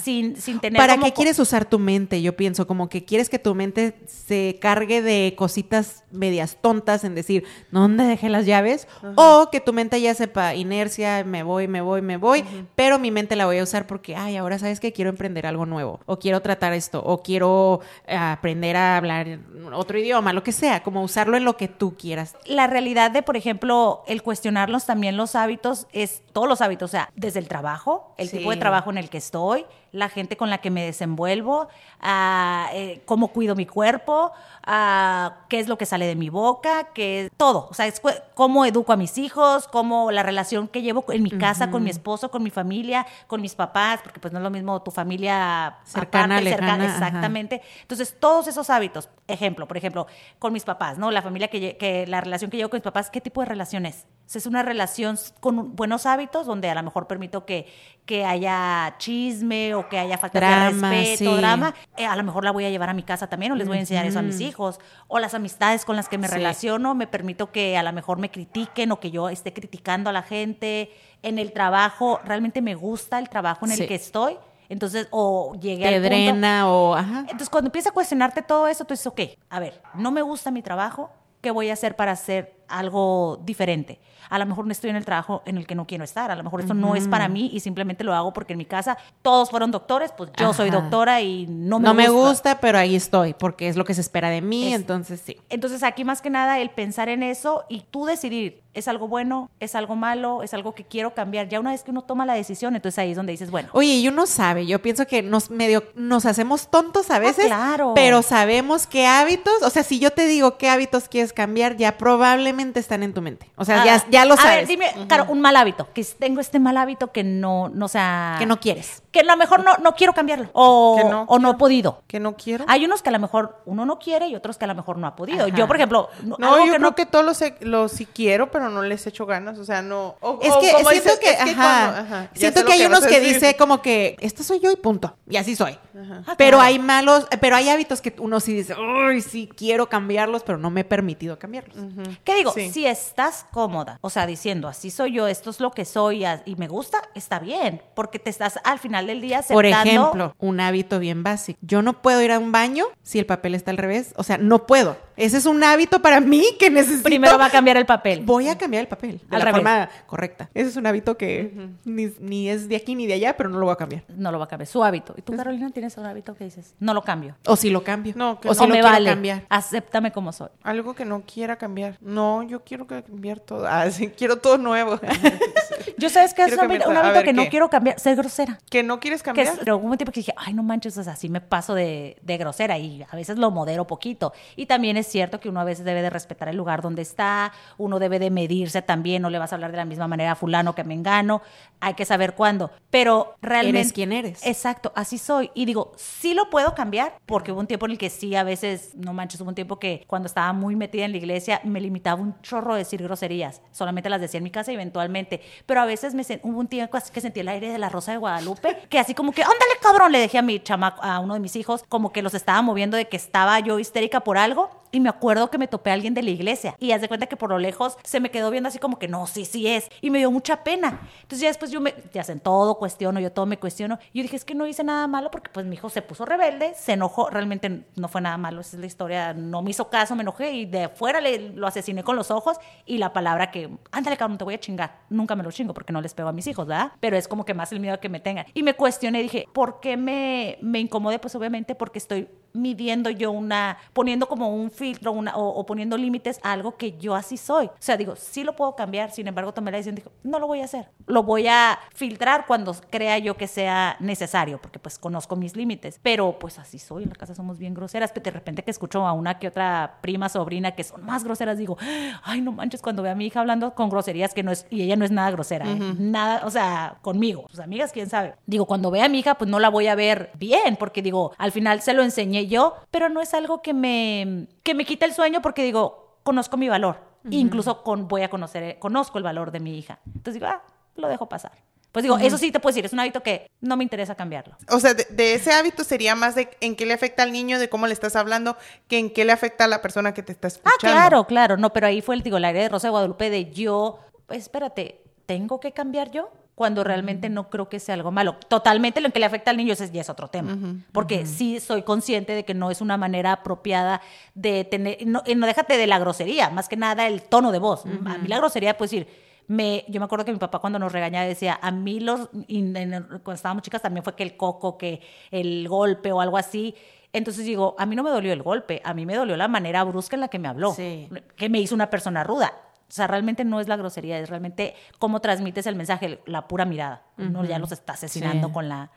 sin, 0.03 0.37
sin 0.37 0.61
tener... 0.61 0.79
¿Para 0.79 0.97
qué 0.99 1.13
quieres 1.13 1.39
usar 1.39 1.65
tu 1.65 1.79
mente? 1.79 2.21
Yo 2.23 2.37
pienso, 2.37 2.67
como 2.67 2.89
que 2.89 3.05
quieres 3.05 3.29
que 3.29 3.39
tu 3.39 3.55
mente 3.55 3.95
se 4.07 4.59
cargue 4.61 5.03
de 5.03 5.35
cositas 5.37 6.05
medias 6.11 6.57
tontas 6.61 7.05
en 7.05 7.15
decir, 7.15 7.45
¿dónde 7.71 8.05
dejé 8.05 8.29
las 8.29 8.47
llaves? 8.47 8.89
O 9.17 9.49
que 9.51 9.61
tu 9.61 9.73
mente 9.73 10.01
ya 10.01 10.15
sepa, 10.15 10.55
inercia, 10.55 11.25
me 11.25 11.43
voy, 11.43 11.69
me 11.69 11.81
voy, 11.81 12.03
me 12.03 12.17
voy, 12.17 12.45
pero 12.75 12.99
mi 12.99 13.11
mente 13.11 13.37
la 13.37 13.47
voy 13.47 13.59
a 13.59 13.63
usar 13.63 13.87
porque, 13.87 14.17
ay, 14.17 14.37
ahora 14.37 14.59
sabes 14.59 14.81
que 14.81 14.93
quiero 14.93 15.11
emprender 15.11 15.47
algo 15.47 15.67
nuevo, 15.67 16.01
o 16.07 16.19
quiero 16.19 16.41
tratar 16.41 16.73
esto, 16.73 17.03
o 17.05 17.23
quiero 17.23 17.81
eh, 18.07 18.17
aprender 18.17 18.77
a 18.77 18.97
hablar 18.97 19.39
otro 19.73 19.99
idioma, 19.99 20.33
lo 20.33 20.43
que 20.43 20.53
sea, 20.53 20.83
como 20.83 21.03
usarlo 21.03 21.37
en 21.37 21.45
lo 21.45 21.57
que 21.57 21.69
tú 21.69 21.97
quieres 22.09 22.35
la 22.47 22.67
realidad 22.67 23.11
de, 23.11 23.23
por 23.23 23.37
ejemplo, 23.37 24.03
el 24.07 24.23
cuestionarlos 24.23 24.87
también 24.87 25.17
los 25.17 25.35
hábitos 25.35 25.87
es 25.93 26.23
todos 26.33 26.49
los 26.49 26.61
hábitos, 26.61 26.91
o 26.91 26.93
sea, 26.93 27.11
desde 27.15 27.39
el 27.39 27.49
trabajo, 27.49 28.15
el 28.17 28.31
tipo 28.31 28.51
de 28.51 28.57
trabajo 28.57 28.91
en 28.91 28.99
el 28.99 29.11
que 29.11 29.19
estoy, 29.19 29.67
la 29.93 30.09
gente 30.09 30.37
con 30.37 30.51
la 30.51 30.59
que 30.59 30.71
me 30.71 30.85
desenvuelvo, 30.85 31.69
a, 32.01 32.69
eh, 32.73 33.03
cómo 33.07 33.29
cuido 33.29 33.55
mi 33.55 33.67
cuerpo, 33.67 34.33
a, 34.65 35.39
qué 35.49 35.61
es 35.61 35.69
lo 35.69 35.79
que 35.79 35.87
sale 35.87 36.07
de 36.07 36.15
mi 36.15 36.29
boca, 36.29 36.89
qué 36.95 37.27
es 37.27 37.31
todo. 37.37 37.69
O 37.71 37.75
sea, 37.75 37.87
es 37.87 38.01
cómo 38.35 38.65
educo 38.65 38.93
a 38.93 38.97
mis 38.97 39.19
hijos, 39.19 39.67
cómo 39.69 40.11
la 40.11 40.23
relación 40.23 40.69
que 40.69 40.83
llevo 40.83 41.05
en 41.09 41.23
mi 41.23 41.31
casa, 41.31 41.71
con 41.71 41.83
mi 41.83 41.91
esposo, 41.91 42.31
con 42.31 42.43
mi 42.43 42.51
familia, 42.51 43.07
con 43.27 43.41
mis 43.41 43.55
papás, 43.55 44.01
porque 44.03 44.21
pues 44.21 44.33
no 44.33 44.39
es 44.39 44.43
lo 44.43 44.51
mismo 44.51 44.83
tu 44.83 44.91
familia 44.91 45.79
cercana, 45.85 46.41
cercana 46.41 46.85
exactamente. 46.85 47.63
Entonces, 47.83 48.17
todos 48.19 48.47
esos 48.49 48.71
hábitos, 48.71 49.09
ejemplo, 49.27 49.67
por 49.67 49.77
ejemplo, 49.77 50.07
con 50.39 50.53
mis 50.53 50.65
papás, 50.65 50.99
¿no? 50.99 51.11
La 51.11 51.23
familia 51.23 51.49
que, 51.49 51.77
que 51.77 52.07
la 52.07 52.21
relación 52.21 52.51
que 52.51 52.57
llevo 52.57 52.71
con 52.71 52.79
mis 52.79 52.85
papás, 52.85 53.11
¿qué 53.11 53.21
tipo 53.21 53.41
de 53.41 53.47
relación 53.47 53.87
es? 53.87 54.07
Es 54.37 54.47
una 54.47 54.63
relación 54.63 55.19
con 55.41 55.75
buenos 55.75 56.05
hábitos 56.05 56.47
donde 56.47 56.69
a 56.69 56.75
lo 56.75 56.83
mejor 56.83 57.07
permito 57.07 57.47
que, 57.47 57.67
que 58.05 58.25
haya 58.25 58.95
chisme 58.99 59.75
o 59.75 59.89
que 59.89 59.99
haya 59.99 60.19
falta 60.19 60.39
de 60.41 60.71
respeto, 60.71 61.37
drama. 61.37 61.75
Eh, 61.97 62.05
a 62.05 62.15
lo 62.15 62.23
mejor 62.25 62.45
la 62.45 62.51
voy 62.51 62.65
a 62.65 62.71
llevar 62.71 62.91
a 62.91 62.95
mi 62.95 63.03
casa 63.03 63.27
también 63.29 63.53
o 63.53 63.55
les 63.55 63.67
voy 63.67 63.79
a 63.79 63.81
enseñar 63.81 64.05
eso 64.07 64.19
a 64.19 64.23
mis 64.23 64.41
hijos. 64.41 64.81
O 65.07 65.19
las 65.19 65.35
amistades 65.35 65.85
con 65.85 65.97
las 65.97 66.09
que 66.09 66.19
me 66.19 66.29
relaciono, 66.29 66.95
me 66.95 67.07
permito 67.07 67.51
que 67.51 67.77
a 67.77 67.83
lo 67.83 67.93
mejor 67.93 68.19
me 68.19 68.31
critiquen 68.31 68.93
o 68.93 69.01
que 69.01 69.11
yo 69.11 69.29
esté 69.29 69.53
criticando 69.53 70.11
a 70.11 70.13
la 70.13 70.23
gente. 70.23 70.91
En 71.23 71.39
el 71.39 71.53
trabajo, 71.53 72.21
realmente 72.25 72.61
me 72.61 72.75
gusta 72.75 73.19
el 73.19 73.29
trabajo 73.29 73.67
en 73.67 73.73
el 73.73 73.89
que 73.89 73.95
estoy. 73.95 74.37
Entonces, 74.69 75.09
o 75.11 75.55
llegué 75.59 75.85
Te 75.85 76.01
drena 76.01 76.71
o... 76.71 76.95
Ajá. 76.95 77.21
Entonces, 77.21 77.49
cuando 77.49 77.69
empieza 77.69 77.89
a 77.91 77.93
cuestionarte 77.93 78.43
todo 78.43 78.69
eso, 78.69 78.85
tú 78.85 78.93
dices, 78.93 79.07
ok, 79.07 79.21
a 79.49 79.61
ver, 79.61 79.81
no 79.95 80.11
me 80.11 80.21
gusta 80.21 80.51
mi 80.51 80.63
trabajo, 80.63 81.11
¿qué 81.41 81.51
voy 81.51 81.71
a 81.71 81.73
hacer 81.73 81.97
para 81.97 82.13
hacer 82.13 82.55
algo 82.69 83.41
diferente? 83.43 83.99
A 84.29 84.39
lo 84.39 84.47
mejor 84.47 84.67
no 84.67 84.73
estoy 84.73 84.91
en 84.91 84.97
el 84.97 85.05
trabajo 85.05 85.43
en 85.47 85.59
el 85.59 85.67
que 85.67 85.75
no 85.75 85.87
quiero 85.87 86.05
estar, 86.05 86.31
a 86.31 86.37
lo 86.37 86.43
mejor 86.43 86.61
esto 86.61 86.75
no 86.75 86.95
es 86.95 87.09
para 87.09 87.29
mí 87.29 87.51
y 87.53 87.61
simplemente 87.61 88.05
lo 88.05 88.15
hago 88.15 88.33
porque 88.33 88.55
en 88.55 88.59
mi 88.59 88.65
casa 88.65 88.99
todos 89.23 89.51
fueron 89.51 89.71
doctores, 89.71 90.13
pues 90.17 90.31
yo 90.37 90.53
soy 90.53 90.71
doctora 90.71 91.21
y 91.21 91.47
no 91.47 91.79
me 91.79 91.85
no 91.89 91.95
gusta. 91.95 91.95
me 91.95 92.09
gusta, 92.09 92.61
pero 92.61 92.79
ahí 92.79 92.97
estoy 92.97 93.35
porque 93.35 93.69
es 93.69 93.77
lo 93.77 93.85
que 93.85 93.95
se 93.95 94.01
espera 94.01 94.31
de 94.31 94.41
mí, 94.41 94.73
entonces 94.73 95.21
sí. 95.25 95.37
Entonces 95.49 95.83
aquí 95.83 96.05
más 96.05 96.21
que 96.23 96.31
nada 96.31 96.59
el 96.59 96.71
pensar 96.71 97.09
en 97.09 97.23
eso 97.23 97.65
y 97.69 97.83
tú 97.91 98.05
decidir, 98.05 98.63
¿es 98.75 98.89
algo 98.89 99.09
bueno? 99.09 99.51
¿Es 99.61 99.75
algo 99.75 99.97
malo? 99.97 100.43
¿Es 100.43 100.55
algo 100.55 100.75
que 100.75 100.85
quiero 100.85 101.15
cambiar? 101.15 101.49
Ya 101.49 101.61
una 101.61 101.73
vez 101.73 101.83
que 101.83 101.91
uno 101.91 102.03
toma 102.03 102.25
la 102.27 102.35
decisión, 102.35 102.77
entonces 102.77 102.99
ahí 102.99 103.11
es 103.11 103.17
donde 103.17 103.33
dices, 103.33 103.51
bueno. 103.51 103.69
Oye, 103.73 103.95
y 103.97 104.09
uno 104.09 104.27
sabe, 104.27 104.67
yo 104.67 104.81
pienso 104.81 105.07
que 105.07 105.23
nos 105.23 105.51
medio, 105.51 105.85
nos 105.95 106.27
hacemos 106.27 106.71
tontos 106.71 107.11
a 107.11 107.19
veces, 107.19 107.47
claro. 107.47 107.93
pero 107.95 108.23
sabemos 108.23 108.87
qué 108.87 109.07
hábitos, 109.07 109.55
o 109.63 109.71
sea, 109.71 109.83
si 109.83 109.99
yo 109.99 110.13
te 110.13 110.27
digo 110.27 110.59
qué 110.59 110.69
hábitos 110.69 111.09
quieres 111.09 111.33
cambiar, 111.33 111.77
ya 111.77 111.99
probablemente 111.99 112.81
están 112.81 113.03
en 113.03 113.15
tu 113.15 113.23
mente. 113.23 113.51
O 113.57 113.65
sea, 113.65 113.85
ya, 113.85 114.05
ah, 114.18 114.18
ya 114.19 114.25
lo 114.25 114.37
sabes. 114.37 114.53
A 114.53 114.57
ver, 114.57 114.67
dime, 114.67 114.93
claro, 115.07 115.27
un 115.29 115.41
mal 115.41 115.57
hábito, 115.57 115.89
que 115.93 116.05
tengo 116.05 116.41
este 116.41 116.59
mal 116.59 116.77
hábito 116.77 117.13
que 117.13 117.25
no, 117.25 117.69
no 117.69 117.89
sea... 117.89 118.37
Que 118.39 118.47
no 118.47 118.61
quieres. 118.61 119.03
Que 119.11 119.21
a 119.21 119.25
lo 119.25 119.37
mejor 119.37 119.65
no, 119.65 119.77
no 119.79 119.95
quiero 119.95 120.13
cambiarlo. 120.13 120.51
O 120.53 120.99
no, 121.11 121.23
o 121.29 121.39
no 121.39 121.51
he 121.51 121.55
podido. 121.55 122.03
Que 122.07 122.21
no 122.21 122.37
quiero. 122.37 122.65
Hay 122.69 122.85
unos 122.85 123.03
que 123.03 123.09
a 123.09 123.13
lo 123.13 123.19
mejor 123.19 123.63
uno 123.65 123.87
no 123.87 123.99
quiere 123.99 124.29
y 124.29 124.37
otros 124.37 124.59
que 124.59 124.65
a 124.65 124.69
lo 124.69 124.75
mejor 124.75 124.99
no 124.99 125.07
ha 125.07 125.17
podido. 125.17 125.49
Yo, 125.49 125.67
por 125.67 125.77
ejemplo... 125.77 126.09
No, 126.23 126.67
yo 126.67 126.75
creo 126.75 126.95
que 126.95 127.07
todos 127.07 127.25
los, 127.25 127.43
los 127.61 127.93
sí 127.93 128.07
quiero, 128.07 128.51
pero 128.51 128.69
no 128.69 128.83
les 128.83 129.07
echo 129.07 129.27
ganas. 129.27 129.59
O 129.59 129.65
sea, 129.65 129.83
no... 129.83 130.17
es 130.43 130.55
que 130.57 130.69
siento 130.69 131.21
que... 131.21 131.31
ajá, 131.31 132.29
siento 132.35 132.65
que 132.65 132.73
hay 132.73 132.87
unos 132.87 133.07
que 133.07 133.21
dice 133.21 133.57
como 133.57 133.81
que, 133.81 134.17
esto 134.21 134.43
soy 134.43 134.61
yo 134.61 134.71
y 134.71 134.77
punto. 134.77 135.17
Y 135.29 135.37
así 135.37 135.57
soy. 135.57 135.79
Ah, 136.27 136.35
pero 136.37 136.61
hay 136.61 136.79
malos... 136.79 137.27
Pero 137.41 137.57
hay 137.57 137.69
hábitos 137.69 138.01
que 138.01 138.15
uno 138.19 138.41
sí 138.41 138.53
dice, 138.53 138.75
uy, 138.75 139.21
sí 139.23 139.49
quiero 139.57 139.89
cambiarlos, 139.89 140.43
pero 140.43 140.59
no 140.59 140.71
me 140.71 140.81
he 140.83 140.85
permitido 140.85 141.39
cambiarlos. 141.39 141.77
¿Qué 142.25 142.35
digo? 142.35 142.53
Si 142.53 142.87
estás 142.87 143.47
cómoda, 143.53 143.99
o 144.09 144.11
sea, 144.11 144.27
diciendo, 144.27 144.69
así 144.69 144.91
soy 144.91 145.13
yo, 145.13 145.29
esto 145.29 145.51
es 145.51 145.61
lo 145.61 145.71
que 145.71 145.85
soy 145.85 146.25
y 146.47 146.57
me 146.57 146.67
gusta, 146.67 147.03
está 147.15 147.39
bien, 147.39 147.83
porque 147.95 148.19
te 148.19 148.31
estás 148.31 148.59
al 148.65 148.79
final 148.79 149.07
del 149.07 149.21
día 149.21 149.41
aceptando... 149.41 149.59
Por 149.59 149.67
ejemplo, 149.67 150.35
un 150.39 150.61
hábito 150.61 150.99
bien 150.99 151.23
básico. 151.23 151.59
Yo 151.61 151.83
no 151.83 152.01
puedo 152.01 152.23
ir 152.23 152.33
a 152.33 152.39
un 152.39 152.51
baño 152.51 152.87
si 153.03 153.19
el 153.19 153.27
papel 153.27 153.55
está 153.55 153.71
al 153.71 153.77
revés, 153.77 154.15
o 154.17 154.23
sea, 154.23 154.39
no 154.39 154.67
puedo. 154.67 154.97
Ese 155.19 155.37
es 155.37 155.45
un 155.45 155.63
hábito 155.63 156.01
para 156.01 156.21
mí 156.21 156.43
que 156.59 156.71
necesito. 156.71 157.03
Primero 157.03 157.37
va 157.37 157.47
a 157.47 157.51
cambiar 157.51 157.77
el 157.77 157.85
papel. 157.85 158.23
Voy 158.25 158.49
a 158.49 158.57
cambiar 158.57 158.83
el 158.83 158.89
papel 158.89 159.21
de 159.29 159.39
la 159.39 159.51
forma 159.51 159.91
correcta. 160.07 160.49
Ese 160.55 160.71
es 160.71 160.77
un 160.77 160.87
hábito 160.87 161.19
que 161.19 161.71
ni, 161.85 162.49
es 162.49 162.69
de 162.69 162.77
aquí 162.77 162.95
ni 162.95 163.07
de 163.07 163.15
allá, 163.15 163.37
pero 163.37 163.51
no 163.51 163.59
lo 163.59 163.67
voy 163.67 163.73
a 163.73 163.77
cambiar. 163.77 164.05
No 164.09 164.33
lo 164.33 164.39
va 164.39 164.45
a 164.47 164.49
cambiar, 164.49 164.69
su 164.69 164.83
hábito. 164.83 165.15
¿Y 165.19 165.23
tú, 165.23 165.37
Carolina, 165.37 165.69
tienes 165.71 165.99
un 165.99 166.07
hábito 166.07 166.35
que 166.35 166.45
dices? 166.45 166.75
No 166.79 166.95
lo 166.95 167.03
cambio. 167.03 167.37
O 167.47 167.57
si 167.57 167.69
lo 167.69 167.85
cambio. 167.85 168.15
No, 168.17 168.41
que 168.41 168.49
o 168.49 168.55
si 168.55 168.67
lo 168.67 168.73
me 168.73 168.81
vale. 168.81 169.11
cambiar. 169.11 169.45
Acéptame 169.49 170.13
como 170.13 170.33
soy. 170.33 170.49
Algo 170.63 170.95
que 170.95 171.05
no 171.05 171.23
quiera 171.23 171.57
cambiar. 171.57 171.99
No, 172.01 172.45
yo 172.45 172.63
quiero 172.65 172.87
cambiar 172.87 173.41
todo. 173.41 173.67
Ah, 173.67 173.91
quiero 174.17 174.37
todo 174.37 174.59
nuevo. 174.59 175.01
yo 175.97 176.11
sabes 176.11 176.35
que 176.35 176.43
es 176.45 176.53
un, 176.53 176.61
hábito, 176.61 177.23
que 177.23 177.33
no 177.33 177.49
quiero 177.49 177.71
cambiar, 177.71 177.99
ser 177.99 178.17
grosera. 178.17 178.59
Que 178.71 178.83
no 178.83 179.01
quieres 179.01 179.23
cambiar. 179.23 179.55
Que 179.55 179.59
pero 179.61 179.77
hubo 179.77 179.89
un 179.89 179.97
tiempo 179.97 180.13
que 180.13 180.21
dije, 180.21 180.35
ay, 180.37 180.55
no 180.55 180.63
manches, 180.63 180.97
o 180.99 181.03
sea, 181.03 181.15
así 181.15 181.29
me 181.29 181.41
paso 181.41 181.75
de, 181.75 182.17
de 182.23 182.37
grosera 182.37 182.79
y 182.79 183.05
a 183.11 183.17
veces 183.17 183.39
lo 183.39 183.51
modero 183.51 183.87
poquito. 183.87 184.33
Y 184.57 184.67
también 184.67 184.97
es 184.97 185.07
cierto 185.07 185.41
que 185.41 185.49
uno 185.49 185.61
a 185.61 185.65
veces 185.65 185.85
debe 185.85 186.03
de 186.03 186.11
respetar 186.11 186.49
el 186.49 186.57
lugar 186.57 186.83
donde 186.83 187.03
está, 187.03 187.53
uno 187.77 187.99
debe 187.99 188.19
de 188.19 188.31
medirse 188.31 188.83
también, 188.83 189.23
no 189.23 189.31
le 189.31 189.39
vas 189.39 189.53
a 189.53 189.57
hablar 189.57 189.71
de 189.71 189.77
la 189.77 189.85
misma 189.85 190.09
manera 190.09 190.33
a 190.33 190.35
fulano 190.35 190.75
que 190.75 190.85
me 190.85 190.95
engano, 190.95 191.43
hay 191.81 191.95
que 191.95 192.05
saber 192.05 192.35
cuándo, 192.35 192.71
pero 192.91 193.35
realmente... 193.41 193.81
Eres 193.81 193.93
quien 193.93 194.13
eres. 194.13 194.47
Exacto, 194.47 194.93
así 194.95 195.19
soy. 195.19 195.51
Y 195.55 195.65
digo, 195.65 195.93
sí 195.97 196.35
lo 196.35 196.51
puedo 196.51 196.75
cambiar, 196.75 197.15
porque 197.27 197.53
hubo 197.53 197.61
un 197.61 197.67
tiempo 197.67 197.87
en 197.87 197.93
el 197.93 197.99
que 197.99 198.11
sí, 198.11 198.35
a 198.35 198.43
veces, 198.43 198.95
no 198.95 199.13
manches, 199.13 199.41
hubo 199.41 199.49
un 199.49 199.55
tiempo 199.55 199.79
que 199.79 200.05
cuando 200.07 200.27
estaba 200.27 200.53
muy 200.53 200.77
metida 200.77 201.05
en 201.05 201.13
la 201.13 201.19
iglesia, 201.19 201.61
me 201.65 201.81
limitaba 201.81 202.21
un 202.21 202.41
chorro 202.43 202.75
de 202.75 202.81
decir 202.81 203.03
groserías, 203.03 203.63
solamente 203.71 204.11
las 204.11 204.21
decía 204.21 204.39
en 204.39 204.45
mi 204.45 204.51
casa 204.51 204.73
eventualmente, 204.73 205.41
pero 205.67 205.78
a 205.81 205.87
veces 205.87 206.15
me 206.15 206.23
hubo 206.43 206.59
un 206.59 206.69
tiempo 206.69 206.97
así 206.97 207.13
que 207.13 207.21
sentí 207.21 207.41
el 207.41 207.49
aire 207.49 207.71
de 207.71 207.79
la 207.79 207.89
Rosa 207.89 208.13
de 208.13 208.19
Guadalupe, 208.19 208.77
que 208.89 208.99
así 208.99 209.15
como 209.15 209.33
que, 209.33 209.43
ándale 209.43 209.59
cabrón, 209.83 210.13
le 210.13 210.19
dejé 210.19 210.39
a 210.39 210.43
mi 210.43 210.61
chamaco, 210.61 211.03
a 211.03 211.21
uno 211.21 211.35
de 211.35 211.41
mis 211.41 211.57
hijos, 211.57 211.85
como 211.89 212.13
que 212.13 212.23
los 212.23 212.35
estaba 212.35 212.61
moviendo 212.63 212.97
de 212.97 213.09
que 213.09 213.17
estaba 213.17 213.59
yo 213.61 213.79
histérica 213.79 214.21
por 214.21 214.39
algo, 214.39 214.71
y 214.91 215.01
me 215.01 215.09
acuerdo 215.09 215.51
que 215.51 215.59
me 215.59 215.69
topé 215.69 215.91
a 215.91 215.95
alguien 215.95 216.15
de 216.15 216.23
la 216.23 216.31
iglesia 216.31 216.75
y 216.79 216.93
haz 216.93 217.01
de 217.01 217.09
cuenta 217.09 217.27
que 217.27 217.37
por 217.37 217.51
lo 217.51 217.59
lejos 217.59 217.97
se 218.03 218.21
me 218.21 218.31
quedó 218.31 218.51
viendo 218.51 218.69
así 218.69 218.79
como 218.79 218.99
que 218.99 219.09
no, 219.09 219.27
sí, 219.27 219.45
sí 219.45 219.67
es. 219.69 219.89
Y 220.01 220.11
me 220.11 220.19
dio 220.19 220.31
mucha 220.31 220.65
pena. 220.65 221.01
Entonces 221.23 221.41
ya 221.41 221.49
después 221.49 221.71
yo 221.71 221.81
me, 221.81 221.95
ya 222.13 222.23
hacen 222.23 222.41
todo 222.41 222.79
cuestiono, 222.79 223.21
yo 223.21 223.33
todo 223.33 223.47
me 223.47 223.59
cuestiono. 223.59 223.99
Y 224.13 224.19
yo 224.19 224.23
dije, 224.23 224.37
es 224.37 224.45
que 224.45 224.55
no 224.55 224.67
hice 224.67 224.85
nada 224.85 225.07
malo 225.07 225.31
porque 225.31 225.51
pues 225.51 225.67
mi 225.67 225.75
hijo 225.75 225.91
se 225.91 226.03
puso 226.03 226.25
rebelde, 226.25 226.75
se 226.75 226.93
enojó, 226.93 227.31
realmente 227.31 227.85
no 227.97 228.09
fue 228.09 228.21
nada 228.21 228.37
malo, 228.37 228.61
esa 228.61 228.77
es 228.77 228.81
la 228.81 228.87
historia, 228.87 229.35
no 229.35 229.63
me 229.63 229.71
hizo 229.71 229.89
caso, 229.89 230.15
me 230.17 230.23
enojé 230.23 230.53
y 230.53 230.67
de 230.67 230.89
fuera 230.89 231.21
le, 231.21 231.51
lo 231.51 231.67
asesiné 231.67 232.03
con 232.03 232.17
los 232.17 232.31
ojos 232.31 232.59
y 232.87 232.99
la 232.99 233.13
palabra 233.13 233.51
que, 233.51 233.71
ándale 233.91 234.17
cabrón, 234.17 234.39
te 234.39 234.45
voy 234.45 234.55
a 234.55 234.61
chingar. 234.61 235.01
Nunca 235.11 235.37
me 235.37 235.43
lo 235.43 235.51
chingo 235.51 235.75
porque 235.75 235.93
no 235.93 236.01
les 236.01 236.15
pego 236.15 236.29
a 236.29 236.33
mis 236.33 236.47
hijos, 236.47 236.67
¿verdad? 236.67 236.93
Pero 237.01 237.17
es 237.17 237.29
como 237.29 237.45
que 237.45 237.55
más 237.55 237.73
el 237.73 237.81
miedo 237.81 237.99
que 238.01 238.09
me 238.09 238.21
tengan. 238.21 238.47
Y 238.55 238.63
me 238.63 238.75
cuestioné, 238.75 239.23
dije, 239.23 239.47
¿por 239.53 239.81
qué 239.81 239.97
me, 239.97 240.59
me 240.61 240.81
incomodé? 240.81 241.19
Pues 241.19 241.35
obviamente 241.35 241.75
porque 241.75 241.99
estoy 241.99 242.29
midiendo 242.53 243.11
yo 243.11 243.31
una, 243.31 243.79
poniendo 243.93 244.29
como 244.29 244.49
un 244.55 244.71
filtro 244.71 245.13
una, 245.13 245.37
o, 245.37 245.65
poniendo 245.67 245.97
límites 245.97 246.41
a 246.43 246.53
algo 246.53 246.77
que 246.77 246.99
yo 246.99 247.15
así 247.15 247.37
soy. 247.37 247.67
O 247.67 247.73
sea, 247.79 247.97
digo, 247.97 248.17
sí 248.17 248.45
lo 248.45 248.55
puedo 248.57 248.75
cambiar, 248.77 249.11
sin 249.11 249.27
embargo 249.27 249.53
tomé 249.53 249.71
la 249.71 249.79
decisión, 249.79 249.95
dijo, 249.95 250.11
no 250.23 250.39
lo 250.39 250.47
voy 250.47 250.61
a 250.61 250.65
hacer. 250.65 250.89
Lo 251.07 251.23
voy 251.23 251.47
a 251.49 251.79
filtrar 251.95 252.47
cuando 252.47 252.75
crea 252.91 253.19
yo 253.19 253.37
que 253.37 253.47
sea 253.47 253.97
necesario, 254.01 254.61
porque 254.61 254.79
pues 254.79 254.99
conozco 254.99 255.37
mis 255.37 255.57
límites. 255.57 256.01
Pero 256.03 256.39
pues 256.39 256.59
así 256.59 256.79
soy, 256.79 257.05
en 257.05 257.11
la 257.11 257.17
casa 257.17 257.35
somos 257.35 257.59
bien 257.59 257.75
groseras, 257.75 258.13
pero 258.13 258.25
de 258.25 258.31
repente 258.33 258.63
que 258.63 258.71
escucho 258.71 259.07
a 259.07 259.13
una 259.13 259.39
que 259.39 259.49
otra 259.49 259.99
prima, 260.01 260.29
sobrina 260.29 260.73
que 260.73 260.85
son 260.85 261.05
más 261.05 261.25
groseras, 261.25 261.59
digo, 261.59 261.77
ay, 262.23 262.41
no 262.41 262.53
manches, 262.53 262.83
cuando 262.83 263.03
veo 263.03 263.13
a 263.13 263.15
mi 263.15 263.27
hija 263.27 263.41
hablando 263.41 263.75
con 263.75 263.89
groserías 263.89 264.35
que 264.35 264.43
no 264.43 264.53
es, 264.53 264.67
y 264.71 264.83
ella 264.83 264.97
no 264.97 265.05
es 265.05 265.11
nada 265.11 265.31
grosera, 265.31 265.71
¿eh? 265.71 265.79
nada, 265.99 266.43
o 266.45 266.51
sea, 266.51 266.99
conmigo, 267.03 267.47
sus 267.51 267.61
amigas, 267.61 267.93
quién 267.93 268.09
sabe. 268.09 268.35
Digo, 268.47 268.67
cuando 268.67 268.91
vea 268.91 269.05
a 269.05 269.09
mi 269.09 269.21
hija, 269.21 269.37
pues 269.37 269.51
no 269.51 269.59
la 269.59 269.69
voy 269.69 269.87
a 269.87 269.95
ver 269.95 270.31
bien, 270.39 270.77
porque 270.77 271.03
digo, 271.03 271.33
al 271.39 271.53
final 271.53 271.81
se 271.81 271.95
lo 271.95 272.03
enseñé 272.03 272.38
yo, 272.47 272.77
pero 272.91 273.09
no 273.09 273.21
es 273.21 273.35
algo 273.35 273.63
que 273.63 273.75
me, 273.75 274.49
que 274.63 274.75
me 274.75 274.85
quita 274.85 275.07
el 275.07 275.15
sueño 275.15 275.43
porque 275.43 275.65
digo, 275.65 276.19
conozco 276.23 276.57
mi 276.57 276.69
valor. 276.69 277.09
Incluso 277.31 277.83
con, 277.83 278.09
voy 278.09 278.23
a 278.23 278.31
conocer, 278.31 278.79
conozco 278.79 279.19
el 279.19 279.25
valor 279.25 279.51
de 279.51 279.61
mi 279.61 279.77
hija. 279.79 279.99
Entonces 280.07 280.35
digo, 280.35 280.47
ah, 280.47 280.63
lo 280.97 281.09
dejo 281.09 281.29
pasar. 281.29 281.53
Pues 281.93 282.03
digo, 282.03 282.19
eso 282.19 282.37
sí 282.37 282.53
te 282.53 282.61
puedo 282.61 282.73
decir, 282.73 282.85
es 282.85 282.93
un 282.93 283.01
hábito 283.01 283.23
que 283.23 283.51
no 283.61 283.77
me 283.77 283.83
interesa 283.83 284.15
cambiarlo. 284.15 284.57
O 284.71 284.79
sea, 284.79 284.95
de, 284.95 285.35
ese 285.35 285.53
hábito 285.53 285.85
sería 285.85 286.15
más 286.15 286.35
de 286.35 286.51
en 286.61 286.77
qué 286.77 286.85
le 286.85 286.93
afecta 286.93 287.23
al 287.23 287.33
niño, 287.33 287.59
de 287.59 287.69
cómo 287.69 287.87
le 287.87 287.95
estás 287.95 288.15
hablando, 288.15 288.57
que 288.89 288.99
en 288.99 289.11
qué 289.11 289.25
le 289.25 289.33
afecta 289.33 289.65
a 289.65 289.69
la 289.69 289.81
persona 289.81 290.13
que 290.13 290.23
te 290.23 290.33
está 290.33 290.49
escuchando. 290.49 290.77
Ah, 290.77 290.79
claro, 290.79 291.27
claro. 291.27 291.57
No, 291.57 291.73
pero 291.73 291.87
ahí 291.87 292.03
fue 292.03 292.15
el, 292.15 292.23
digo, 292.23 292.37
el 292.37 292.45
aire 292.45 292.61
de 292.61 292.69
Rosa 292.69 292.89
de 292.89 292.91
Guadalupe 292.91 293.31
de 293.31 293.51
yo, 293.51 294.01
pues 294.27 294.43
espérate, 294.43 295.03
¿tengo 295.25 295.61
que 295.61 295.73
cambiar 295.73 296.11
yo? 296.11 296.31
Cuando 296.59 296.83
realmente 296.83 297.29
no 297.29 297.51
creo 297.51 297.69
que 297.69 297.79
sea 297.79 297.95
algo 297.95 298.11
malo. 298.11 298.35
Totalmente 298.49 299.01
lo 299.01 299.11
que 299.11 299.21
le 299.21 299.27
afecta 299.27 299.53
al 299.53 299.57
niño 299.57 299.75
es, 299.75 299.93
ya 299.93 300.01
es 300.01 300.11
otro 300.11 300.27
tema, 300.27 300.59
porque 300.91 301.25
sí 301.25 301.61
soy 301.61 301.83
consciente 301.83 302.33
de 302.33 302.45
que 302.45 302.53
no 302.53 302.73
es 302.73 302.81
una 302.81 302.97
manera 302.97 303.31
apropiada 303.31 304.03
de 304.35 304.65
tener, 304.65 304.99
no, 305.07 305.23
no 305.25 305.47
déjate 305.47 305.77
de 305.77 305.87
la 305.87 306.01
grosería, 306.01 306.51
más 306.51 306.69
que 306.69 306.77
nada 306.77 307.07
el 307.07 307.23
tono 307.23 307.53
de 307.53 307.61
voz. 307.61 307.85
A 308.05 308.19
mí 308.19 308.27
la 308.27 308.39
grosería 308.39 308.77
puede 308.77 308.91
decir, 308.91 309.07
me, 309.47 309.85
yo 309.87 310.01
me 310.01 310.07
acuerdo 310.07 310.25
que 310.25 310.33
mi 310.33 310.39
papá 310.39 310.59
cuando 310.59 310.81
nos 310.81 310.91
regañaba 310.91 311.25
decía, 311.27 311.61
a 311.63 311.71
mí 311.71 312.01
los, 312.01 312.29
cuando 312.29 313.33
estábamos 313.33 313.63
chicas 313.63 313.81
también 313.81 314.03
fue 314.03 314.17
que 314.17 314.25
el 314.25 314.37
coco, 314.37 314.77
que 314.77 315.01
el 315.31 315.69
golpe 315.69 316.11
o 316.11 316.21
algo 316.21 316.37
así. 316.37 316.75
Entonces 317.13 317.47
digo, 317.47 317.77
a 317.79 317.87
mí 317.87 317.95
no 317.95 318.03
me 318.03 318.11
dolió 318.11 318.33
el 318.33 318.43
golpe, 318.43 318.83
a 318.85 318.95
mí 318.95 319.07
me 319.07 319.15
dolió 319.15 319.37
la 319.37 319.47
manera 319.47 319.85
brusca 319.85 320.17
en 320.17 320.21
la 320.21 320.29
que 320.29 320.41
me 320.41 320.49
habló, 320.49 320.75
que 320.75 321.49
me 321.49 321.61
hizo 321.61 321.77
una 321.77 321.89
persona 321.89 322.25
ruda. 322.25 322.53
O 322.89 322.93
sea, 322.93 323.07
realmente 323.07 323.45
no 323.45 323.61
es 323.61 323.69
la 323.69 323.77
grosería, 323.77 324.19
es 324.19 324.31
realmente 324.31 324.75
cómo 324.99 325.21
transmites 325.21 325.67
el 325.67 325.77
mensaje, 325.77 326.21
la 326.25 326.49
pura 326.49 326.65
mirada. 326.65 327.03
Uno 327.19 327.45
ya 327.45 327.59
los 327.59 327.71
está 327.73 327.93
asesinando 327.93 328.51
con 328.51 328.69
la, 328.69 328.91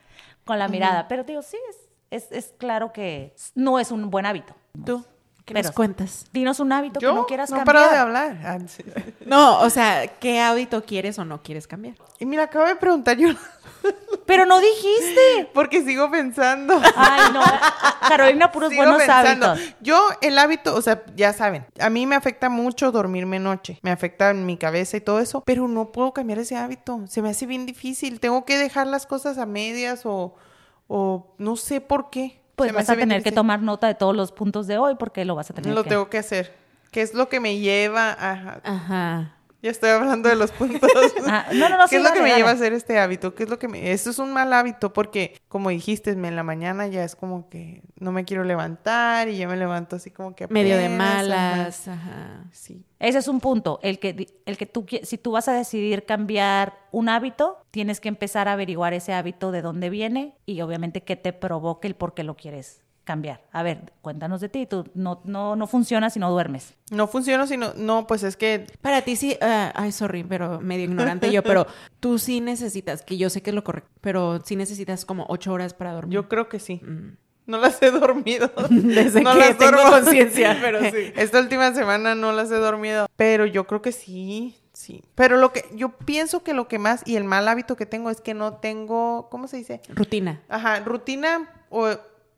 con 0.46 0.60
la 0.60 0.70
mirada. 0.70 1.08
Pero 1.10 1.26
digo, 1.26 1.42
sí, 1.42 1.58
es, 1.70 1.78
es, 2.10 2.32
es, 2.32 2.54
claro 2.58 2.94
que 2.94 3.36
no 3.54 3.80
es 3.80 3.92
un 3.92 4.10
buen 4.10 4.26
hábito. 4.26 4.56
¿Tú? 4.86 5.04
¿Qué 5.44 5.54
nos 5.56 5.72
cuentas? 5.72 6.26
Dinos 6.32 6.60
un 6.60 6.72
hábito 6.72 7.00
que 7.00 7.06
no 7.06 7.26
quieras 7.26 7.50
no 7.50 7.58
cambiar. 7.58 7.76
No 7.86 7.92
de 7.92 7.98
hablar. 7.98 8.38
Ah, 8.46 8.58
no, 9.26 9.60
o 9.60 9.70
sea, 9.70 10.08
¿qué 10.08 10.40
hábito 10.40 10.86
quieres 10.86 11.20
o 11.20 11.26
no 11.26 11.42
quieres 11.42 11.68
cambiar? 11.68 11.96
Y 12.20 12.26
mira, 12.26 12.44
acabo 12.44 12.68
de 12.68 12.76
preguntar 12.76 13.18
yo 13.18 13.30
Pero 14.32 14.46
no 14.46 14.62
dijiste. 14.62 15.50
Porque 15.54 15.84
sigo 15.84 16.10
pensando. 16.10 16.82
Ay, 16.96 17.34
no. 17.34 17.42
Carolina, 18.08 18.50
puros 18.50 18.74
buenos 18.74 19.02
hábitos. 19.10 19.60
Yo, 19.82 20.02
el 20.22 20.40
hábito, 20.40 20.74
o 20.74 20.82
sea, 20.82 21.04
ya 21.18 21.34
saben, 21.34 21.66
a 21.78 21.90
mí 21.90 22.08
me 22.08 22.16
afecta 22.16 22.48
mucho 22.48 22.94
dormirme 22.94 23.40
noche. 23.40 23.78
Me 23.82 23.92
afecta 23.92 24.34
mi 24.34 24.56
cabeza 24.56 24.96
y 24.96 25.02
todo 25.02 25.20
eso, 25.20 25.44
pero 25.46 25.68
no 25.68 25.92
puedo 25.92 26.14
cambiar 26.14 26.40
ese 26.40 26.56
hábito. 26.56 27.02
Se 27.08 27.22
me 27.22 27.30
hace 27.30 27.46
bien 27.46 27.66
difícil. 27.66 28.22
Tengo 28.22 28.46
que 28.46 28.58
dejar 28.58 28.88
las 28.88 29.06
cosas 29.06 29.38
a 29.38 29.46
medias 29.46 30.06
o, 30.06 30.34
o 30.88 31.36
no 31.38 31.58
sé 31.58 31.82
por 31.82 32.10
qué. 32.10 32.40
Pues 32.56 32.72
vas 32.72 32.90
a 32.90 32.96
tener 32.96 33.24
que 33.24 33.34
tomar 33.34 33.62
nota 33.62 33.88
de 33.88 33.96
todos 33.96 34.16
los 34.16 34.32
puntos 34.32 34.66
de 34.66 34.78
hoy 34.78 34.96
porque 34.96 35.26
lo 35.26 35.36
vas 35.36 35.52
a 35.52 35.54
tener 35.54 35.74
lo 35.74 35.84
que... 35.84 35.90
tengo 35.90 36.10
que 36.10 36.20
hacer. 36.20 36.56
¿Qué 36.92 37.02
es 37.02 37.14
lo 37.14 37.28
que 37.28 37.42
me 37.42 37.58
lleva 37.58 38.12
a... 38.12 38.62
Ajá. 38.64 39.36
Ya 39.62 39.70
estoy 39.70 39.92
hablando 39.92 40.28
de 40.28 40.36
los 40.36 40.52
puntos. 40.52 40.82
Ah, 41.28 41.46
no, 41.54 41.70
no, 41.70 41.78
no. 41.78 41.88
¿Qué 41.88 41.98
es 41.98 42.04
lo 42.04 42.12
que 42.12 42.22
me 42.22 42.36
lleva 42.36 42.50
a 42.50 42.54
hacer 42.54 42.74
este 42.74 43.00
hábito? 43.00 43.36
¿Qué 43.36 43.44
es 43.44 43.50
lo 43.50 43.58
que 43.60 43.68
me... 43.68 43.92
Esto 43.92 44.10
es 44.10 44.20
un 44.20 44.34
mal 44.34 44.52
hábito 44.52 44.92
porque, 44.92 45.40
como 45.48 45.70
dijiste, 45.70 46.12
en 46.12 46.36
la 46.36 46.44
mañana 46.44 46.88
ya 46.88 47.04
es 47.04 47.16
como 47.16 47.48
que 47.48 47.82
no 47.98 48.12
me 48.12 48.26
quiero 48.26 48.44
levantar 48.44 49.30
y 49.30 49.38
ya 49.38 49.48
me 49.48 49.56
levanto 49.56 49.96
así 49.96 50.10
como 50.10 50.36
que... 50.36 50.48
Medio 50.48 50.78
de 50.78 50.90
malas. 50.90 51.88
Ajá. 51.88 52.46
Sí. 52.52 52.84
Ese 53.00 53.20
es 53.20 53.28
un 53.28 53.40
punto. 53.40 53.80
El 53.84 54.00
que, 54.00 54.28
el 54.46 54.58
que 54.58 54.66
tú, 54.66 54.86
si 55.04 55.18
tú 55.18 55.32
vas 55.32 55.48
a 55.48 55.54
decidir 55.54 56.06
cambiar 56.06 56.74
un 56.92 57.08
hábito, 57.08 57.64
tienes 57.72 58.02
que 58.02 58.10
empezar 58.10 58.48
a 58.48 58.54
averiguar 58.54 58.94
ese 58.94 59.14
hábito 59.14 59.52
de 59.52 59.62
dónde 59.62 59.90
viene 59.90 60.36
y 60.46 60.62
obviamente 60.62 61.04
qué 61.04 61.16
te 61.16 61.34
provoque 61.34 61.88
el 61.88 61.96
por 61.96 62.14
qué 62.14 62.24
lo 62.24 62.36
quieres 62.36 62.82
cambiar. 63.04 63.42
A 63.52 63.64
ver, 63.64 63.92
cuéntanos 64.02 64.42
de 64.42 64.50
ti. 64.50 64.66
Tú 64.66 64.86
no, 64.94 65.22
no, 65.24 65.56
no 65.56 65.68
funciona 65.68 66.10
si 66.10 66.20
no 66.20 66.32
duermes. 66.32 66.74
No 66.92 67.08
funciona 67.08 67.48
si 67.48 67.58
no, 67.58 67.74
no, 67.76 68.08
pues 68.08 68.24
es 68.24 68.38
que... 68.38 68.68
Para 68.82 69.02
ti 69.02 69.16
sí, 69.16 69.38
uh, 69.42 69.72
ay, 69.74 69.92
sorry, 69.92 70.24
pero 70.24 70.60
medio 70.62 70.86
ignorante 70.86 71.32
yo, 71.32 71.44
pero 71.44 71.68
tú 72.00 72.20
sí 72.20 72.42
necesitas, 72.42 73.02
que 73.02 73.18
yo 73.18 73.30
sé 73.30 73.42
que 73.42 73.52
es 73.52 73.56
lo 73.56 73.64
correcto, 73.64 73.90
pero 74.02 74.42
sí 74.44 74.56
necesitas 74.56 75.06
como 75.06 75.26
ocho 75.30 75.54
horas 75.54 75.74
para 75.74 75.94
dormir. 75.94 76.14
Yo 76.14 76.30
creo 76.30 76.50
que 76.50 76.60
sí. 76.60 76.82
Mm. 76.84 77.18
No 77.48 77.58
las 77.58 77.82
he 77.82 77.92
dormido. 77.92 78.52
Desde 78.70 79.22
no 79.22 79.34
que 79.34 79.40
las 79.40 79.58
tengo 79.58 79.82
conciencia, 79.90 80.58
pero 80.62 80.80
sí. 80.80 81.12
Esta 81.16 81.40
última 81.40 81.74
semana 81.74 82.16
no 82.16 82.32
las 82.32 82.52
he 82.52 82.56
dormido, 82.56 83.08
pero 83.16 83.46
yo 83.46 83.66
creo 83.68 83.82
que 83.82 83.92
sí, 83.92 84.56
sí. 84.74 85.04
Pero 85.16 85.38
lo 85.38 85.52
que 85.52 85.66
yo 85.74 85.90
pienso 85.90 86.44
que 86.44 86.54
lo 86.54 86.68
que 86.68 86.80
más 86.80 87.02
y 87.06 87.16
el 87.16 87.24
mal 87.24 87.48
hábito 87.48 87.76
que 87.76 87.86
tengo 87.86 88.10
es 88.10 88.22
que 88.22 88.34
no 88.34 88.54
tengo, 88.56 89.28
¿cómo 89.30 89.48
se 89.48 89.58
dice? 89.58 89.82
Rutina. 89.90 90.42
Ajá, 90.50 90.80
rutina 90.82 91.50
o 91.70 91.90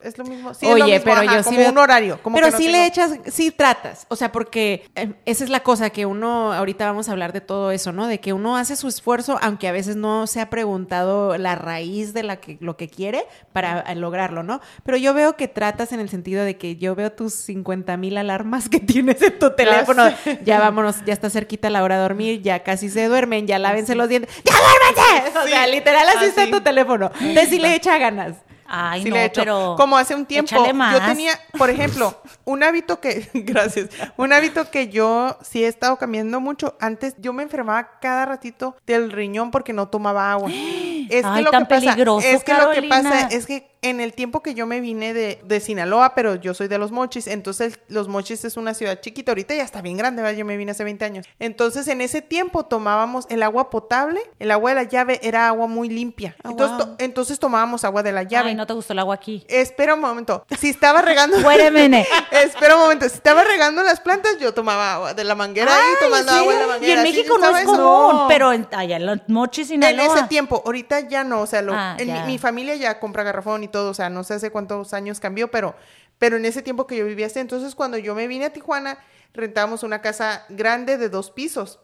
es 0.03 0.17
lo 0.17 0.25
mismo. 0.25 0.53
Sí, 0.53 0.65
Oye, 0.65 0.99
pero 0.99 1.23
yo 1.23 1.43
como 1.43 1.67
un 1.67 1.77
horario. 1.77 2.19
pero 2.33 2.51
sí 2.51 2.67
le 2.67 2.85
echas, 2.85 3.11
sí 3.31 3.51
tratas. 3.51 4.05
O 4.09 4.15
sea, 4.15 4.31
porque 4.31 4.85
em, 4.95 5.13
esa 5.25 5.43
es 5.43 5.49
la 5.49 5.61
cosa 5.61 5.89
que 5.89 6.05
uno, 6.05 6.53
ahorita 6.53 6.85
vamos 6.85 7.09
a 7.09 7.13
hablar 7.13 7.33
de 7.33 7.41
todo 7.41 7.71
eso, 7.71 7.91
¿no? 7.91 8.07
De 8.07 8.19
que 8.19 8.33
uno 8.33 8.57
hace 8.57 8.75
su 8.75 8.87
esfuerzo, 8.87 9.37
aunque 9.41 9.67
a 9.67 9.71
veces 9.71 9.95
no 9.95 10.27
se 10.27 10.41
ha 10.41 10.49
preguntado 10.49 11.37
la 11.37 11.55
raíz 11.55 12.13
de 12.13 12.23
la 12.23 12.37
que, 12.37 12.57
lo 12.59 12.77
que 12.77 12.87
quiere 12.87 13.25
para 13.51 13.81
eh, 13.81 13.95
lograrlo, 13.95 14.43
¿no? 14.43 14.61
Pero 14.83 14.97
yo 14.97 15.13
veo 15.13 15.35
que 15.35 15.47
tratas 15.47 15.91
en 15.91 15.99
el 15.99 16.09
sentido 16.09 16.43
de 16.43 16.57
que 16.57 16.75
yo 16.75 16.95
veo 16.95 17.11
tus 17.11 17.33
50 17.33 17.97
mil 17.97 18.17
alarmas 18.17 18.69
que 18.69 18.79
tienes 18.81 19.21
en 19.21 19.39
tu 19.39 19.51
teléfono. 19.55 20.03
Ya, 20.43 20.59
vámonos, 20.59 21.03
ya 21.05 21.13
está 21.13 21.29
cerquita 21.29 21.69
la 21.69 21.83
hora 21.83 21.95
de 21.95 22.01
dormir, 22.01 22.41
ya 22.41 22.63
casi 22.63 22.89
se 22.89 23.07
duermen, 23.07 23.47
ya 23.47 23.59
lávense 23.59 23.95
los 23.95 24.09
dientes. 24.09 24.33
¡Ya 24.43 24.53
duérmense! 24.53 25.39
O 25.39 25.47
sea, 25.47 25.67
literal 25.67 26.07
así 26.09 26.25
está 26.25 26.49
tu 26.49 26.61
teléfono. 26.61 27.11
Entonces 27.19 27.49
sí 27.49 27.59
le 27.59 27.75
echa 27.75 27.97
ganas. 27.97 28.35
Ay, 28.75 29.03
no, 29.03 29.15
pero 29.35 29.75
como 29.77 29.97
hace 29.97 30.15
un 30.15 30.25
tiempo 30.25 30.55
yo 30.55 31.05
tenía, 31.05 31.39
por 31.59 31.69
ejemplo, 31.69 32.19
un 32.43 32.63
hábito 32.63 32.99
que 32.99 33.29
gracias, 33.35 33.89
un 34.17 34.33
hábito 34.33 34.71
que 34.71 34.89
yo 34.89 35.37
sí 35.43 35.63
he 35.63 35.67
estado 35.67 35.97
cambiando 35.97 36.41
mucho. 36.41 36.75
Antes 36.79 37.13
yo 37.19 37.33
me 37.33 37.43
enfermaba 37.43 37.99
cada 38.01 38.25
ratito 38.25 38.75
del 38.87 39.11
riñón 39.11 39.51
porque 39.51 39.73
no 39.73 39.89
tomaba 39.89 40.31
agua. 40.31 40.49
Es 41.09 41.25
que 41.25 41.41
lo 41.41 41.51
que 41.51 41.65
pasa, 41.65 41.95
es 42.23 42.43
que 42.43 42.53
lo 42.53 42.71
que 42.71 42.83
pasa 42.83 43.27
es 43.27 43.45
que 43.45 43.72
en 43.83 43.99
el 43.99 44.13
tiempo 44.13 44.41
que 44.41 44.55
yo 44.55 44.65
me 44.65 44.81
vine 44.81 45.13
de, 45.13 45.39
de, 45.43 45.59
Sinaloa, 45.59 46.15
pero 46.15 46.35
yo 46.35 46.53
soy 46.53 46.67
de 46.67 46.77
Los 46.77 46.91
Mochis, 46.91 47.27
entonces 47.27 47.79
Los 47.87 48.07
Mochis 48.07 48.43
es 48.45 48.57
una 48.57 48.73
ciudad 48.73 48.99
chiquita, 49.01 49.31
ahorita 49.31 49.53
ya 49.53 49.63
está 49.63 49.81
bien 49.81 49.97
grande, 49.97 50.21
¿verdad? 50.21 50.37
yo 50.37 50.45
me 50.45 50.57
vine 50.57 50.71
hace 50.71 50.83
20 50.83 51.05
años. 51.05 51.25
Entonces 51.39 51.87
en 51.87 52.01
ese 52.01 52.21
tiempo 52.21 52.65
tomábamos 52.65 53.25
el 53.29 53.43
agua 53.43 53.69
potable, 53.69 54.21
el 54.39 54.51
agua 54.51 54.71
de 54.71 54.75
la 54.75 54.83
llave 54.83 55.19
era 55.21 55.47
agua 55.47 55.67
muy 55.67 55.89
limpia. 55.89 56.35
Oh, 56.43 56.51
entonces, 56.51 56.87
entonces 56.97 57.39
tomábamos 57.39 57.83
agua 57.83 58.03
de 58.03 58.11
la 58.11 58.23
llave. 58.23 58.49
Ay, 58.49 58.55
no 58.55 58.65
te 58.65 58.73
gustó 58.73 58.93
el 58.93 58.99
agua 58.99 59.15
aquí. 59.15 59.45
Espera 59.47 59.95
un 59.95 60.01
momento, 60.01 60.45
si 60.59 60.69
estaba 60.69 61.01
regando... 61.01 61.37
Espera 62.31 62.75
un 62.75 62.81
momento, 62.81 63.07
si 63.09 63.15
estaba 63.15 63.43
regando 63.43 63.83
las 63.83 63.99
plantas, 63.99 64.37
yo 64.39 64.53
tomaba 64.53 64.93
agua 64.93 65.13
de 65.13 65.23
la 65.23 65.35
manguera 65.35 65.71
y 65.71 66.03
tomando 66.03 66.31
agua 66.31 66.53
de 66.53 66.59
la 66.59 66.67
manguera. 66.67 66.93
Y 66.93 66.97
en 66.97 67.03
México 67.03 67.37
no 67.37 67.57
es 67.57 67.65
común, 67.65 68.27
pero 68.27 68.49
allá 68.49 68.95
en 68.95 69.05
Los 69.05 69.19
Mochis, 69.27 69.67
Sinaloa. 69.67 70.05
En 70.05 70.11
ese 70.11 70.27
tiempo, 70.27 70.61
ahorita 70.65 71.01
ya 71.01 71.23
no, 71.23 71.41
o 71.41 71.47
sea, 71.47 71.63
ah, 71.71 71.95
en 71.99 72.25
mi, 72.25 72.37
familia 72.37 72.75
ya 72.75 72.99
compra 72.99 73.23
garrafón 73.23 73.63
y 73.63 73.67
todo, 73.73 73.89
o 73.89 73.93
sea, 73.93 74.09
no 74.09 74.23
sé 74.23 74.35
hace 74.35 74.51
cuántos 74.51 74.93
años 74.93 75.19
cambió, 75.19 75.51
pero, 75.51 75.75
pero 76.17 76.37
en 76.37 76.45
ese 76.45 76.61
tiempo 76.61 76.87
que 76.87 76.95
yo 76.95 77.05
vivía 77.05 77.25
así, 77.25 77.39
entonces 77.39 77.75
cuando 77.75 77.97
yo 77.97 78.15
me 78.15 78.27
vine 78.27 78.45
a 78.45 78.53
Tijuana, 78.53 78.99
rentábamos 79.33 79.83
una 79.83 80.01
casa 80.01 80.45
grande 80.47 80.97
de 80.97 81.09
dos 81.09 81.31
pisos. 81.31 81.79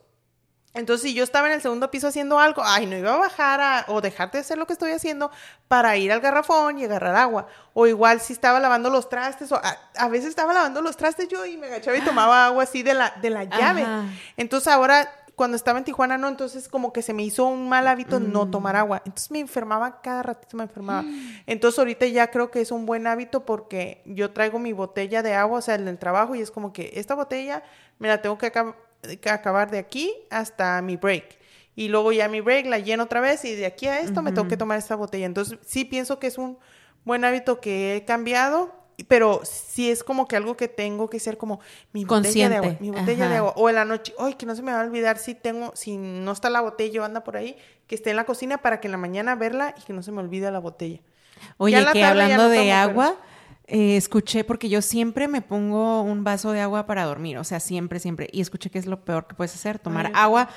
Entonces, 0.76 1.10
si 1.10 1.16
yo 1.16 1.24
estaba 1.24 1.48
en 1.48 1.54
el 1.54 1.62
segundo 1.64 1.90
piso 1.90 2.08
haciendo 2.08 2.38
algo, 2.38 2.62
ay, 2.64 2.86
no 2.86 2.96
iba 2.96 3.16
a 3.16 3.18
bajar 3.18 3.60
a, 3.60 3.86
o 3.88 4.02
dejar 4.02 4.30
de 4.30 4.38
hacer 4.38 4.58
lo 4.60 4.68
que 4.68 4.74
estoy 4.74 4.92
haciendo 4.92 5.32
para 5.68 5.98
ir 5.98 6.12
al 6.12 6.22
garrafón 6.22 6.78
y 6.78 6.86
agarrar 6.86 7.16
agua. 7.16 7.48
O 7.74 7.88
igual 7.88 8.22
si 8.22 8.34
estaba 8.34 8.60
lavando 8.60 8.92
los 8.92 9.10
trastes, 9.10 9.52
o 9.52 9.60
a, 9.60 10.08
veces 10.10 10.30
estaba 10.30 10.54
lavando 10.54 10.84
los 10.84 10.96
trastes 10.96 11.28
yo 11.28 11.44
y 11.44 11.58
me 11.58 11.68
agachaba 11.68 11.98
y 11.98 12.02
tomaba 12.02 12.46
agua 12.46 12.64
así 12.64 12.84
de 12.84 12.94
la, 12.94 13.16
de 13.20 13.32
la 13.32 13.46
llave. 13.46 13.84
Entonces 14.38 14.72
ahora 14.72 15.12
cuando 15.40 15.56
estaba 15.56 15.80
en 15.80 15.86
Tijuana 15.86 16.18
no, 16.18 16.28
entonces 16.28 16.68
como 16.68 16.92
que 16.92 17.02
se 17.02 17.14
me 17.14 17.24
hizo 17.24 17.46
un 17.46 17.70
mal 17.70 17.88
hábito 17.88 18.20
no 18.20 18.46
mm. 18.46 18.52
tomar 18.52 18.76
agua. 18.76 19.02
Entonces 19.06 19.32
me 19.32 19.40
enfermaba, 19.40 20.02
cada 20.02 20.22
ratito 20.22 20.58
me 20.58 20.64
enfermaba. 20.64 21.06
Entonces 21.48 21.80
ahorita 21.80 22.06
ya 22.08 22.30
creo 22.30 22.52
que 22.52 22.60
es 22.60 22.72
un 22.74 22.86
buen 22.86 23.08
hábito 23.08 23.46
porque 23.46 24.02
yo 24.04 24.32
traigo 24.32 24.60
mi 24.60 24.74
botella 24.74 25.24
de 25.24 25.36
agua, 25.36 25.60
o 25.60 25.62
sea, 25.62 25.76
en 25.76 25.88
el 25.88 25.98
trabajo 25.98 26.36
y 26.36 26.42
es 26.42 26.52
como 26.52 26.74
que 26.74 26.92
esta 26.96 27.16
botella 27.16 27.64
me 28.00 28.10
la 28.10 28.22
tengo 28.22 28.38
que, 28.38 28.48
acabar 29.30 29.72
de 29.72 29.78
aquí 29.78 30.14
hasta 30.30 30.82
mi 30.82 30.98
break. 30.98 31.38
Y 31.74 31.88
luego 31.88 32.12
ya 32.12 32.28
mi 32.28 32.42
break 32.42 32.66
la 32.66 32.80
lleno 32.80 33.04
otra 33.04 33.22
vez 33.22 33.46
y 33.46 33.56
de 33.56 33.66
aquí 33.66 33.88
a 33.88 34.02
esto 34.02 34.22
me 34.22 34.34
tengo 34.34 34.50
que 34.50 34.58
tomar 34.58 34.78
esta 34.78 34.98
botella. 34.98 35.26
Entonces 35.26 35.58
sí 35.66 35.86
pienso 35.86 36.20
que 36.20 36.28
es 36.28 36.38
un 36.38 36.58
buen 37.06 37.24
hábito 37.24 37.62
que 37.62 37.96
he 37.96 38.04
cambiado 38.04 38.74
pero 39.08 39.42
sí 39.44 39.90
es 39.90 40.04
como 40.04 40.28
que 40.28 40.36
algo 40.36 40.58
que 40.58 40.68
tengo 40.68 41.10
que 41.10 41.20
ser 41.20 41.38
como 41.38 41.60
mi 41.94 42.06
botella 42.06 42.50
de 42.50 42.56
agua, 42.58 42.76
mi 42.80 42.90
botella 42.92 43.30
de 43.30 43.38
agua. 43.38 43.54
O 43.56 43.70
en 43.70 43.76
la 43.76 43.86
noche, 43.86 44.14
ay, 44.20 44.34
que 44.34 44.46
no 44.46 44.56
se 44.56 44.62
me 44.62 44.72
va 44.72 44.82
a 44.82 44.84
olvidar 44.84 45.18
si 45.18 45.36
tengo, 45.36 45.72
si 45.76 45.98
no 45.98 46.32
está 46.32 46.50
la 46.50 46.62
botella 46.62 47.02
o 47.02 47.06
anda 47.06 47.24
por 47.24 47.38
ahí, 47.38 47.58
que 47.88 47.96
esté 47.96 48.10
en 48.12 48.16
la 48.16 48.26
cocina 48.26 48.60
para 48.60 48.80
que 48.80 48.88
en 48.88 48.92
la 48.92 48.98
mañana 48.98 49.36
verla 49.36 49.76
y 49.78 49.82
que 49.84 49.94
no 49.94 50.04
se 50.04 50.12
me 50.12 50.20
olvide 50.20 50.52
la 50.52 50.60
botella. 50.60 51.00
Oye, 51.58 51.86
que 51.94 52.04
hablando 52.04 52.50
de 52.50 52.72
agua, 52.72 53.16
eh, 53.68 53.96
escuché, 53.96 54.44
porque 54.44 54.70
yo 54.70 54.82
siempre 54.82 55.28
me 55.28 55.42
pongo 55.42 56.02
un 56.02 56.24
vaso 56.24 56.52
de 56.52 56.62
agua 56.62 56.86
para 56.86 57.06
dormir, 57.06 57.38
o 57.38 57.44
sea, 57.44 57.60
siempre, 57.60 58.00
siempre. 58.00 58.28
Y 58.32 58.42
escuché 58.42 58.70
que 58.70 58.80
es 58.80 58.86
lo 58.86 59.06
peor 59.06 59.28
que 59.28 59.36
puedes 59.36 59.54
hacer, 59.56 59.80
tomar 59.80 60.12
agua 60.14 60.50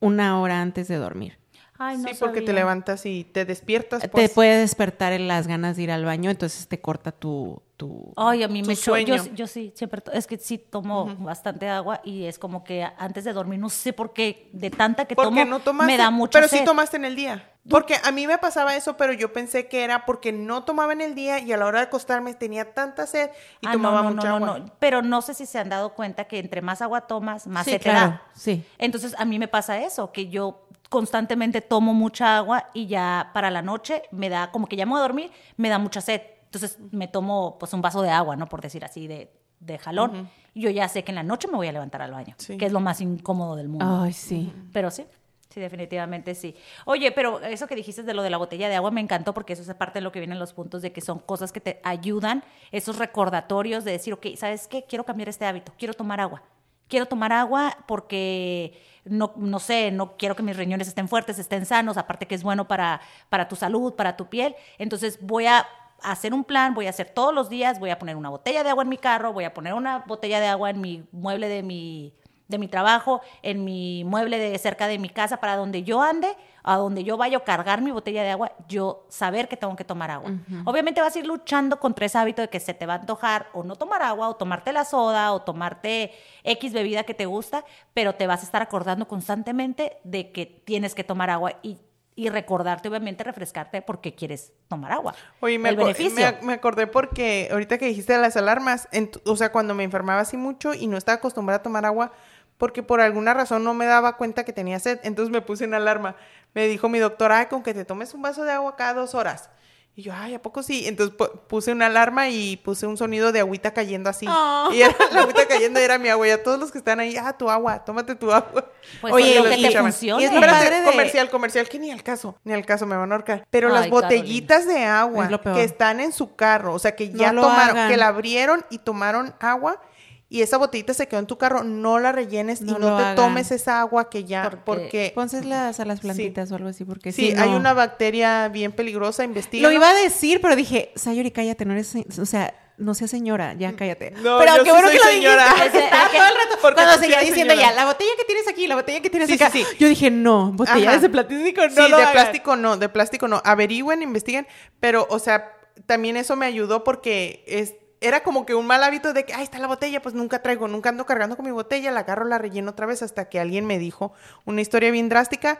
una 0.00 0.40
hora 0.40 0.60
antes 0.60 0.88
de 0.88 0.96
dormir 0.96 1.38
sí, 1.76 2.16
porque 2.18 2.42
te 2.42 2.52
levantas 2.52 3.06
y 3.06 3.24
te 3.24 3.44
despiertas. 3.44 4.02
Te 4.02 4.08
pues. 4.08 4.30
puede 4.30 4.58
despertar 4.58 5.12
en 5.12 5.28
las 5.28 5.46
ganas 5.46 5.76
de 5.76 5.84
ir 5.84 5.90
al 5.90 6.04
baño, 6.04 6.30
entonces 6.30 6.68
te 6.68 6.80
corta 6.80 7.12
tu, 7.12 7.62
tu 7.76 8.12
Ay, 8.16 8.42
a 8.42 8.48
mí 8.48 8.62
me 8.62 8.76
sueño. 8.76 9.16
Yo, 9.16 9.34
yo, 9.34 9.46
sí, 9.46 9.72
siempre, 9.74 10.02
es 10.12 10.26
que 10.26 10.38
sí 10.38 10.58
tomo 10.58 11.14
bastante 11.18 11.68
agua 11.68 12.00
y 12.04 12.24
es 12.24 12.38
como 12.38 12.64
que 12.64 12.86
antes 12.98 13.24
de 13.24 13.32
dormir, 13.32 13.58
no 13.58 13.68
sé 13.68 13.92
por 13.92 14.12
qué, 14.12 14.50
de 14.52 14.70
tanta 14.70 15.04
que 15.04 15.14
tomo, 15.14 15.44
no 15.44 15.60
me 15.74 15.96
da 15.96 16.10
mucho 16.10 16.38
Pero 16.38 16.48
sí 16.48 16.64
tomaste 16.64 16.96
en 16.96 17.04
el 17.04 17.16
día. 17.16 17.50
Porque 17.68 17.96
a 18.04 18.12
mí 18.12 18.26
me 18.26 18.38
pasaba 18.38 18.76
eso, 18.76 18.96
pero 18.96 19.12
yo 19.12 19.32
pensé 19.32 19.66
que 19.66 19.82
era 19.82 20.04
porque 20.06 20.32
no 20.32 20.62
tomaba 20.62 20.92
en 20.92 21.00
el 21.00 21.14
día 21.14 21.40
y 21.40 21.52
a 21.52 21.56
la 21.56 21.66
hora 21.66 21.80
de 21.80 21.86
acostarme 21.86 22.32
tenía 22.34 22.72
tanta 22.74 23.06
sed 23.06 23.30
y 23.60 23.66
ah, 23.66 23.72
tomaba 23.72 24.02
no, 24.02 24.10
no, 24.10 24.16
mucha 24.16 24.34
agua. 24.34 24.58
No, 24.58 24.72
pero 24.78 25.02
no 25.02 25.20
sé 25.20 25.34
si 25.34 25.46
se 25.46 25.58
han 25.58 25.68
dado 25.68 25.94
cuenta 25.94 26.24
que 26.24 26.38
entre 26.38 26.62
más 26.62 26.80
agua 26.80 27.02
tomas, 27.02 27.46
más 27.46 27.64
se 27.64 27.78
te 27.78 27.88
da. 27.88 28.22
Sí. 28.34 28.64
Entonces 28.78 29.14
a 29.18 29.24
mí 29.24 29.38
me 29.38 29.48
pasa 29.48 29.80
eso, 29.82 30.12
que 30.12 30.28
yo 30.28 30.65
constantemente 30.88 31.60
tomo 31.60 31.94
mucha 31.94 32.38
agua 32.38 32.70
y 32.74 32.86
ya 32.86 33.30
para 33.32 33.50
la 33.50 33.62
noche 33.62 34.02
me 34.10 34.28
da, 34.28 34.50
como 34.50 34.66
que 34.66 34.76
ya 34.76 34.86
me 34.86 34.92
voy 34.92 34.98
a 35.00 35.02
dormir, 35.02 35.30
me 35.56 35.68
da 35.68 35.78
mucha 35.78 36.00
sed. 36.00 36.22
Entonces 36.44 36.78
me 36.90 37.08
tomo 37.08 37.56
pues 37.58 37.72
un 37.72 37.82
vaso 37.82 38.02
de 38.02 38.10
agua, 38.10 38.36
¿no? 38.36 38.48
Por 38.48 38.60
decir 38.60 38.84
así, 38.84 39.06
de, 39.06 39.30
de 39.60 39.78
jalón. 39.78 40.30
Y 40.54 40.62
yo 40.62 40.70
ya 40.70 40.88
sé 40.88 41.04
que 41.04 41.12
en 41.12 41.16
la 41.16 41.22
noche 41.22 41.48
me 41.48 41.56
voy 41.56 41.68
a 41.68 41.72
levantar 41.72 42.02
al 42.02 42.12
baño, 42.12 42.34
que 42.58 42.64
es 42.66 42.72
lo 42.72 42.80
más 42.80 43.00
incómodo 43.00 43.56
del 43.56 43.68
mundo. 43.68 44.02
Ay, 44.02 44.12
sí. 44.12 44.52
Pero 44.72 44.90
sí. 44.90 45.04
Sí, 45.50 45.60
definitivamente 45.60 46.34
sí. 46.34 46.54
Oye, 46.84 47.12
pero 47.12 47.40
eso 47.40 47.66
que 47.66 47.74
dijiste 47.74 48.02
de 48.02 48.14
lo 48.14 48.22
de 48.22 48.30
la 48.30 48.36
botella 48.36 48.68
de 48.68 48.76
agua 48.76 48.90
me 48.90 49.00
encantó 49.00 49.32
porque 49.32 49.54
eso 49.54 49.62
es 49.62 49.74
parte 49.74 50.00
de 50.00 50.02
lo 50.02 50.12
que 50.12 50.18
vienen 50.18 50.38
los 50.38 50.52
puntos 50.52 50.82
de 50.82 50.92
que 50.92 51.00
son 51.00 51.18
cosas 51.18 51.52
que 51.52 51.60
te 51.60 51.80
ayudan, 51.82 52.44
esos 52.72 52.98
recordatorios 52.98 53.84
de 53.84 53.92
decir, 53.92 54.12
ok, 54.12 54.26
¿sabes 54.36 54.66
qué? 54.66 54.84
Quiero 54.84 55.04
cambiar 55.04 55.28
este 55.28 55.46
hábito, 55.46 55.72
quiero 55.78 55.94
tomar 55.94 56.20
agua. 56.20 56.42
Quiero 56.88 57.06
tomar 57.06 57.32
agua 57.32 57.76
porque 57.86 58.80
no, 59.04 59.32
no 59.36 59.58
sé, 59.58 59.90
no 59.90 60.16
quiero 60.16 60.36
que 60.36 60.42
mis 60.42 60.56
riñones 60.56 60.88
estén 60.88 61.08
fuertes, 61.08 61.38
estén 61.38 61.66
sanos, 61.66 61.96
aparte 61.96 62.26
que 62.26 62.34
es 62.34 62.42
bueno 62.42 62.68
para, 62.68 63.00
para 63.28 63.48
tu 63.48 63.56
salud, 63.56 63.94
para 63.94 64.16
tu 64.16 64.28
piel. 64.28 64.54
Entonces 64.78 65.18
voy 65.20 65.46
a 65.46 65.66
hacer 66.02 66.34
un 66.34 66.44
plan, 66.44 66.74
voy 66.74 66.86
a 66.86 66.90
hacer 66.90 67.10
todos 67.10 67.34
los 67.34 67.48
días, 67.48 67.80
voy 67.80 67.90
a 67.90 67.98
poner 67.98 68.16
una 68.16 68.28
botella 68.28 68.62
de 68.62 68.70
agua 68.70 68.82
en 68.82 68.88
mi 68.88 68.98
carro, 68.98 69.32
voy 69.32 69.44
a 69.44 69.54
poner 69.54 69.74
una 69.74 70.00
botella 70.00 70.40
de 70.40 70.46
agua 70.46 70.70
en 70.70 70.80
mi 70.80 71.08
mueble 71.12 71.48
de 71.48 71.62
mi, 71.62 72.12
de 72.48 72.58
mi 72.58 72.68
trabajo, 72.68 73.20
en 73.42 73.64
mi 73.64 74.04
mueble 74.04 74.38
de 74.38 74.56
cerca 74.58 74.86
de 74.86 74.98
mi 74.98 75.08
casa, 75.08 75.38
para 75.38 75.56
donde 75.56 75.82
yo 75.82 76.02
ande, 76.02 76.28
a 76.62 76.76
donde 76.76 77.04
yo 77.04 77.16
vaya 77.16 77.38
a 77.38 77.44
cargar 77.44 77.80
mi 77.80 77.90
botella 77.90 78.22
de 78.22 78.30
agua, 78.30 78.52
yo 78.68 79.06
saber 79.08 79.48
que 79.48 79.56
tengo 79.56 79.76
que 79.76 79.84
tomar 79.84 80.10
agua. 80.10 80.32
Obviamente 80.64 81.00
vas 81.00 81.14
a 81.14 81.18
ir 81.18 81.26
luchando 81.26 81.78
contra 81.78 82.06
ese 82.06 82.18
hábito 82.18 82.42
de 82.42 82.48
que 82.48 82.60
se 82.60 82.74
te 82.74 82.86
va 82.86 82.94
a 82.94 82.96
antojar 82.98 83.48
o 83.52 83.62
no 83.62 83.76
tomar 83.76 84.02
agua, 84.02 84.28
o 84.28 84.36
tomarte 84.36 84.72
la 84.72 84.84
soda, 84.84 85.32
o 85.32 85.42
tomarte 85.42 86.12
X 86.44 86.72
bebida 86.72 87.04
que 87.04 87.14
te 87.14 87.26
gusta, 87.26 87.64
pero 87.94 88.14
te 88.14 88.26
vas 88.26 88.40
a 88.40 88.44
estar 88.44 88.62
acordando 88.62 89.06
constantemente 89.08 89.98
de 90.04 90.32
que 90.32 90.46
tienes 90.46 90.94
que 90.94 91.04
tomar 91.04 91.30
agua 91.30 91.54
y 91.62 91.78
y 92.18 92.30
recordarte, 92.30 92.88
obviamente, 92.88 93.22
refrescarte 93.22 93.82
porque 93.82 94.14
quieres 94.14 94.54
tomar 94.68 94.90
agua. 94.90 95.14
Oye, 95.40 95.58
me, 95.58 95.76
me, 95.76 96.52
acordé 96.54 96.86
porque 96.86 97.48
ahorita 97.52 97.76
que 97.76 97.84
dijiste 97.84 98.14
de 98.14 98.18
las 98.18 98.38
alarmas, 98.38 98.88
o 99.26 99.36
sea, 99.36 99.52
cuando 99.52 99.74
me 99.74 99.84
enfermaba 99.84 100.22
así 100.22 100.38
mucho 100.38 100.72
y 100.72 100.86
no 100.86 100.96
estaba 100.96 101.16
acostumbrada 101.16 101.58
a 101.58 101.62
tomar 101.62 101.84
agua, 101.84 102.12
porque 102.58 102.82
por 102.82 103.00
alguna 103.00 103.34
razón 103.34 103.64
no 103.64 103.74
me 103.74 103.86
daba 103.86 104.16
cuenta 104.16 104.44
que 104.44 104.52
tenía 104.52 104.78
sed, 104.78 105.00
entonces 105.02 105.30
me 105.30 105.42
puse 105.42 105.64
en 105.64 105.74
alarma. 105.74 106.16
Me 106.54 106.66
dijo 106.68 106.88
mi 106.88 106.98
doctora, 106.98 107.48
con 107.48 107.62
que 107.62 107.74
te 107.74 107.84
tomes 107.84 108.14
un 108.14 108.22
vaso 108.22 108.44
de 108.44 108.52
agua 108.52 108.76
cada 108.76 108.94
dos 108.94 109.14
horas. 109.14 109.50
Y 109.98 110.02
yo, 110.02 110.12
ay, 110.14 110.34
¿a 110.34 110.42
poco 110.42 110.62
sí? 110.62 110.86
Entonces 110.86 111.16
puse 111.48 111.72
una 111.72 111.86
alarma 111.86 112.28
y 112.28 112.58
puse 112.58 112.86
un 112.86 112.98
sonido 112.98 113.32
de 113.32 113.40
agüita 113.40 113.72
cayendo 113.72 114.10
así. 114.10 114.26
Ah. 114.28 114.68
Y 114.70 114.82
era, 114.82 114.94
la 115.12 115.22
agüita 115.22 115.48
cayendo 115.48 115.80
era 115.80 115.96
mi 115.96 116.10
agua. 116.10 116.28
Y 116.28 116.32
a 116.32 116.42
todos 116.42 116.60
los 116.60 116.70
que 116.70 116.76
están 116.76 117.00
ahí, 117.00 117.16
ah, 117.16 117.32
tu 117.32 117.48
agua, 117.48 117.82
tómate 117.82 118.14
tu 118.14 118.30
agua. 118.30 118.70
Pues 119.00 119.14
Oye, 119.14 119.42
que 119.42 119.48
te. 119.48 119.56
Y 119.58 120.24
es 120.24 120.32
Espérate, 120.32 120.84
comercial, 120.84 121.30
comercial, 121.30 121.68
que 121.70 121.78
ni 121.78 121.90
al 121.90 122.02
caso, 122.02 122.38
ni 122.44 122.52
al 122.52 122.66
caso, 122.66 122.84
me 122.84 122.94
van 122.94 123.10
a 123.10 123.14
ahorcar. 123.14 123.46
Pero 123.48 123.70
las 123.70 123.88
botellitas 123.88 124.66
de 124.66 124.84
agua 124.84 125.30
que 125.54 125.64
están 125.64 126.00
en 126.00 126.12
su 126.12 126.36
carro, 126.36 126.74
o 126.74 126.78
sea, 126.78 126.94
que 126.94 127.10
ya 127.10 127.30
tomaron, 127.30 127.88
que 127.88 127.96
la 127.96 128.08
abrieron 128.08 128.66
y 128.68 128.78
tomaron 128.78 129.34
agua 129.40 129.80
y 130.28 130.42
esa 130.42 130.58
botellita 130.58 130.92
se 130.92 131.06
quedó 131.06 131.20
en 131.20 131.26
tu 131.26 131.38
carro, 131.38 131.62
no 131.62 131.98
la 132.00 132.10
rellenes 132.10 132.60
y 132.60 132.64
no 132.64 132.96
te 132.96 133.14
tomes 133.14 133.52
esa 133.52 133.80
agua 133.80 134.10
que 134.10 134.24
ya, 134.24 134.62
porque... 134.64 135.12
porque... 135.14 135.42
a 135.78 135.84
las 135.84 136.00
plantitas 136.00 136.50
o 136.50 136.56
algo 136.56 136.68
así, 136.68 136.84
porque 136.84 137.12
sí. 137.12 137.32
hay 137.36 137.50
una 137.50 137.72
bacteria 137.74 138.48
bien 138.48 138.72
peligrosa, 138.72 139.22
investiga. 139.22 139.68
Lo 139.68 139.72
iba 139.72 139.88
a 139.88 139.94
decir, 139.94 140.40
pero 140.40 140.56
dije, 140.56 140.92
Sayori, 140.96 141.30
cállate, 141.30 141.64
no 141.64 141.74
eres... 141.74 141.94
O 142.20 142.26
sea, 142.26 142.54
no 142.78 142.94
seas 142.94 143.10
señora, 143.10 143.54
ya 143.54 143.74
cállate. 143.74 144.10
No, 144.10 144.38
pero 144.38 144.64
qué 144.64 144.70
bueno 144.70 144.90
que 144.90 144.98
lo 144.98 145.04
señora. 145.04 145.46
dijiste. 145.54 145.78
todo 146.12 146.26
el 146.26 146.34
rato 146.34 146.58
cuando 146.74 146.98
seguía 146.98 147.20
diciendo 147.20 147.54
ya, 147.54 147.72
la 147.72 147.86
botella 147.86 148.10
que 148.18 148.24
tienes 148.24 148.48
aquí, 148.48 148.66
la 148.66 148.74
botella 148.74 149.00
que 149.00 149.10
tienes 149.10 149.30
acá. 149.30 149.50
Yo 149.78 149.88
dije, 149.88 150.10
no, 150.10 150.52
botella 150.52 150.98
de 150.98 151.08
plástico 151.08 151.62
no. 151.68 151.70
Sí, 151.70 151.92
de 151.92 152.06
plástico 152.12 152.56
no, 152.56 152.76
de 152.76 152.88
plástico 152.88 153.28
no. 153.28 153.42
Averigüen, 153.44 154.02
investiguen, 154.02 154.46
pero, 154.80 155.06
o 155.08 155.18
sea, 155.18 155.52
también 155.86 156.16
eso 156.16 156.36
me 156.36 156.46
ayudó 156.46 156.84
porque 156.84 157.44
es 157.46 157.74
era 158.00 158.22
como 158.22 158.46
que 158.46 158.54
un 158.54 158.66
mal 158.66 158.82
hábito 158.82 159.12
de 159.12 159.24
que, 159.24 159.34
ahí 159.34 159.44
está 159.44 159.58
la 159.58 159.66
botella, 159.66 160.02
pues 160.02 160.14
nunca 160.14 160.42
traigo, 160.42 160.68
nunca 160.68 160.90
ando 160.90 161.06
cargando 161.06 161.36
con 161.36 161.44
mi 161.44 161.52
botella, 161.52 161.90
la 161.90 162.00
agarro, 162.00 162.24
la 162.24 162.38
relleno 162.38 162.72
otra 162.72 162.86
vez 162.86 163.02
hasta 163.02 163.28
que 163.28 163.40
alguien 163.40 163.66
me 163.66 163.78
dijo 163.78 164.12
una 164.44 164.60
historia 164.60 164.90
bien 164.90 165.08
drástica. 165.08 165.58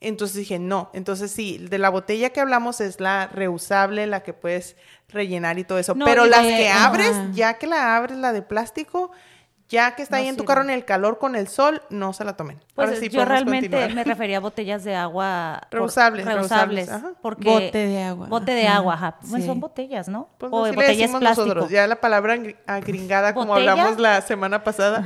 Entonces 0.00 0.36
dije, 0.36 0.58
no, 0.58 0.90
entonces 0.92 1.30
sí, 1.30 1.56
de 1.58 1.78
la 1.78 1.88
botella 1.88 2.30
que 2.30 2.40
hablamos 2.40 2.82
es 2.82 3.00
la 3.00 3.28
reusable, 3.28 4.06
la 4.06 4.22
que 4.22 4.34
puedes 4.34 4.76
rellenar 5.08 5.58
y 5.58 5.64
todo 5.64 5.78
eso. 5.78 5.94
Pero 6.04 6.26
las 6.26 6.42
que 6.42 6.68
abres, 6.68 7.16
ya 7.32 7.54
que 7.54 7.66
la 7.66 7.96
abres, 7.96 8.18
la 8.18 8.34
de 8.34 8.42
plástico, 8.42 9.10
ya 9.68 9.96
que 9.96 10.02
está 10.02 10.18
ahí 10.18 10.28
en 10.28 10.36
tu 10.36 10.44
carro 10.44 10.62
en 10.62 10.70
el 10.70 10.84
calor 10.84 11.18
con 11.18 11.34
el 11.34 11.48
sol, 11.48 11.82
no 11.90 12.12
se 12.12 12.24
la 12.24 12.36
tomen. 12.36 12.60
Pues 12.74 13.00
yo 13.10 13.24
realmente 13.24 13.88
me 13.88 14.04
refería 14.04 14.36
a 14.36 14.40
botellas 14.40 14.84
de 14.84 14.94
agua 14.94 15.62
reusables, 15.70 16.24
reusables, 16.24 16.88
porque 17.20 17.48
bote 17.48 17.86
de 17.86 18.02
agua. 18.02 18.26
Bote 18.28 18.52
de 18.52 18.68
agua, 18.68 18.94
ajá. 18.94 19.18
Pues 19.28 19.44
son 19.44 19.58
botellas, 19.58 20.08
¿no? 20.08 20.28
Pues 20.38 20.52
o 20.52 20.58
botellas 20.58 21.10
plástico. 21.10 21.68
Ya 21.68 21.86
la 21.86 22.00
palabra 22.00 22.38
agringada 22.66 23.34
como 23.34 23.54
hablamos 23.54 23.98
la 23.98 24.20
semana 24.20 24.62
pasada. 24.62 25.04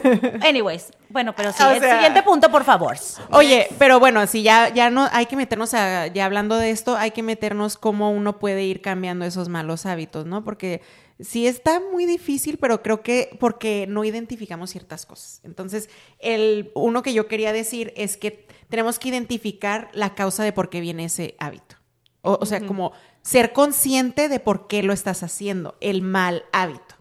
Anyways, 0.46 0.92
bueno, 1.08 1.34
pero 1.34 1.52
sí, 1.52 1.62
el 1.74 1.80
siguiente 1.80 2.22
punto, 2.22 2.50
por 2.50 2.64
favor. 2.64 2.96
Oye, 3.30 3.68
pero 3.78 3.98
bueno, 3.98 4.26
si 4.26 4.42
ya 4.42 4.68
ya 4.68 4.90
no 4.90 5.08
hay 5.10 5.26
que 5.26 5.36
meternos 5.36 5.72
a 5.72 6.08
ya 6.08 6.26
hablando 6.26 6.56
de 6.56 6.70
esto, 6.70 6.96
hay 6.96 7.12
que 7.12 7.22
meternos 7.22 7.78
cómo 7.78 8.10
uno 8.10 8.38
puede 8.38 8.64
ir 8.64 8.82
cambiando 8.82 9.24
esos 9.24 9.48
malos 9.48 9.86
hábitos, 9.86 10.26
¿no? 10.26 10.44
Porque 10.44 10.82
sí 11.20 11.46
está 11.46 11.80
muy 11.80 12.06
difícil, 12.06 12.58
pero 12.58 12.82
creo 12.82 13.02
que 13.02 13.36
porque 13.40 13.86
no 13.88 14.04
identificamos 14.04 14.70
ciertas 14.70 15.06
cosas. 15.06 15.40
Entonces, 15.44 15.88
el 16.18 16.70
uno 16.74 17.02
que 17.02 17.12
yo 17.12 17.28
quería 17.28 17.52
decir 17.52 17.92
es 17.96 18.16
que 18.16 18.46
tenemos 18.68 18.98
que 18.98 19.08
identificar 19.08 19.90
la 19.92 20.14
causa 20.14 20.44
de 20.44 20.52
por 20.52 20.70
qué 20.70 20.80
viene 20.80 21.04
ese 21.04 21.34
hábito. 21.38 21.76
O, 22.22 22.46
sea, 22.46 22.64
como 22.64 22.92
ser 23.22 23.52
consciente 23.52 24.28
de 24.28 24.38
por 24.38 24.68
qué 24.68 24.84
lo 24.84 24.92
estás 24.92 25.24
haciendo, 25.24 25.76
el 25.80 26.02
mal 26.02 26.44
hábito. 26.52 26.94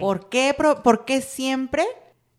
¿Por, 0.00 0.28
qué, 0.28 0.56
¿Por 0.82 1.04
qué 1.04 1.20
siempre 1.20 1.86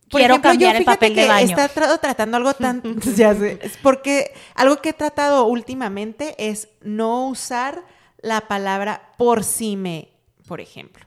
Quiero 0.10 0.42
cambiar 0.42 0.76
el 0.76 0.86
papel 0.86 1.16
de 1.16 1.28
baño. 1.28 1.58
Está 1.58 1.98
tratando 2.00 2.38
algo 2.38 2.54
tan, 2.54 2.82
ya 3.16 3.36
sé, 3.36 3.60
es 3.62 3.78
porque 3.78 4.34
algo 4.56 4.78
que 4.78 4.90
he 4.90 4.94
tratado 4.94 5.46
últimamente 5.46 6.36
es 6.38 6.70
no 6.82 7.28
usar 7.28 7.84
la 8.22 8.48
palabra 8.48 9.14
por 9.18 9.44
si 9.44 9.76
me 9.76 10.10
por 10.48 10.62
ejemplo. 10.62 11.06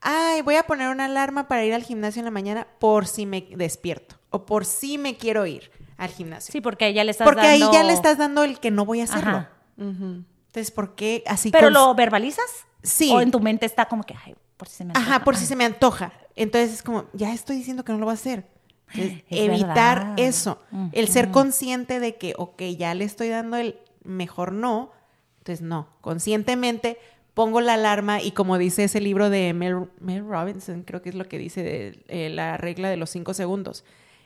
Ay, 0.00 0.40
voy 0.42 0.56
a 0.56 0.62
poner 0.62 0.88
una 0.88 1.04
alarma 1.04 1.46
para 1.48 1.64
ir 1.64 1.74
al 1.74 1.82
gimnasio 1.82 2.20
en 2.20 2.24
la 2.24 2.30
mañana 2.30 2.66
por 2.78 3.06
si 3.06 3.26
me 3.26 3.46
despierto 3.54 4.16
o 4.30 4.46
por 4.46 4.64
si 4.64 4.96
me 4.96 5.16
quiero 5.16 5.44
ir 5.46 5.70
al 5.98 6.08
gimnasio. 6.08 6.52
Sí, 6.52 6.60
porque 6.60 6.86
ahí 6.86 6.94
ya 6.94 7.04
le 7.04 7.10
estás 7.10 7.26
porque 7.26 7.46
dando... 7.46 7.66
Porque 7.66 7.76
ahí 7.76 7.82
ya 7.82 7.86
le 7.86 7.92
estás 7.92 8.16
dando 8.16 8.42
el 8.42 8.58
que 8.58 8.70
no 8.70 8.86
voy 8.86 9.00
a 9.00 9.04
hacerlo. 9.04 9.46
Entonces, 9.76 10.70
¿por 10.70 10.94
qué 10.94 11.22
así? 11.26 11.50
¿Pero 11.50 11.68
lo 11.68 11.94
verbalizas? 11.94 12.66
Sí. 12.82 13.10
¿O 13.12 13.20
en 13.20 13.30
tu 13.30 13.40
mente 13.40 13.66
está 13.66 13.86
como 13.86 14.04
que, 14.04 14.14
ay, 14.24 14.34
por 14.56 14.68
si 14.68 14.76
se 14.76 14.84
me 14.84 14.90
antoja? 14.90 15.06
Ajá, 15.06 15.24
por 15.24 15.36
si 15.36 15.46
se 15.46 15.56
me 15.56 15.64
antoja. 15.64 16.12
Entonces, 16.34 16.72
es 16.72 16.82
como, 16.82 17.04
ya 17.12 17.34
estoy 17.34 17.56
diciendo 17.56 17.84
que 17.84 17.92
no 17.92 17.98
lo 17.98 18.06
voy 18.06 18.12
a 18.12 18.14
hacer. 18.14 18.48
evitar 19.28 20.14
eso. 20.16 20.62
El 20.92 21.08
ser 21.08 21.30
consciente 21.30 22.00
de 22.00 22.16
que, 22.16 22.34
ok, 22.38 22.62
ya 22.78 22.94
le 22.94 23.04
estoy 23.04 23.28
dando 23.28 23.56
el 23.58 23.78
mejor 24.02 24.52
no. 24.52 24.92
Entonces, 25.38 25.60
no. 25.60 25.88
Conscientemente 26.00 26.98
pongo 27.40 27.62
la 27.62 27.72
alarma 27.72 28.20
y 28.20 28.32
como 28.32 28.58
dice 28.58 28.84
ese 28.84 29.00
libro 29.00 29.30
de 29.30 29.54
Mel, 29.54 29.86
Robinson, 30.28 30.82
creo 30.82 31.00
que 31.00 31.08
es 31.08 31.14
lo 31.14 31.26
que 31.26 31.38
dice 31.38 31.62
de, 31.62 31.98
eh, 32.08 32.28
la 32.28 32.58
regla 32.58 32.90
de 32.90 32.98
los 32.98 33.08
cinco 33.08 33.32
segundos. 33.32 33.82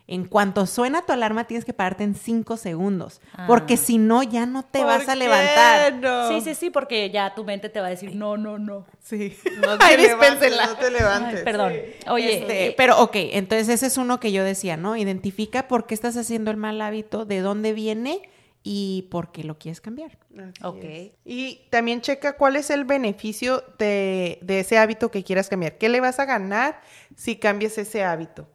En 0.09 0.25
cuanto 0.25 0.67
suena 0.67 1.07
tu 1.07 1.13
alarma, 1.13 1.45
tienes 1.45 1.65
que 1.65 1.73
pararte 1.73 2.03
en 2.03 2.17
cinco 2.17 2.57
segundos. 2.57 3.21
Porque 3.47 3.75
ah. 3.75 3.77
si 3.77 3.99
no, 3.99 4.25
ya 4.25 4.47
no 4.47 4.65
te 4.65 4.83
vas 4.83 5.09
a 5.09 5.15
levantar. 5.15 6.01
Sí, 6.29 6.41
sí, 6.41 6.57
sí, 6.57 6.71
porque 6.71 7.09
ya 7.11 7.37
tu 7.37 7.45
mente 7.45 7.69
te 7.69 7.79
va 7.79 7.87
a 7.87 7.91
decir, 7.91 8.17
no, 8.17 8.37
no, 8.37 8.59
no. 8.59 8.85
Sí. 9.01 9.39
No 9.65 9.79
te, 9.79 9.97
levantes, 9.97 10.53
no 10.67 10.77
te 10.77 10.91
levantes. 10.91 11.43
perdón. 11.43 11.73
Oye. 12.09 12.39
Este, 12.41 12.67
eh, 12.67 12.75
pero, 12.77 13.01
ok, 13.01 13.15
entonces 13.15 13.69
ese 13.69 13.87
es 13.87 13.97
uno 13.97 14.19
que 14.19 14.33
yo 14.33 14.43
decía, 14.43 14.77
¿no? 14.77 14.97
Identifica 14.97 15.69
por 15.69 15.87
qué 15.87 15.95
estás 15.95 16.17
haciendo 16.17 16.51
el 16.51 16.57
mal 16.57 16.81
hábito, 16.81 17.25
de 17.25 17.39
dónde 17.39 17.75
viene 17.75 18.23
y 18.67 19.03
por 19.11 19.31
qué 19.31 19.45
lo 19.45 19.59
quieres 19.59 19.83
cambiar. 19.83 20.17
ok. 20.63 20.85
Y 21.27 21.67
también 21.71 22.01
checa 22.01 22.33
cuál 22.39 22.57
es 22.57 22.71
el 22.71 22.85
beneficio 22.85 23.63
de, 23.79 24.41
ese 24.49 24.79
hábito 24.79 25.11
que 25.11 25.23
quieras 25.23 25.51
cambiar. 25.51 25.77
¿Qué 25.77 25.91
le 25.91 26.01
vas 26.01 26.19
a 26.19 26.25
ganar 26.25 26.81
si 27.15 27.37
cambias 27.37 27.77
ese 27.77 28.03
hábito? 28.03 28.49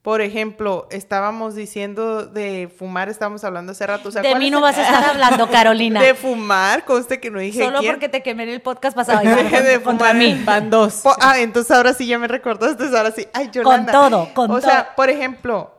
Por 0.00 0.22
ejemplo, 0.22 0.88
estábamos 0.90 1.54
diciendo 1.54 2.24
de 2.24 2.72
fumar, 2.74 3.10
estábamos 3.10 3.44
hablando 3.44 3.72
hace 3.72 3.86
rato. 3.86 4.10
de 4.10 4.34
mí 4.36 4.50
no 4.50 4.62
vas 4.62 4.78
a 4.78 4.82
estar 4.82 5.04
hablando, 5.04 5.46
Carolina. 5.52 6.02
De 6.02 6.14
fumar, 6.14 6.86
conste 6.86 7.20
que 7.20 7.30
no 7.30 7.38
dije 7.38 7.62
Solo 7.62 7.82
porque 7.82 8.08
te 8.08 8.22
quemé 8.22 8.44
en 8.44 8.48
el 8.48 8.62
podcast 8.62 8.96
pasado. 8.96 9.20
de 9.62 9.82
contra 9.82 10.14
mí. 10.14 10.40
Van 10.42 10.70
dos. 10.70 11.02
ah, 11.20 11.38
entonces 11.38 11.70
ahora 11.70 11.92
sí 11.92 12.06
ya 12.06 12.18
me 12.18 12.28
recordaste, 12.28 12.84
ahora 12.84 13.10
sí. 13.10 13.26
Ay, 13.34 13.50
Yolanda. 13.52 13.92
Con 13.92 14.10
todo, 14.10 14.34
con 14.34 14.46
todo. 14.48 14.56
O 14.56 14.60
sea, 14.62 14.94
por 14.96 15.10
ejemplo, 15.10 15.70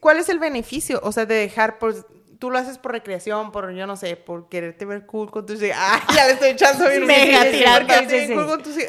¿cuál 0.00 0.20
es 0.20 0.30
el 0.30 0.38
beneficio? 0.38 0.98
O 1.02 1.12
sea, 1.12 1.26
de 1.26 1.34
dejar, 1.34 1.78
pues, 1.78 2.06
tú 2.38 2.50
lo 2.50 2.58
haces 2.58 2.78
por 2.78 2.92
recreación, 2.92 3.52
por, 3.52 3.72
yo 3.72 3.86
no 3.86 3.96
sé, 3.96 4.16
por 4.16 4.48
quererte 4.48 4.84
ver 4.84 5.06
cool 5.06 5.30
con 5.30 5.46
tus. 5.46 5.60
Ah, 5.74 6.04
ya 6.14 6.26
le 6.26 6.32
estoy 6.32 6.50
echando 6.50 6.88
bien. 6.88 7.06
Mega 7.06 7.44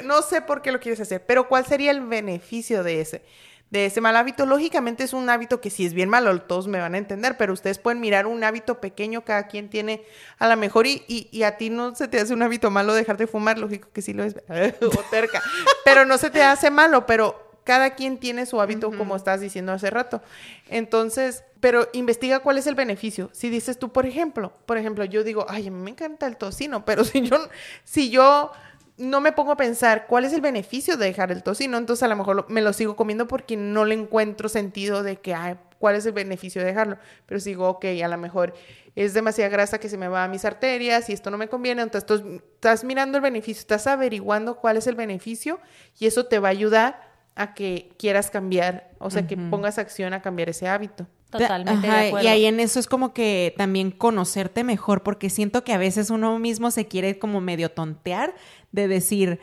No 0.03 0.21
sé 0.21 0.41
por 0.41 0.61
qué 0.61 0.71
lo 0.71 0.79
quieres 0.79 0.99
hacer, 0.99 1.25
pero 1.25 1.47
¿cuál 1.47 1.65
sería 1.65 1.91
el 1.91 2.01
beneficio 2.01 2.83
de 2.83 3.01
ese? 3.01 3.23
De 3.69 3.85
ese 3.85 3.99
mal 3.99 4.15
hábito, 4.15 4.45
lógicamente 4.45 5.03
es 5.03 5.11
un 5.11 5.29
hábito 5.29 5.59
que 5.59 5.69
si 5.69 5.85
es 5.85 5.93
bien 5.93 6.07
malo, 6.07 6.41
todos 6.41 6.69
me 6.69 6.79
van 6.79 6.95
a 6.95 6.97
entender, 6.97 7.35
pero 7.35 7.51
ustedes 7.51 7.79
pueden 7.79 7.99
mirar 7.99 8.25
un 8.25 8.41
hábito 8.45 8.79
pequeño, 8.79 9.25
cada 9.25 9.47
quien 9.47 9.69
tiene 9.69 10.05
a 10.39 10.47
lo 10.47 10.55
mejor 10.55 10.87
y, 10.87 11.03
y, 11.05 11.43
a 11.43 11.57
ti 11.57 11.69
no 11.69 11.93
se 11.93 12.07
te 12.07 12.17
hace 12.17 12.33
un 12.33 12.41
hábito 12.43 12.71
malo 12.71 12.93
dejar 12.93 13.17
de 13.17 13.27
fumar, 13.27 13.59
lógico 13.59 13.89
que 13.91 14.01
sí 14.01 14.13
lo 14.13 14.23
es, 14.23 14.35
o 14.81 15.03
terca, 15.11 15.43
pero 15.83 16.05
no 16.05 16.17
se 16.17 16.29
te 16.29 16.41
hace 16.43 16.71
malo, 16.71 17.05
pero 17.05 17.46
cada 17.67 17.95
quien 17.95 18.17
tiene 18.17 18.45
su 18.45 18.61
hábito, 18.61 18.91
como 18.97 19.17
estás 19.17 19.41
diciendo 19.41 19.73
hace 19.73 19.89
rato. 19.89 20.21
Entonces, 20.69 21.43
pero 21.59 21.89
investiga 21.91 22.39
cuál 22.39 22.57
es 22.57 22.65
el 22.65 22.75
beneficio. 22.75 23.29
Si 23.33 23.49
dices 23.49 23.77
tú, 23.77 23.91
por 23.91 24.05
ejemplo, 24.05 24.53
por 24.65 24.77
ejemplo, 24.77 25.03
yo 25.03 25.21
digo, 25.25 25.45
ay, 25.49 25.67
a 25.67 25.71
mí 25.71 25.77
me 25.77 25.91
encanta 25.91 26.27
el 26.27 26.37
tocino, 26.37 26.85
pero 26.85 27.03
si 27.03 27.23
yo, 27.23 27.35
si 27.83 28.09
yo 28.09 28.51
no 28.95 29.19
me 29.19 29.33
pongo 29.33 29.51
a 29.51 29.57
pensar 29.57 30.07
cuál 30.07 30.23
es 30.23 30.31
el 30.31 30.39
beneficio 30.39 30.95
de 30.95 31.07
dejar 31.07 31.29
el 31.33 31.43
tocino, 31.43 31.77
entonces 31.77 32.03
a 32.03 32.07
lo 32.07 32.15
mejor 32.15 32.49
me 32.49 32.61
lo 32.61 32.71
sigo 32.71 32.95
comiendo 32.95 33.27
porque 33.27 33.57
no 33.57 33.83
le 33.83 33.95
encuentro 33.95 34.47
sentido 34.47 35.03
de 35.03 35.17
que, 35.17 35.33
ay, 35.33 35.57
cuál 35.77 35.95
es 35.95 36.05
el 36.05 36.13
beneficio 36.13 36.61
de 36.61 36.67
dejarlo. 36.67 36.97
Pero 37.25 37.41
sigo, 37.41 37.67
ok, 37.67 37.83
a 38.01 38.07
lo 38.07 38.17
mejor 38.17 38.53
es 38.95 39.13
demasiada 39.13 39.49
grasa 39.49 39.77
que 39.77 39.89
se 39.89 39.97
me 39.97 40.07
va 40.07 40.23
a 40.23 40.29
mis 40.29 40.45
arterias 40.45 41.09
y 41.09 41.13
esto 41.13 41.31
no 41.31 41.37
me 41.37 41.49
conviene, 41.49 41.81
entonces 41.81 42.23
estás 42.53 42.85
mirando 42.85 43.17
el 43.17 43.23
beneficio, 43.23 43.59
estás 43.59 43.87
averiguando 43.87 44.55
cuál 44.55 44.77
es 44.77 44.87
el 44.87 44.95
beneficio 44.95 45.59
y 45.99 46.07
eso 46.07 46.27
te 46.27 46.39
va 46.39 46.47
a 46.47 46.51
ayudar 46.51 47.06
a 47.37 47.53
que 47.53 47.89
quieras 47.97 48.29
cambiar, 48.29 48.91
o 48.99 49.09
sea, 49.09 49.27
que 49.27 49.37
pongas 49.37 49.77
acción 49.77 50.13
a 50.13 50.21
cambiar 50.21 50.49
ese 50.49 50.67
hábito. 50.67 51.07
Totalmente. 51.29 51.87
de 51.87 52.07
acuerdo. 52.07 52.27
Y 52.27 52.31
ahí 52.31 52.45
en 52.45 52.59
eso 52.59 52.79
es 52.79 52.87
como 52.87 53.13
que 53.13 53.53
también 53.57 53.91
conocerte 53.91 54.63
mejor, 54.63 55.03
porque 55.03 55.29
siento 55.29 55.63
que 55.63 55.73
a 55.73 55.77
veces 55.77 56.09
uno 56.09 56.39
mismo 56.39 56.71
se 56.71 56.87
quiere 56.87 57.19
como 57.19 57.41
medio 57.41 57.69
tontear 57.69 58.33
de 58.71 58.87
decir, 58.87 59.39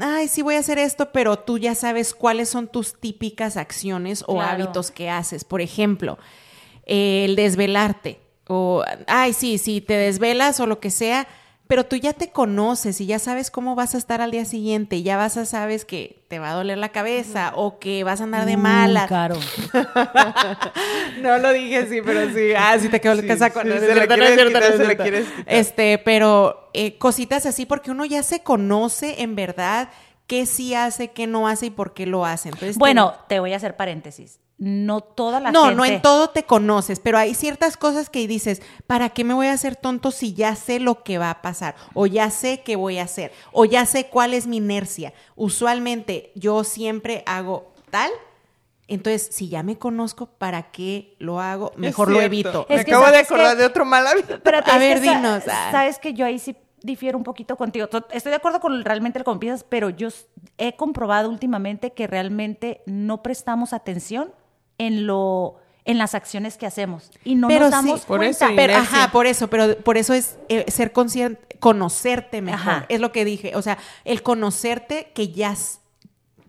ay, 0.00 0.28
sí 0.28 0.42
voy 0.42 0.54
a 0.54 0.60
hacer 0.60 0.78
esto, 0.78 1.10
pero 1.12 1.38
tú 1.38 1.58
ya 1.58 1.74
sabes 1.74 2.14
cuáles 2.14 2.48
son 2.48 2.68
tus 2.68 3.00
típicas 3.00 3.56
acciones 3.56 4.24
o 4.26 4.40
hábitos 4.40 4.90
que 4.90 5.10
haces. 5.10 5.44
Por 5.44 5.60
ejemplo, 5.60 6.18
el 6.84 7.34
desvelarte 7.34 8.20
o, 8.48 8.84
ay, 9.06 9.32
sí, 9.32 9.58
si 9.58 9.80
te 9.80 9.94
desvelas 9.94 10.60
o 10.60 10.66
lo 10.66 10.78
que 10.78 10.90
sea, 10.90 11.26
pero 11.66 11.84
tú 11.84 11.96
ya 11.96 12.12
te 12.12 12.30
conoces 12.30 13.00
y 13.00 13.06
ya 13.06 13.18
sabes 13.18 13.50
cómo 13.50 13.74
vas 13.74 13.94
a 13.94 13.98
estar 13.98 14.20
al 14.20 14.30
día 14.30 14.44
siguiente, 14.44 15.02
ya 15.02 15.16
vas 15.16 15.36
a 15.36 15.44
sabes 15.44 15.84
que 15.84 16.22
te 16.28 16.38
va 16.38 16.50
a 16.50 16.54
doler 16.54 16.78
la 16.78 16.90
cabeza 16.90 17.52
o 17.54 17.78
que 17.78 18.04
vas 18.04 18.20
a 18.20 18.24
andar 18.24 18.46
de 18.46 18.56
mala. 18.56 19.06
Claro. 19.06 19.36
no 21.20 21.38
lo 21.38 21.52
dije 21.52 21.78
así, 21.78 22.02
pero 22.02 22.28
sí. 22.32 22.52
Ah, 22.56 22.76
sí 22.78 22.88
te 22.88 23.00
quedó 23.00 23.12
el 23.14 23.26
casaco. 23.26 23.62
Sí, 23.62 23.68
se, 23.68 23.94
le 23.94 24.06
quieres 24.06 24.96
quieres 24.96 25.26
Este, 25.46 25.98
pero 25.98 26.70
eh, 26.72 26.98
cositas 26.98 27.46
así 27.46 27.66
porque 27.66 27.90
uno 27.90 28.04
ya 28.04 28.22
se 28.22 28.42
conoce 28.42 29.22
en 29.22 29.34
verdad 29.34 29.88
qué 30.26 30.46
sí 30.46 30.74
hace, 30.74 31.08
qué 31.08 31.26
no 31.26 31.48
hace 31.48 31.66
y 31.66 31.70
por 31.70 31.94
qué 31.94 32.06
lo 32.06 32.24
hace. 32.24 32.48
Entonces, 32.48 32.78
bueno, 32.78 33.14
te 33.28 33.40
voy 33.40 33.52
a 33.52 33.56
hacer 33.56 33.76
paréntesis 33.76 34.40
no 34.58 35.02
toda 35.02 35.38
la 35.40 35.52
no, 35.52 35.64
gente. 35.64 35.76
No, 35.76 35.82
no 35.82 35.84
en 35.84 36.02
todo 36.02 36.30
te 36.30 36.44
conoces, 36.44 37.00
pero 37.00 37.18
hay 37.18 37.34
ciertas 37.34 37.76
cosas 37.76 38.08
que 38.08 38.26
dices, 38.26 38.62
¿para 38.86 39.10
qué 39.10 39.22
me 39.24 39.34
voy 39.34 39.48
a 39.48 39.52
hacer 39.52 39.76
tonto 39.76 40.10
si 40.10 40.32
ya 40.32 40.56
sé 40.56 40.80
lo 40.80 41.02
que 41.02 41.18
va 41.18 41.30
a 41.30 41.42
pasar? 41.42 41.74
O 41.94 42.06
ya 42.06 42.30
sé 42.30 42.62
qué 42.62 42.76
voy 42.76 42.98
a 42.98 43.04
hacer, 43.04 43.32
o 43.52 43.64
ya 43.64 43.84
sé 43.84 44.06
cuál 44.06 44.32
es 44.32 44.46
mi 44.46 44.56
inercia. 44.56 45.12
Usualmente 45.34 46.32
yo 46.34 46.64
siempre 46.64 47.22
hago 47.26 47.72
tal. 47.90 48.10
Entonces, 48.88 49.28
si 49.32 49.48
ya 49.48 49.64
me 49.64 49.76
conozco, 49.78 50.26
¿para 50.26 50.70
qué 50.70 51.16
lo 51.18 51.40
hago? 51.40 51.72
Mejor 51.76 52.08
lo 52.08 52.20
evito. 52.20 52.66
me 52.68 52.80
acabo 52.80 53.10
de 53.10 53.18
acordar 53.18 53.56
de 53.56 53.64
otro 53.64 53.84
mal 53.84 54.06
hábito. 54.06 54.38
a 54.64 54.78
ver, 54.78 55.00
dinos. 55.00 55.42
Ah. 55.50 55.70
Sabes 55.72 55.98
que 55.98 56.14
yo 56.14 56.24
ahí 56.24 56.38
sí 56.38 56.56
difiero 56.82 57.18
un 57.18 57.24
poquito 57.24 57.56
contigo. 57.56 57.88
Estoy 58.12 58.30
de 58.30 58.36
acuerdo 58.36 58.60
con 58.60 58.84
realmente 58.84 59.18
lo 59.18 59.24
que 59.24 59.38
piensas, 59.40 59.66
pero 59.68 59.90
yo 59.90 60.08
he 60.56 60.76
comprobado 60.76 61.28
últimamente 61.28 61.92
que 61.92 62.06
realmente 62.06 62.82
no 62.86 63.24
prestamos 63.24 63.72
atención 63.72 64.32
en 64.78 65.06
lo 65.06 65.56
en 65.86 65.98
las 65.98 66.16
acciones 66.16 66.58
que 66.58 66.66
hacemos 66.66 67.12
y 67.24 67.36
no 67.36 67.48
nos 67.48 67.70
damos 67.70 68.04
por 68.04 68.18
cuenta. 68.18 68.46
Eso, 68.46 68.56
pero, 68.56 68.74
ajá, 68.74 69.12
por 69.12 69.26
eso, 69.26 69.48
pero 69.48 69.78
por 69.78 69.96
eso 69.96 70.14
es 70.14 70.36
eh, 70.48 70.64
ser 70.68 70.92
consciente, 70.92 71.56
conocerte 71.60 72.42
mejor, 72.42 72.86
es 72.88 73.00
lo 73.00 73.12
que 73.12 73.24
dije, 73.24 73.54
o 73.54 73.62
sea, 73.62 73.78
el 74.04 74.24
conocerte 74.24 75.12
que 75.14 75.28
ya 75.28 75.54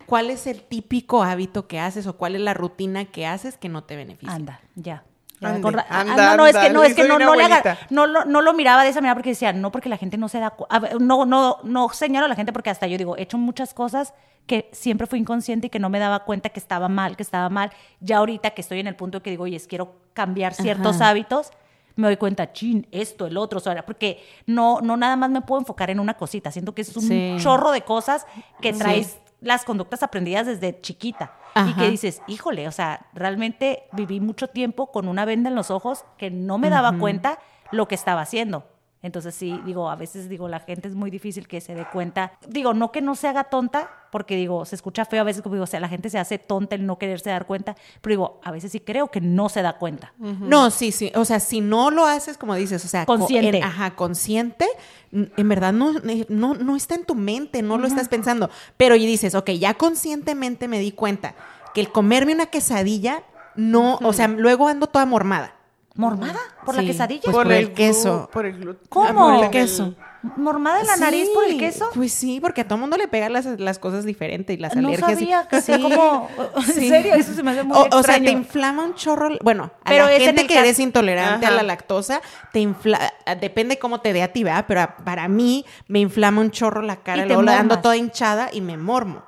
cuál 0.08 0.32
es 0.32 0.48
el 0.48 0.64
típico 0.64 1.22
hábito 1.22 1.68
que 1.68 1.80
haces 1.80 2.08
o 2.08 2.18
cuál 2.18 2.36
es 2.36 2.42
la 2.42 2.56
rutina 2.56 3.06
que 3.06 3.28
haces 3.28 3.58
que 3.58 3.70
no 3.70 3.84
te 3.84 3.96
beneficia. 3.96 4.34
Anda, 4.34 4.62
ya. 4.76 5.04
Anda, 5.40 5.86
ah, 5.90 6.04
no, 6.04 6.38
no, 6.38 6.48
es 6.48 6.58
que 6.58 6.70
no, 6.72 6.84
es 6.84 6.96
que 6.96 7.04
no, 7.04 7.20
no, 7.20 7.36
le 7.36 7.44
haga, 7.44 7.78
no, 7.92 8.08
no, 8.08 8.26
no, 8.26 8.42
lo 8.42 8.54
miraba 8.54 8.84
de 8.84 8.90
esa 8.90 9.02
manera 9.02 9.14
porque 9.14 9.30
decía, 9.30 9.54
no, 9.54 9.72
porque 9.72 9.88
la 9.88 9.98
gente 9.98 10.18
no 10.18 10.30
se 10.30 10.40
da, 10.40 10.56
no, 11.00 11.26
no, 11.26 11.60
no 11.64 11.90
señalo 11.90 12.26
a 12.26 12.30
la 12.30 12.36
gente 12.36 12.52
porque 12.52 12.72
hasta 12.72 12.88
yo 12.88 12.98
digo, 12.98 13.18
he 13.18 13.22
hecho 13.22 13.38
muchas 13.38 13.76
cosas 13.76 14.14
que 14.48 14.70
siempre 14.72 15.06
fui 15.06 15.20
inconsciente 15.20 15.68
y 15.68 15.70
que 15.70 15.78
no 15.78 15.90
me 15.90 16.00
daba 16.00 16.24
cuenta 16.24 16.50
que 16.50 16.60
estaba 16.60 16.88
mal, 16.88 17.18
que 17.18 17.24
estaba 17.24 17.50
mal. 17.50 17.72
Ya 18.00 18.18
ahorita 18.18 18.52
que 18.52 18.62
estoy 18.62 18.80
en 18.80 18.88
el 18.88 18.96
punto 18.96 19.22
que 19.22 19.30
digo, 19.30 19.44
oye, 19.44 19.62
quiero 19.68 19.96
cambiar 20.14 20.54
ciertos 20.54 21.02
hábitos, 21.02 21.52
me 21.98 22.08
doy 22.08 22.18
cuenta, 22.18 22.54
chin, 22.54 22.88
esto, 22.92 23.28
el 23.28 23.38
otro, 23.38 23.58
o 23.58 23.62
sea, 23.62 23.86
porque 23.86 24.24
no, 24.46 24.80
no 24.82 24.98
nada 24.98 25.18
más 25.18 25.30
me 25.30 25.42
puedo 25.42 25.60
enfocar 25.60 25.90
en 25.90 26.00
una 26.00 26.14
cosita. 26.16 26.52
Siento 26.52 26.74
que 26.74 26.82
es 26.84 26.96
un 26.96 27.38
chorro 27.40 27.72
de 27.72 27.82
cosas 27.82 28.26
que 28.62 28.74
traes 28.74 29.18
las 29.42 29.66
conductas 29.66 30.04
aprendidas 30.04 30.48
desde 30.48 30.80
chiquita. 30.82 31.34
Y 31.68 31.74
que 31.74 31.90
dices, 31.90 32.22
híjole, 32.28 32.68
o 32.68 32.72
sea, 32.72 33.08
realmente 33.16 33.88
viví 33.92 34.20
mucho 34.20 34.48
tiempo 34.48 34.92
con 34.92 35.08
una 35.08 35.26
venda 35.26 35.50
en 35.50 35.56
los 35.56 35.72
ojos 35.72 36.06
que 36.20 36.30
no 36.30 36.60
me 36.60 36.70
daba 36.70 37.00
cuenta 37.00 37.40
lo 37.72 37.88
que 37.88 37.96
estaba 37.96 38.22
haciendo. 38.22 38.68
Entonces 39.04 39.36
sí, 39.36 39.60
digo, 39.66 39.90
a 39.90 39.96
veces 39.96 40.28
digo, 40.28 40.48
la 40.48 40.60
gente 40.60 40.88
es 40.88 40.96
muy 40.96 41.12
difícil 41.12 41.48
que 41.48 41.62
se 41.62 41.76
dé 41.76 41.86
cuenta. 41.92 42.34
Digo, 42.48 42.74
no 42.74 42.92
que 42.92 43.02
no 43.02 43.16
se 43.16 43.28
haga 43.28 43.46
tonta, 43.46 43.90
porque 44.12 44.36
digo, 44.36 44.66
se 44.66 44.76
escucha 44.76 45.06
feo 45.06 45.22
a 45.22 45.24
veces 45.24 45.44
como 45.44 45.56
digo, 45.56 45.66
o 45.66 45.68
sea, 45.68 45.80
la 45.80 45.88
gente 45.88 46.10
se 46.10 46.18
hace 46.18 46.40
tonta 46.40 46.76
el 46.76 46.86
no 46.86 46.98
quererse 46.98 47.30
dar 47.30 47.46
cuenta, 47.46 47.76
pero 48.02 48.12
digo, 48.12 48.42
a 48.44 48.52
veces 48.52 48.72
sí 48.72 48.80
creo 48.80 49.10
que 49.10 49.22
no 49.22 49.50
se 49.50 49.62
da 49.62 49.78
cuenta. 49.78 50.14
No, 50.18 50.72
sí, 50.72 50.92
sí, 50.92 51.12
o 51.16 51.26
sea, 51.26 51.40
si 51.40 51.62
no 51.62 51.92
lo 51.92 52.06
haces 52.06 52.38
como 52.38 52.56
dices, 52.56 52.84
o 52.84 52.88
sea, 52.88 53.06
consciente. 53.06 53.62
ajá, 53.62 53.96
consciente, 53.96 54.66
en 55.12 55.50
verdad 55.50 55.74
no, 55.74 55.94
no, 56.30 56.54
no 56.56 56.76
está 56.76 56.96
en 56.96 57.06
tu 57.06 57.16
mente, 57.16 57.62
no 57.62 57.78
lo 57.78 57.88
estás 57.88 58.10
pensando, 58.10 58.50
pero 58.78 58.96
y 58.96 59.06
dices, 59.06 59.36
ok, 59.36 59.52
ya 59.52 59.76
conscientemente 59.76 60.68
me 60.68 60.80
di 60.80 60.92
cuenta 60.92 61.36
que 61.74 61.82
el 61.82 61.92
comerme 61.92 62.34
una 62.34 62.48
quesadilla 62.48 63.24
no, 63.56 64.00
o 64.04 64.14
sea, 64.14 64.28
luego 64.28 64.68
ando 64.68 64.88
toda 64.88 65.06
mormada. 65.06 65.57
¿Mormada? 65.98 66.40
¿Por 66.64 66.76
la 66.76 66.84
quesadilla? 66.84 67.22
Pues 67.24 67.36
por, 67.36 67.52
el, 67.52 67.74
queso. 67.74 68.30
Por 68.32 68.46
el 68.46 68.60
gluten. 68.60 68.88
¿Cómo? 68.88 69.36
Por 69.36 69.46
el 69.46 69.50
queso. 69.50 69.96
¿Mormada 70.36 70.82
en 70.82 70.88
la 70.88 70.98
nariz 70.98 71.30
por 71.34 71.46
el 71.46 71.58
queso? 71.58 71.90
Pues 71.94 72.12
sí, 72.12 72.40
porque 72.40 72.62
a 72.62 72.68
todo 72.68 72.78
mundo 72.78 72.98
le 72.98 73.08
pegan 73.08 73.34
las, 73.34 73.46
las 73.46 73.80
cosas 73.80 74.06
diferentes 74.06 74.58
y 74.58 74.60
las 74.60 74.76
no 74.76 74.90
alergias. 74.90 75.12
Sabía 75.12 75.48
que 75.48 75.62
sí. 75.62 75.82
como... 75.82 76.30
¿En 76.56 76.64
serio? 76.64 77.14
Eso 77.16 77.34
se 77.34 77.44
me 77.44 77.52
hace 77.52 77.64
muy 77.64 77.78
o, 77.78 77.86
extraño. 77.86 78.00
O 78.00 78.04
sea, 78.04 78.20
te 78.20 78.32
inflama 78.32 78.84
un 78.84 78.96
chorro... 78.96 79.30
Bueno, 79.42 79.72
a 79.84 79.90
Pero 79.90 80.06
la 80.06 80.20
gente 80.20 80.46
que 80.46 80.58
eres 80.58 80.80
intolerante 80.80 81.46
a 81.46 81.52
la 81.52 81.64
lactosa, 81.64 82.22
te 82.52 82.60
infla... 82.60 83.14
Depende 83.40 83.80
cómo 83.80 84.02
te 84.02 84.14
dé 84.14 84.24
a 84.24 84.32
ti, 84.32 84.44
¿verdad? 84.44 84.66
Pero 84.68 84.88
para 85.04 85.28
mí 85.28 85.66
me 85.88 86.00
inflama 86.00 86.42
un 86.42 86.52
chorro 86.52 86.82
la 86.82 86.98
cara, 86.98 87.26
luego 87.26 87.42
la 87.42 87.60
ando 87.60 87.80
toda 87.80 87.98
hinchada 87.98 88.50
y 88.52 88.62
me 88.62 88.78
mormo. 88.78 89.24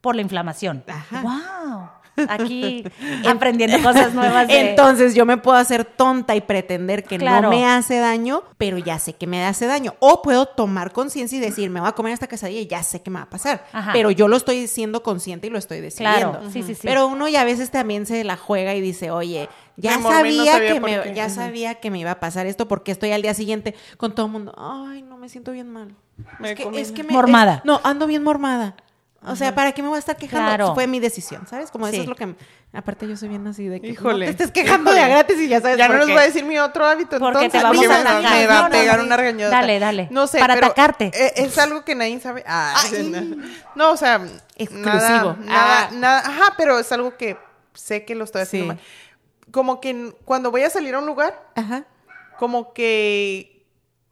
Por 0.00 0.16
la 0.16 0.22
inflamación. 0.22 0.84
Ajá. 0.86 1.22
¡Wow! 1.22 2.03
Aquí 2.28 2.84
aprendiendo 3.28 3.82
cosas 3.82 4.14
nuevas. 4.14 4.46
Entonces 4.48 5.14
yo 5.14 5.26
me 5.26 5.36
puedo 5.36 5.56
hacer 5.56 5.84
tonta 5.84 6.36
y 6.36 6.40
pretender 6.40 7.04
que 7.04 7.18
no 7.18 7.50
me 7.50 7.66
hace 7.66 7.98
daño, 7.98 8.42
pero 8.58 8.78
ya 8.78 8.98
sé 8.98 9.14
que 9.14 9.26
me 9.26 9.44
hace 9.44 9.66
daño. 9.66 9.94
O 10.00 10.22
puedo 10.22 10.46
tomar 10.46 10.92
conciencia 10.92 11.38
y 11.38 11.40
decir, 11.40 11.70
me 11.70 11.80
voy 11.80 11.88
a 11.88 11.92
comer 11.92 12.12
esta 12.12 12.26
quesadilla 12.26 12.60
y 12.60 12.66
ya 12.66 12.82
sé 12.82 13.02
que 13.02 13.10
me 13.10 13.18
va 13.18 13.24
a 13.24 13.30
pasar. 13.30 13.64
Pero 13.92 14.10
yo 14.10 14.28
lo 14.28 14.36
estoy 14.36 14.66
siendo 14.66 15.02
consciente 15.02 15.46
y 15.46 15.50
lo 15.50 15.58
estoy 15.58 15.80
decidiendo. 15.80 16.32
Claro. 16.32 16.50
Sí, 16.50 16.62
sí, 16.62 16.74
sí. 16.74 16.82
Pero 16.82 17.06
uno 17.06 17.28
ya 17.28 17.42
a 17.42 17.44
veces 17.44 17.70
también 17.70 18.06
se 18.06 18.24
la 18.24 18.36
juega 18.36 18.74
y 18.74 18.80
dice, 18.80 19.10
oye, 19.10 19.48
ya 19.76 20.00
sabía, 20.00 20.60
que 20.60 20.80
me, 20.80 21.14
ya 21.14 21.28
sabía 21.28 21.74
que 21.76 21.90
me 21.90 21.98
iba 21.98 22.12
a 22.12 22.20
pasar 22.20 22.46
esto 22.46 22.68
porque 22.68 22.92
estoy 22.92 23.10
al 23.10 23.22
día 23.22 23.34
siguiente 23.34 23.74
con 23.96 24.14
todo 24.14 24.26
el 24.26 24.32
mundo, 24.32 24.54
ay, 24.56 25.02
no 25.02 25.16
me 25.16 25.28
siento 25.28 25.52
bien 25.52 25.70
mal. 25.70 25.94
es, 26.74 26.92
que, 26.92 27.02
me, 27.02 27.12
mormada. 27.12 27.60
no, 27.64 27.80
ando 27.82 28.06
bien 28.06 28.22
mormada. 28.22 28.76
O 29.26 29.36
sea, 29.36 29.54
¿para 29.54 29.72
qué 29.72 29.82
me 29.82 29.88
voy 29.88 29.96
a 29.96 29.98
estar 29.98 30.16
quejando? 30.16 30.74
Fue 30.74 30.86
mi 30.86 31.00
decisión, 31.00 31.46
¿sabes? 31.46 31.70
Como 31.70 31.86
eso 31.86 32.00
es 32.00 32.06
lo 32.06 32.14
que... 32.14 32.34
Aparte 32.72 33.06
yo 33.06 33.16
soy 33.16 33.28
bien 33.28 33.46
así 33.46 33.68
de 33.68 33.80
que 33.80 33.86
Híjole. 33.86 34.26
te 34.26 34.32
estés 34.32 34.50
quejando 34.50 34.92
de 34.92 34.98
a 34.98 35.06
gratis 35.06 35.38
y 35.38 35.46
ya 35.46 35.60
sabes 35.60 35.78
Ya 35.78 35.86
no 35.86 35.96
nos 35.96 36.10
va 36.10 36.22
a 36.22 36.24
decir 36.24 36.44
mi 36.44 36.58
otro 36.58 36.84
hábito 36.84 37.20
Porque 37.20 37.44
entonces. 37.44 37.52
te 37.52 37.62
vamos 37.62 37.86
a 37.86 38.20
me, 38.20 38.46
va 38.48 38.66
a 38.66 38.68
pegar 38.68 39.00
una 39.00 39.16
regañada. 39.16 39.52
Dale, 39.52 39.78
dale. 39.78 40.08
No 40.10 40.26
sé, 40.26 40.40
Para 40.40 40.54
atacarte. 40.54 41.12
E, 41.14 41.44
es, 41.44 41.56
algo 41.58 41.84
que 41.84 41.94
nadie 41.94 42.18
sabe. 42.18 42.42
Ah, 42.46 42.74
no, 43.76 43.92
o 43.92 43.96
sea... 43.96 44.20
Exclusivo. 44.56 45.36
Nada, 45.40 45.88
ah. 45.88 45.88
nada, 45.92 46.18
Ajá, 46.18 46.54
pero 46.56 46.80
es 46.80 46.90
algo 46.90 47.16
que 47.16 47.36
sé 47.74 48.04
que 48.04 48.16
lo 48.16 48.24
estoy 48.24 48.42
haciendo 48.42 48.74
mal. 48.74 48.80
Como 49.52 49.80
que 49.80 50.12
cuando 50.24 50.50
voy 50.50 50.62
a 50.62 50.70
salir 50.70 50.94
a 50.94 50.98
un 50.98 51.06
lugar... 51.06 51.48
Ajá. 51.54 51.84
Como 52.38 52.72
que... 52.72 53.64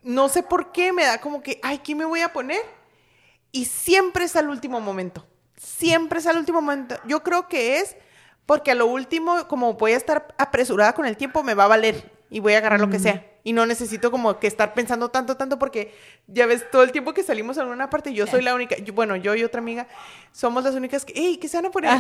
No 0.05 0.29
sé 0.29 0.45
por 0.45 0.71
qué 0.71 0.93
me 0.93 1.05
da 1.05 1.21
como 1.21 1.43
que... 1.43 1.59
Ay, 1.65 1.79
¿qué 1.79 1.97
me 1.97 2.05
voy 2.05 2.21
a 2.21 2.33
poner? 2.33 2.63
Y 3.53 3.67
siempre 3.67 4.25
es 4.25 4.35
al 4.35 4.49
último 4.49 4.81
momento 4.81 5.27
siempre 5.63 6.19
es 6.19 6.27
al 6.27 6.39
último 6.39 6.61
momento. 6.61 6.97
Yo 7.07 7.23
creo 7.23 7.49
que 7.49 7.79
es 7.79 7.97
porque 8.47 8.73
a 8.73 8.75
lo 8.75 8.87
último, 8.87 9.47
como 9.49 9.75
voy 9.75 9.93
a 9.93 9.97
estar 9.97 10.35
apresurada 10.37 10.93
con 10.95 11.07
el 11.07 11.17
tiempo, 11.17 11.43
me 11.43 11.55
va 11.55 11.65
a 11.65 11.69
valer 11.69 12.11
y 12.29 12.41
voy 12.41 12.55
a 12.55 12.59
agarrar 12.59 12.81
lo 12.81 12.91
que 12.91 12.99
sea. 12.99 13.27
Y 13.45 13.53
no 13.53 13.67
necesito 13.67 14.11
como 14.11 14.39
que 14.39 14.47
estar 14.47 14.75
pensando 14.75 15.11
tanto, 15.11 15.37
tanto, 15.37 15.59
porque 15.59 15.95
ya 16.27 16.47
ves, 16.47 16.69
todo 16.71 16.83
el 16.83 16.93
tiempo 16.93 17.13
que 17.13 17.23
salimos 17.23 17.57
en 17.59 17.67
una 17.67 17.91
parte, 17.91 18.13
yo 18.13 18.27
soy 18.27 18.43
la 18.43 18.55
única, 18.55 18.77
bueno, 18.95 19.17
yo 19.17 19.35
y 19.35 19.43
otra 19.43 19.61
amiga, 19.61 19.89
somos 20.33 20.63
las 20.65 20.75
únicas 20.75 21.05
que, 21.05 21.13
hey, 21.17 21.39
¿qué 21.41 21.49
se 21.49 21.57
van 21.57 21.67
a 21.67 21.71
poner? 21.71 21.91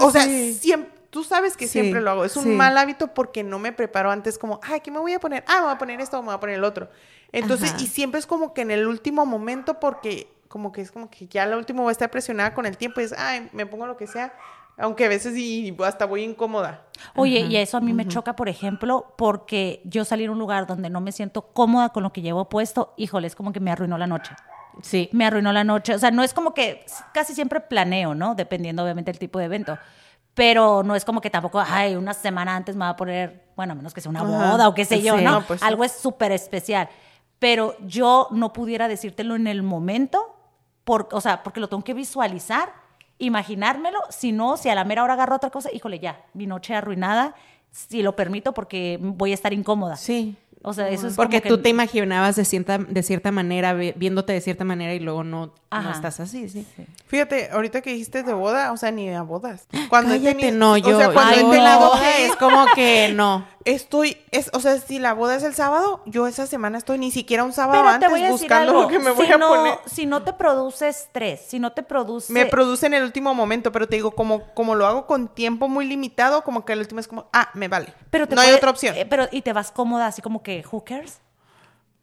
o 0.00 0.10
sea, 0.10 0.24
siempre, 0.24 0.92
tú 1.10 1.24
sabes 1.24 1.56
que 1.56 1.66
siempre 1.66 2.00
lo 2.00 2.10
hago. 2.10 2.24
Es 2.24 2.36
un 2.36 2.56
mal 2.56 2.76
hábito 2.78 3.08
porque 3.08 3.42
no 3.42 3.58
me 3.58 3.72
preparo 3.72 4.10
antes 4.10 4.38
como, 4.38 4.60
ay, 4.62 4.80
¿qué 4.80 4.90
me 4.90 4.98
voy 4.98 5.12
a 5.12 5.20
poner? 5.20 5.44
Ah, 5.46 5.56
me 5.56 5.62
voy 5.64 5.74
a 5.74 5.78
poner 5.78 6.00
esto 6.00 6.18
o 6.18 6.22
me 6.22 6.26
voy 6.26 6.36
a 6.36 6.40
poner 6.40 6.56
el 6.56 6.64
otro. 6.64 6.88
Entonces, 7.32 7.74
y 7.80 7.86
siempre 7.86 8.20
es 8.20 8.26
como 8.26 8.54
que 8.54 8.62
en 8.62 8.70
el 8.70 8.86
último 8.86 9.26
momento 9.26 9.80
porque 9.80 10.33
como 10.54 10.70
que 10.70 10.82
es 10.82 10.92
como 10.92 11.10
que 11.10 11.26
ya 11.26 11.46
la 11.46 11.56
última 11.56 11.82
voy 11.82 11.88
a 11.88 11.90
estar 11.90 12.08
presionada 12.12 12.54
con 12.54 12.64
el 12.64 12.76
tiempo 12.76 13.00
y 13.00 13.04
es, 13.04 13.12
ay, 13.12 13.50
me 13.52 13.66
pongo 13.66 13.88
lo 13.88 13.96
que 13.96 14.06
sea, 14.06 14.32
aunque 14.78 15.04
a 15.04 15.08
veces 15.08 15.36
y 15.36 15.76
hasta 15.84 16.06
voy 16.06 16.22
incómoda. 16.22 16.84
Oye, 17.16 17.40
y 17.40 17.56
eso 17.56 17.76
a 17.76 17.80
mí 17.80 17.92
me 17.92 18.06
choca, 18.06 18.36
por 18.36 18.48
ejemplo, 18.48 19.14
porque 19.18 19.82
yo 19.84 20.04
salir 20.04 20.28
a 20.28 20.30
un 20.30 20.38
lugar 20.38 20.68
donde 20.68 20.90
no 20.90 21.00
me 21.00 21.10
siento 21.10 21.42
cómoda 21.52 21.88
con 21.88 22.04
lo 22.04 22.12
que 22.12 22.22
llevo 22.22 22.48
puesto, 22.48 22.94
híjole, 22.96 23.26
es 23.26 23.34
como 23.34 23.50
que 23.50 23.58
me 23.58 23.72
arruinó 23.72 23.98
la 23.98 24.06
noche. 24.06 24.30
Sí. 24.80 25.08
Me 25.10 25.26
arruinó 25.26 25.52
la 25.52 25.64
noche. 25.64 25.92
O 25.92 25.98
sea, 25.98 26.12
no 26.12 26.22
es 26.22 26.32
como 26.32 26.54
que 26.54 26.86
casi 27.12 27.34
siempre 27.34 27.58
planeo, 27.58 28.14
¿no? 28.14 28.36
Dependiendo 28.36 28.84
obviamente 28.84 29.10
del 29.10 29.18
tipo 29.18 29.40
de 29.40 29.46
evento. 29.46 29.76
Pero 30.34 30.84
no 30.84 30.94
es 30.94 31.04
como 31.04 31.20
que 31.20 31.30
tampoco, 31.30 31.60
ay, 31.66 31.96
una 31.96 32.14
semana 32.14 32.54
antes 32.54 32.76
me 32.76 32.84
va 32.84 32.90
a 32.90 32.96
poner, 32.96 33.48
bueno, 33.56 33.72
a 33.72 33.74
menos 33.74 33.92
que 33.92 34.00
sea 34.00 34.10
una 34.10 34.22
boda 34.22 34.68
o 34.68 34.74
qué 34.74 34.84
sé 34.84 35.02
yo, 35.02 35.16
¿no? 35.16 35.42
Pues 35.42 35.64
Algo 35.64 35.82
es 35.82 35.90
súper 35.90 36.30
especial. 36.30 36.88
Pero 37.40 37.74
yo 37.80 38.28
no 38.30 38.52
pudiera 38.52 38.86
decírtelo 38.86 39.34
en 39.34 39.48
el 39.48 39.64
momento 39.64 40.33
por, 40.84 41.08
o 41.12 41.20
sea, 41.20 41.42
porque 41.42 41.60
lo 41.60 41.68
tengo 41.68 41.82
que 41.82 41.94
visualizar 41.94 42.72
imaginármelo, 43.18 43.98
si 44.10 44.32
no, 44.32 44.56
si 44.56 44.68
a 44.68 44.74
la 44.74 44.84
mera 44.84 45.04
hora 45.04 45.14
agarro 45.14 45.36
otra 45.36 45.50
cosa, 45.50 45.70
híjole, 45.72 45.98
ya, 45.98 46.24
mi 46.34 46.46
noche 46.46 46.74
arruinada, 46.74 47.34
si 47.70 48.02
lo 48.02 48.14
permito 48.16 48.52
porque 48.54 48.98
voy 49.00 49.32
a 49.32 49.34
estar 49.34 49.52
incómoda. 49.52 49.96
Sí. 49.96 50.36
O 50.66 50.72
sea, 50.72 50.88
eso 50.88 51.08
es 51.08 51.14
Porque 51.14 51.42
tú 51.42 51.58
te 51.58 51.68
imaginabas 51.68 52.36
de 52.36 52.44
cierta, 52.46 52.78
de 52.78 53.02
cierta 53.02 53.30
manera, 53.30 53.74
viéndote 53.74 54.32
de 54.32 54.40
cierta 54.40 54.64
manera 54.64 54.94
y 54.94 54.98
luego 54.98 55.22
no, 55.22 55.52
no 55.70 55.90
estás 55.90 56.20
así, 56.20 56.48
¿sí? 56.48 56.66
Fíjate, 57.06 57.50
ahorita 57.52 57.82
que 57.82 57.90
dijiste 57.90 58.22
de 58.22 58.32
boda, 58.32 58.72
o 58.72 58.76
sea, 58.76 58.90
ni 58.90 59.10
a 59.10 59.22
bodas. 59.22 59.66
Cuando 59.90 60.14
Cállate, 60.14 60.52
no, 60.52 60.76
yo, 60.78 60.96
o 60.96 60.98
sea, 60.98 61.12
cuando 61.12 61.54
es 62.18 62.34
como 62.38 62.64
que 62.74 63.12
no. 63.14 63.46
Estoy, 63.64 64.18
es, 64.30 64.50
o 64.52 64.60
sea, 64.60 64.78
si 64.78 64.98
la 64.98 65.14
boda 65.14 65.36
es 65.36 65.42
el 65.42 65.54
sábado, 65.54 66.02
yo 66.04 66.26
esa 66.26 66.46
semana 66.46 66.76
estoy 66.76 66.98
ni 66.98 67.10
siquiera 67.10 67.44
un 67.44 67.52
sábado 67.54 67.88
antes 67.88 68.10
buscando 68.28 68.82
lo 68.82 68.88
que 68.88 68.98
me 68.98 69.10
voy 69.10 69.26
a 69.26 69.38
poner. 69.38 69.78
Si 69.86 70.04
no 70.04 70.22
te 70.22 70.34
produce 70.34 70.88
estrés, 70.88 71.40
si 71.46 71.58
no 71.58 71.72
te 71.72 71.82
produce... 71.82 72.30
Me 72.30 72.44
produce 72.44 72.86
en 72.86 72.94
el 72.94 73.04
último 73.04 73.34
momento, 73.34 73.72
pero 73.72 73.88
te 73.88 73.96
digo, 73.96 74.10
como, 74.10 74.52
como 74.52 74.74
lo 74.74 74.86
hago 74.86 75.06
con 75.06 75.28
tiempo 75.28 75.68
muy 75.68 75.86
limitado, 75.86 76.44
como 76.44 76.66
que 76.66 76.74
el 76.74 76.80
último 76.80 77.00
es 77.00 77.08
como, 77.08 77.26
ah, 77.32 77.48
me 77.54 77.68
vale. 77.68 77.94
Pero 78.10 78.26
no 78.26 78.40
hay 78.40 78.52
otra 78.52 78.70
opción. 78.70 78.96
Eh, 78.96 79.06
pero, 79.08 79.28
y 79.32 79.40
te 79.40 79.54
vas 79.54 79.70
cómoda, 79.70 80.08
así 80.08 80.20
como 80.20 80.42
que, 80.42 80.53
hookers. 80.62 81.20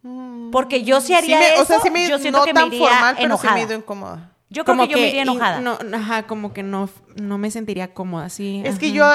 Mm. 0.04 0.52
Porque 0.52 0.84
yo 0.84 1.00
sí 1.02 1.14
haría 1.14 1.54
eso, 1.54 1.62
o 1.62 1.66
sea, 1.66 1.80
sí 1.80 1.90
me, 1.92 2.10
yo 2.10 2.18
siento 2.20 2.40
no 2.40 2.46
que 2.46 2.54
tan 2.54 2.70
me 2.70 2.76
iría 2.76 2.90
formal, 2.90 3.16
pero 3.20 3.38
sí 3.38 3.48
me 3.54 3.62
ido 3.62 3.74
incómoda. 3.74 4.32
Yo 4.50 4.66
creo 4.66 4.78
que, 4.80 4.88
yo 4.90 4.98
me 4.98 5.08
iría 5.08 5.22
enojada. 5.22 5.62
No, 5.62 5.78
ajá, 5.94 6.28
como 6.28 6.52
que 6.52 6.62
no, 6.62 6.90
no 7.16 7.38
me 7.38 7.50
sentiría 7.52 7.94
cómoda, 7.94 8.28
sí. 8.28 8.62
Es 8.66 8.80
que 8.80 8.92
yo 8.92 9.06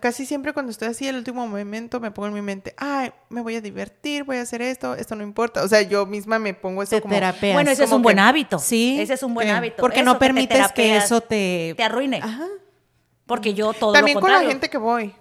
casi 0.00 0.24
siempre 0.24 0.54
cuando 0.54 0.70
estoy 0.72 0.88
así, 0.88 1.06
el 1.06 1.16
último 1.16 1.46
momento 1.46 2.00
me 2.00 2.10
pongo 2.10 2.28
en 2.28 2.34
mi 2.34 2.40
mente, 2.40 2.72
ay, 2.78 3.12
me 3.28 3.42
voy 3.42 3.56
a 3.56 3.60
divertir, 3.60 4.24
voy 4.24 4.38
a 4.38 4.42
hacer 4.42 4.62
esto, 4.62 4.94
esto 4.94 5.14
no 5.14 5.22
importa. 5.22 5.62
O 5.62 5.68
sea, 5.68 5.82
yo 5.82 6.06
misma 6.06 6.38
me 6.38 6.54
pongo 6.54 6.82
eso 6.82 6.98
como... 7.02 7.12
Terapeas. 7.12 7.54
Bueno, 7.54 7.70
ese 7.70 7.84
es 7.84 7.92
un 7.92 8.00
buen 8.00 8.18
hábito. 8.18 8.58
Sí. 8.58 8.98
Ese 8.98 9.14
es 9.14 9.22
un 9.22 9.34
buen 9.34 9.50
hábito. 9.50 9.76
Porque 9.78 10.02
no 10.02 10.18
permites 10.18 10.72
que, 10.72 10.96
eso 10.96 11.20
te... 11.20 11.74
Te 11.76 11.82
arruine. 11.82 12.20
Ajá. 12.22 12.46
Porque 13.26 13.52
yo 13.52 13.74
todo 13.74 13.92
También 13.92 14.16
lo 14.16 14.22
con 14.22 14.32
la 14.32 14.40
gente 14.40 14.70
que 14.70 14.78
voy. 14.78 15.14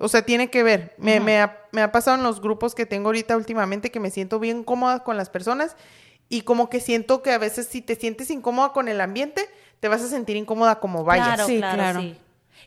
O 0.00 0.08
sea, 0.08 0.22
tiene 0.22 0.50
que 0.50 0.62
ver. 0.62 0.94
Me, 0.98 1.20
me, 1.20 1.40
ha, 1.40 1.66
me 1.72 1.82
ha 1.82 1.92
pasado 1.92 2.16
en 2.16 2.24
los 2.24 2.40
grupos 2.40 2.74
que 2.74 2.86
tengo 2.86 3.08
ahorita 3.08 3.36
últimamente 3.36 3.90
que 3.90 4.00
me 4.00 4.10
siento 4.10 4.40
bien 4.40 4.64
cómoda 4.64 5.04
con 5.04 5.16
las 5.16 5.30
personas 5.30 5.76
y 6.28 6.42
como 6.42 6.68
que 6.68 6.80
siento 6.80 7.22
que 7.22 7.32
a 7.32 7.38
veces 7.38 7.66
si 7.68 7.80
te 7.80 7.94
sientes 7.94 8.30
incómoda 8.30 8.72
con 8.72 8.88
el 8.88 9.00
ambiente, 9.00 9.48
te 9.80 9.88
vas 9.88 10.02
a 10.02 10.08
sentir 10.08 10.36
incómoda 10.36 10.80
como 10.80 11.04
vayas. 11.04 11.26
Claro, 11.26 11.46
sí, 11.46 11.58
claro. 11.58 12.00
Sí. 12.00 12.16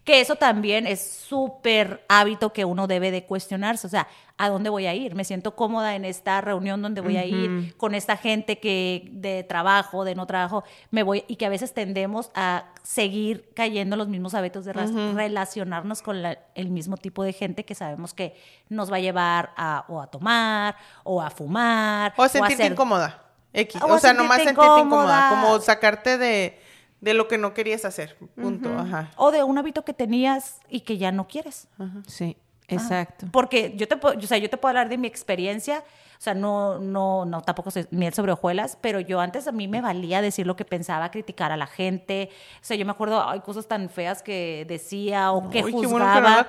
Que 0.04 0.22
eso 0.22 0.36
también 0.36 0.88
es 0.88 1.02
súper 1.02 2.06
hábito 2.08 2.54
que 2.54 2.66
uno 2.66 2.88
debe 2.88 3.12
de 3.12 3.26
cuestionarse. 3.26 3.88
O 3.88 3.90
sea, 3.90 4.08
¿a 4.38 4.50
dónde 4.50 4.70
voy 4.70 4.86
a 4.86 4.94
ir? 4.94 5.16
Me 5.16 5.24
siento 5.24 5.56
cómoda 5.56 5.96
en 5.96 6.06
esta 6.06 6.42
reunión 6.42 6.82
donde 6.82 7.02
voy 7.02 7.18
a 7.18 7.26
ir 7.26 7.76
con 7.78 7.96
esta 7.96 8.18
gente 8.18 8.60
que 8.60 9.10
de 9.12 9.44
trabajo, 9.44 10.06
de 10.06 10.16
no 10.16 10.28
trabajo, 10.28 10.64
me 10.92 11.04
voy 11.04 11.26
y 11.28 11.36
que 11.36 11.46
a 11.46 11.50
veces 11.50 11.74
tendemos 11.74 12.32
a 12.36 12.66
seguir 12.84 13.50
cayendo 13.56 13.96
en 13.96 14.00
los 14.00 14.08
mismos 14.08 14.34
hábitos 14.34 14.66
de 14.66 14.74
relacionarnos 14.74 16.02
con 16.02 16.24
el 16.26 16.70
mismo 16.70 16.98
tipo 16.98 17.24
de 17.24 17.34
gente 17.34 17.66
que 17.66 17.76
sabemos 17.76 18.14
que 18.14 18.36
nos 18.70 18.92
va 18.92 18.98
a 18.98 19.02
llevar 19.02 19.54
a 19.58 19.86
o 19.88 20.02
a 20.02 20.08
tomar 20.08 20.76
o 21.04 21.22
a 21.22 21.30
fumar 21.30 22.14
o 22.16 22.24
a 22.24 22.30
sentirte 22.30 22.66
incómoda. 22.66 23.24
X. 23.54 23.82
O, 23.82 23.98
sea, 23.98 24.14
nomás 24.14 24.38
sentirte 24.38 24.62
incómoda, 24.62 25.30
como 25.30 25.60
sacarte 25.60 26.18
de, 26.18 26.62
lo 27.02 27.28
que 27.28 27.38
no 27.38 27.54
querías 27.54 27.86
hacer. 27.86 28.18
Punto. 28.36 28.70
Ajá. 28.78 29.12
O 29.18 29.32
de 29.32 29.44
un 29.44 29.58
hábito 29.58 29.84
que 29.84 29.94
tenías 29.94 30.60
y 30.70 30.82
que 30.82 30.98
ya 30.98 31.12
no 31.12 31.28
quieres. 31.28 31.68
Sí, 32.08 32.38
exacto. 32.68 33.28
porque 33.32 33.74
yo 33.76 33.88
te, 33.88 33.98
puedo, 33.98 34.18
o 34.18 34.22
sea, 34.22 34.38
yo 34.38 34.50
te 34.50 34.58
puedo 34.58 34.70
hablar 34.70 34.90
de 34.90 34.98
mi 34.98 35.08
experiencia. 35.08 35.84
O 36.18 36.20
sea, 36.20 36.34
no, 36.34 36.80
no, 36.80 37.26
no, 37.26 37.42
tampoco 37.42 37.70
sé 37.70 37.88
miel 37.92 38.12
sobre 38.12 38.32
hojuelas, 38.32 38.76
pero 38.82 39.00
yo 39.00 39.20
antes 39.20 39.48
a 39.48 39.52
mí 39.52 39.68
me 39.68 39.82
valía 39.82 40.20
decir 40.20 40.48
lo 40.48 40.56
que 40.56 40.66
pensaba, 40.66 41.12
criticar 41.12 41.52
a 41.52 41.58
la 41.58 41.68
gente. 41.68 42.32
O 42.56 42.66
sea, 42.66 42.76
yo 42.76 42.86
me 42.86 42.92
acuerdo, 42.92 43.24
hay 43.24 43.42
cosas 43.42 43.68
tan 43.68 43.88
feas 43.88 44.24
que 44.24 44.66
decía 44.68 45.32
o 45.32 45.48
que 45.52 45.62
juzgaba. 45.62 46.48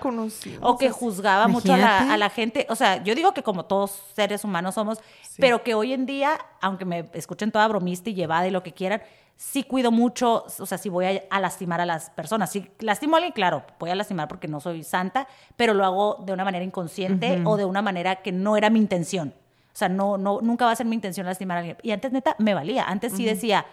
o 0.63 0.79
que 0.79 0.89
juzgaba 0.89 1.49
mucho 1.49 1.75
a 1.75 1.77
la, 1.77 2.15
a 2.15 2.17
la, 2.17 2.31
gente. 2.31 2.67
O 2.71 2.77
sea, 2.77 3.05
yo 3.05 3.15
digo 3.15 3.35
que 3.35 3.43
como 3.43 3.67
todos 3.67 4.05
seres 4.15 4.43
humanos 4.43 4.75
somos, 4.75 5.01
pero 5.37 5.63
que 5.63 5.75
hoy 5.75 5.93
en 5.93 6.07
día, 6.07 6.39
aunque 6.63 6.87
me 6.87 7.11
escuchen 7.13 7.53
toda 7.53 7.69
bromista 7.69 8.09
y 8.09 8.15
llevada 8.15 8.49
y 8.49 8.51
lo 8.51 8.63
que 8.63 8.73
quieran, 8.73 9.03
sí 9.39 9.63
cuido 9.63 9.93
mucho, 9.93 10.45
o 10.59 10.67
sea, 10.67 10.79
si 10.79 10.89
voy 10.89 11.07
a, 11.31 11.41
lastimar 11.41 11.81
a 11.81 11.87
las 11.87 12.11
personas. 12.11 12.51
Si 12.51 12.69
lastimo 12.81 13.15
a 13.15 13.19
alguien, 13.19 13.33
claro, 13.33 13.65
voy 13.79 13.89
a 13.89 13.95
lastimar 13.95 14.27
porque 14.27 14.49
no 14.49 14.59
soy 14.59 14.83
santa, 14.83 15.29
pero 15.57 15.75
lo 15.75 15.85
hago 15.85 16.25
de 16.27 16.33
una 16.33 16.45
manera 16.45 16.65
inconsciente 16.65 17.41
o 17.45 17.57
de 17.57 17.65
una 17.65 17.81
manera 17.81 18.17
que 18.17 18.33
no 18.33 18.57
era 18.57 18.69
mi 18.69 18.81
intención. 18.81 19.33
O 19.73 19.79
sea, 19.79 19.89
no, 19.89 20.19
no, 20.19 20.41
nunca 20.43 20.65
va 20.65 20.73
a 20.73 20.77
ser 20.77 20.87
mi 20.87 20.97
intención 20.97 21.25
lastimar 21.25 21.57
a 21.57 21.61
alguien. 21.61 21.77
Y 21.85 21.93
antes, 21.93 22.11
neta, 22.11 22.35
me 22.39 22.53
valía. 22.53 22.83
Antes 22.83 23.13
sí 23.13 23.25
decía, 23.25 23.65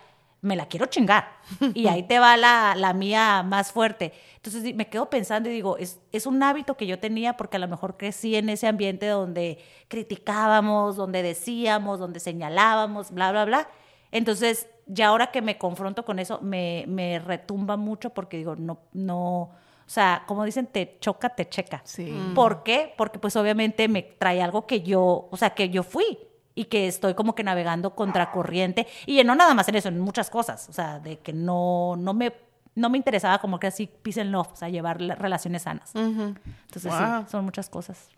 me 0.41 0.55
la 0.55 0.67
quiero 0.67 0.85
chingar. 0.85 1.29
Y 1.73 1.87
ahí 1.87 2.03
te 2.03 2.19
va 2.19 2.37
la, 2.37 2.75
la, 2.77 2.93
mía 2.93 3.41
más 3.41 3.71
fuerte. 3.71 4.13
Entonces 4.35 4.75
me 4.75 4.87
quedo 4.87 5.09
pensando 5.09 5.49
y 5.49 5.53
digo, 5.53 5.77
es, 5.77 5.99
es 6.11 6.27
un 6.27 6.43
hábito 6.43 6.77
que 6.77 6.85
yo 6.85 6.99
tenía 6.99 7.37
porque 7.37 7.57
a 7.57 7.59
lo 7.59 7.67
mejor 7.67 7.97
crecí 7.97 8.35
en 8.35 8.49
ese 8.49 8.67
ambiente 8.67 9.07
donde 9.07 9.57
criticábamos, 9.87 10.95
donde 10.95 11.23
decíamos, 11.23 11.97
donde 11.97 12.19
señalábamos, 12.19 13.09
bla, 13.09 13.31
bla, 13.31 13.45
bla. 13.45 13.67
Entonces, 14.11 14.67
ya 14.87 15.07
ahora 15.07 15.31
que 15.31 15.41
me 15.41 15.57
confronto 15.57 16.05
con 16.05 16.19
eso, 16.19 16.39
me, 16.41 16.85
me 16.87 17.19
retumba 17.19 17.77
mucho 17.77 18.11
porque 18.11 18.37
digo, 18.37 18.55
no, 18.55 18.79
no, 18.93 19.41
o 19.41 19.89
sea, 19.89 20.23
como 20.27 20.43
dicen, 20.43 20.67
te 20.67 20.97
choca, 20.99 21.29
te 21.29 21.47
checa. 21.47 21.81
Sí. 21.83 22.13
¿Por 22.33 22.63
qué? 22.63 22.93
Porque 22.97 23.19
pues 23.19 23.35
obviamente 23.35 23.87
me 23.87 24.01
trae 24.03 24.41
algo 24.41 24.65
que 24.65 24.81
yo, 24.81 25.27
o 25.29 25.37
sea, 25.37 25.51
que 25.51 25.69
yo 25.69 25.83
fui 25.83 26.17
y 26.55 26.65
que 26.65 26.87
estoy 26.87 27.13
como 27.13 27.35
que 27.35 27.43
navegando 27.43 27.95
contracorriente 27.95 28.87
y 29.05 29.23
no 29.23 29.35
nada 29.35 29.53
más 29.53 29.67
en 29.67 29.75
eso, 29.75 29.89
en 29.89 29.99
muchas 29.99 30.29
cosas, 30.29 30.69
o 30.69 30.73
sea, 30.73 30.99
de 30.99 31.19
que 31.19 31.33
no, 31.33 31.95
no 31.97 32.13
me 32.13 32.33
no 32.75 32.89
me 32.89 32.97
interesaba 32.97 33.39
como 33.39 33.57
que 33.57 33.67
así 33.67 33.87
peace 33.87 34.19
and 34.19 34.31
love, 34.31 34.51
o 34.51 34.55
sea, 34.55 34.67
llevar 34.67 34.99
relaciones 34.99 35.61
sanas. 35.61 35.95
Entonces, 35.95 36.93
sí, 36.93 37.03
son 37.31 37.45
muchas 37.45 37.69
cosas. 37.69 38.09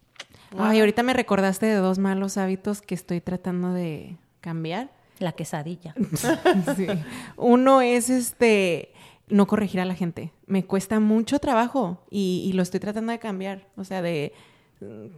Ay, 0.57 0.79
ahorita 0.79 1.03
me 1.03 1.13
recordaste 1.13 1.67
de 1.67 1.75
dos 1.75 1.99
malos 1.99 2.37
hábitos 2.37 2.81
que 2.81 2.95
estoy 2.95 3.21
tratando 3.21 3.71
de 3.73 4.17
cambiar. 4.41 4.89
La 5.19 5.31
quesadilla. 5.31 5.95
sí. 6.75 6.87
Uno 7.35 7.81
es 7.81 8.09
este 8.09 8.93
no 9.27 9.47
corregir 9.47 9.79
a 9.79 9.85
la 9.85 9.95
gente. 9.95 10.31
Me 10.45 10.65
cuesta 10.65 10.99
mucho 10.99 11.39
trabajo 11.39 12.01
y, 12.09 12.45
y 12.47 12.53
lo 12.53 12.63
estoy 12.63 12.79
tratando 12.79 13.11
de 13.11 13.19
cambiar. 13.19 13.67
O 13.75 13.83
sea, 13.83 14.01
de 14.01 14.33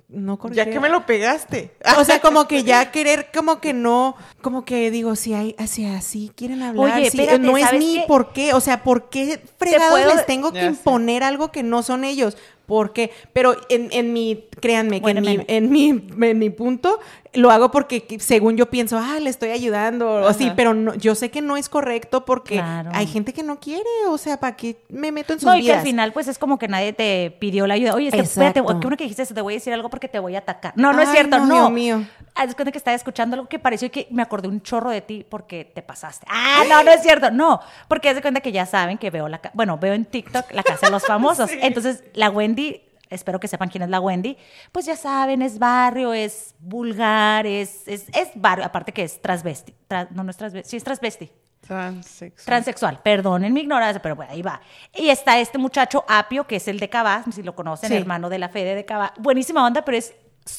no 0.08 0.40
Ya 0.52 0.70
que 0.70 0.80
me 0.80 0.90
lo 0.90 1.06
pegaste. 1.06 1.72
O 2.00 2.06
sea, 2.06 2.20
como 2.20 2.48
que 2.48 2.64
ya 2.64 2.92
querer, 2.92 3.30
como 3.34 3.60
que 3.60 3.74
no, 3.74 4.16
como 4.42 4.64
que 4.64 4.90
digo, 4.92 5.16
si 5.16 5.34
hay, 5.34 5.56
así, 5.58 5.86
así 5.86 6.32
quieren 6.36 6.62
hablar, 6.62 6.98
Oye, 6.98 7.40
no 7.40 7.58
es 7.58 7.74
mi 7.74 8.04
por 8.08 8.32
qué, 8.32 8.54
o 8.54 8.62
sea, 8.62 8.84
¿por 8.84 9.10
qué 9.10 9.42
fregados 9.58 10.00
les 10.16 10.26
tengo 10.26 10.52
que 10.52 10.66
imponer 10.66 11.24
algo 11.24 11.52
que 11.52 11.64
no 11.64 11.84
son 11.84 12.04
ellos? 12.04 12.38
porque, 12.70 13.10
pero 13.34 13.58
en, 13.70 13.90
en 13.92 14.14
mi, 14.14 14.46
créanme, 14.62 15.02
que 15.02 15.10
en, 15.10 15.22
mi, 15.22 15.40
en, 15.48 15.72
mi, 15.72 15.90
en 15.90 16.38
mi 16.38 16.52
punto, 16.52 17.00
lo 17.34 17.52
hago 17.52 17.70
porque 17.70 18.18
según 18.20 18.58
yo 18.58 18.70
pienso, 18.70 18.98
ah, 18.98 19.20
le 19.20 19.30
estoy 19.30 19.50
ayudando, 19.50 20.10
o 20.10 20.28
así, 20.28 20.52
pero 20.56 20.74
no, 20.74 20.96
yo 20.96 21.14
sé 21.14 21.30
que 21.30 21.42
no 21.42 21.58
es 21.58 21.70
correcto 21.70 22.26
porque 22.26 22.60
hay 22.60 23.08
gente 23.08 23.34
que 23.34 23.44
no 23.44 23.60
quiere, 23.60 23.84
o 24.08 24.18
sea, 24.18 24.40
¿para 24.40 24.56
qué 24.56 24.78
me 24.90 25.12
meto 25.12 25.34
en 25.34 25.40
sus 25.40 25.48
no, 25.48 25.56
y 25.56 25.66
que 25.66 25.74
al 25.74 25.84
final, 25.84 26.12
pues 26.12 26.28
es 26.28 26.40
como 26.40 26.58
que 26.58 26.68
nadie 26.68 26.94
te 26.94 27.36
pidió 27.40 27.68
la 27.68 27.76
ayuda. 27.76 27.94
Oye, 27.94 28.08
espérate, 28.08 28.62
qué 28.62 28.62
bueno 28.62 28.98
que 28.98 29.04
dijiste 29.04 29.24
eso, 29.24 29.34
te 29.34 29.42
voy 29.42 29.54
a 29.54 29.58
decir 29.58 29.74
algo 29.74 29.90
porque 29.90 30.08
te 30.08 30.20
voy 30.20 30.36
a 30.36 30.40
atacar. 30.40 30.74
No, 30.76 30.92
no 30.94 31.02
es 31.02 31.10
cierto, 31.10 31.40
no. 31.40 31.70
mío. 31.70 32.04
Es 32.42 32.56
cuenta 32.56 32.72
que 32.72 32.78
estaba 32.78 32.96
escuchando 32.96 33.36
algo 33.36 33.50
que 33.50 33.60
pareció 33.60 33.92
que 33.92 34.08
me 34.12 34.22
acordé 34.22 34.48
un 34.48 34.62
chorro 34.62 34.90
de 34.90 35.02
ti 35.02 35.26
porque 35.28 35.66
te 35.66 35.82
pasaste. 35.82 36.26
Ah, 36.30 36.64
no, 36.70 36.84
no 36.84 36.92
es 36.92 37.02
cierto, 37.02 37.32
no. 37.32 37.60
Porque 37.88 38.10
es 38.10 38.16
de 38.16 38.22
cuenta 38.22 38.40
que 38.40 38.52
ya 38.52 38.66
saben 38.66 38.98
que 38.98 39.10
veo 39.10 39.28
la, 39.28 39.42
bueno, 39.54 39.78
veo 39.78 39.94
en 39.94 40.06
TikTok 40.06 40.52
la 40.52 40.64
casa 40.64 40.88
de 40.88 40.92
los 40.92 41.04
famosos. 41.08 41.50
Entonces, 41.62 42.04
la 42.14 42.30
Wendy 42.30 42.82
espero 43.10 43.40
que 43.40 43.48
sepan 43.48 43.70
quién 43.70 43.84
es 43.84 43.90
la 43.90 44.00
Wendy, 44.00 44.38
pues 44.72 44.86
ya 44.86 44.96
saben, 44.96 45.42
es 45.42 45.60
barrio, 45.60 46.14
es 46.14 46.56
vulgar, 46.60 47.46
es, 47.46 47.88
es, 47.88 48.08
barrio, 48.36 48.66
aparte 48.66 48.92
que 48.92 49.04
es 49.04 49.22
transvesti, 49.22 49.74
no, 50.12 50.24
no 50.24 50.30
es 50.30 50.38
transvesti, 50.38 50.70
sí 50.70 50.78
es 50.78 50.84
transvesti. 50.84 51.32
Transexual. 51.62 52.46
Transexual, 52.46 53.02
perdonen 53.04 53.54
mi 53.54 53.62
ignorancia, 53.62 54.02
pero 54.02 54.16
bueno, 54.16 54.32
ahí 54.32 54.42
va. 54.42 54.60
Y 54.96 55.10
está 55.10 55.40
este 55.40 55.58
muchacho 55.58 56.04
Apio, 56.08 56.48
que 56.48 56.56
es 56.56 56.68
el 56.68 56.80
de 56.80 56.90
Cabá, 56.90 57.24
si 57.32 57.44
lo 57.44 57.54
conocen, 57.54 57.92
hermano 57.92 58.30
de 58.30 58.40
la 58.40 58.50
Fede 58.50 58.74
de 58.74 58.86
Cabá. 58.86 59.14
Buenísima 59.20 59.64
onda, 59.64 59.84
pero 59.84 59.98
es 59.98 60.16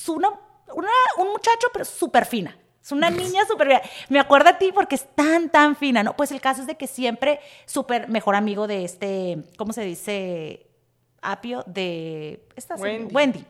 una, 0.09 0.29
un 1.17 1.29
muchacho, 1.29 1.69
pero 1.73 1.85
súper 1.85 2.27
fina. 2.27 2.57
Es 2.83 2.93
una 2.93 3.11
niña 3.11 3.45
súper 3.47 3.69
bien. 3.69 3.81
Me 4.09 4.21
acuerdo 4.21 4.51
a 4.51 4.59
ti 4.59 4.71
porque 4.73 4.95
es 4.95 5.07
tan, 5.15 5.51
tan 5.51 5.75
fina, 5.75 6.03
¿no? 6.03 6.17
Pues 6.17 6.31
el 6.33 6.41
caso 6.41 6.61
es 6.63 6.67
de 6.67 6.77
que 6.77 6.87
siempre 6.87 7.41
súper 7.67 8.09
mejor 8.09 8.37
amigo 8.37 8.67
de 8.67 8.85
este, 8.85 9.39
¿cómo 9.57 9.73
se 9.73 9.83
dice? 9.83 10.70
Apio 11.23 11.65
de 11.67 12.43
esta 12.57 12.75
Wendy. 12.77 13.45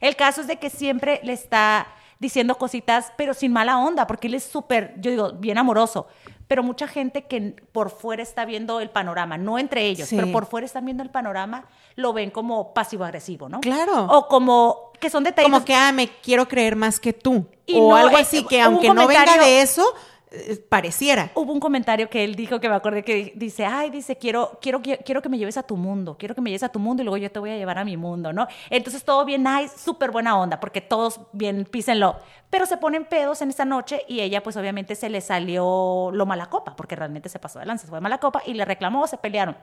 El 0.00 0.16
caso 0.16 0.40
es 0.40 0.46
de 0.46 0.56
que 0.56 0.70
siempre 0.70 1.20
le 1.22 1.32
está 1.32 1.86
diciendo 2.18 2.56
cositas, 2.56 3.12
pero 3.16 3.34
sin 3.34 3.52
mala 3.52 3.78
onda, 3.78 4.06
porque 4.06 4.28
él 4.28 4.34
es 4.34 4.44
súper, 4.44 4.94
yo 4.98 5.10
digo, 5.10 5.32
bien 5.32 5.58
amoroso. 5.58 6.06
Pero 6.46 6.62
mucha 6.62 6.86
gente 6.88 7.26
que 7.26 7.54
por 7.72 7.90
fuera 7.90 8.22
está 8.22 8.44
viendo 8.44 8.80
el 8.80 8.90
panorama, 8.90 9.38
no 9.38 9.58
entre 9.58 9.86
ellos, 9.86 10.08
pero 10.10 10.30
por 10.32 10.46
fuera 10.46 10.66
están 10.66 10.84
viendo 10.84 11.02
el 11.02 11.10
panorama, 11.10 11.66
lo 11.94 12.12
ven 12.12 12.30
como 12.30 12.74
pasivo-agresivo, 12.74 13.48
¿no? 13.48 13.60
Claro. 13.60 14.06
O 14.06 14.26
como 14.26 14.90
que 14.98 15.10
son 15.10 15.24
detalles. 15.24 15.50
Como 15.50 15.64
que, 15.64 15.74
ah, 15.74 15.92
me 15.92 16.08
quiero 16.08 16.46
creer 16.48 16.76
más 16.76 17.00
que 17.00 17.12
tú. 17.12 17.46
o 17.72 17.94
algo 17.94 18.16
así, 18.16 18.44
que 18.44 18.60
aunque 18.60 18.92
no 18.92 19.06
venga 19.06 19.38
de 19.38 19.62
eso, 19.62 19.84
eh, 19.84 20.19
pareciera. 20.68 21.30
Hubo 21.34 21.52
un 21.52 21.60
comentario 21.60 22.08
que 22.08 22.22
él 22.22 22.36
dijo 22.36 22.60
que 22.60 22.68
me 22.68 22.74
acordé 22.74 23.02
que 23.02 23.32
dice, 23.34 23.66
ay, 23.66 23.90
dice, 23.90 24.16
quiero, 24.16 24.58
quiero, 24.60 24.80
quiero 24.80 25.22
que 25.22 25.28
me 25.28 25.38
lleves 25.38 25.56
a 25.56 25.64
tu 25.64 25.76
mundo, 25.76 26.16
quiero 26.18 26.34
que 26.34 26.40
me 26.40 26.50
lleves 26.50 26.62
a 26.62 26.68
tu 26.68 26.78
mundo 26.78 27.02
y 27.02 27.04
luego 27.04 27.16
yo 27.16 27.30
te 27.30 27.40
voy 27.40 27.50
a 27.50 27.56
llevar 27.56 27.78
a 27.78 27.84
mi 27.84 27.96
mundo, 27.96 28.32
¿no? 28.32 28.46
Entonces 28.70 29.04
todo 29.04 29.24
bien 29.24 29.42
nice, 29.42 29.76
súper 29.76 30.12
buena 30.12 30.38
onda, 30.38 30.60
porque 30.60 30.80
todos 30.80 31.20
bien 31.32 31.64
písenlo. 31.64 32.16
Pero 32.48 32.66
se 32.66 32.76
ponen 32.76 33.04
pedos 33.04 33.42
en 33.42 33.50
esa 33.50 33.64
noche 33.64 34.04
y 34.08 34.20
ella 34.20 34.42
pues 34.42 34.56
obviamente 34.56 34.94
se 34.94 35.08
le 35.08 35.20
salió 35.20 36.10
lo 36.12 36.26
mala 36.26 36.46
copa, 36.46 36.76
porque 36.76 36.94
realmente 36.94 37.28
se 37.28 37.38
pasó 37.38 37.58
de 37.58 37.66
lanza, 37.66 37.86
se 37.86 37.90
fue 37.90 38.00
mala 38.00 38.18
copa 38.18 38.42
y 38.46 38.54
le 38.54 38.64
reclamó, 38.64 39.06
se 39.08 39.18
pelearon. 39.18 39.56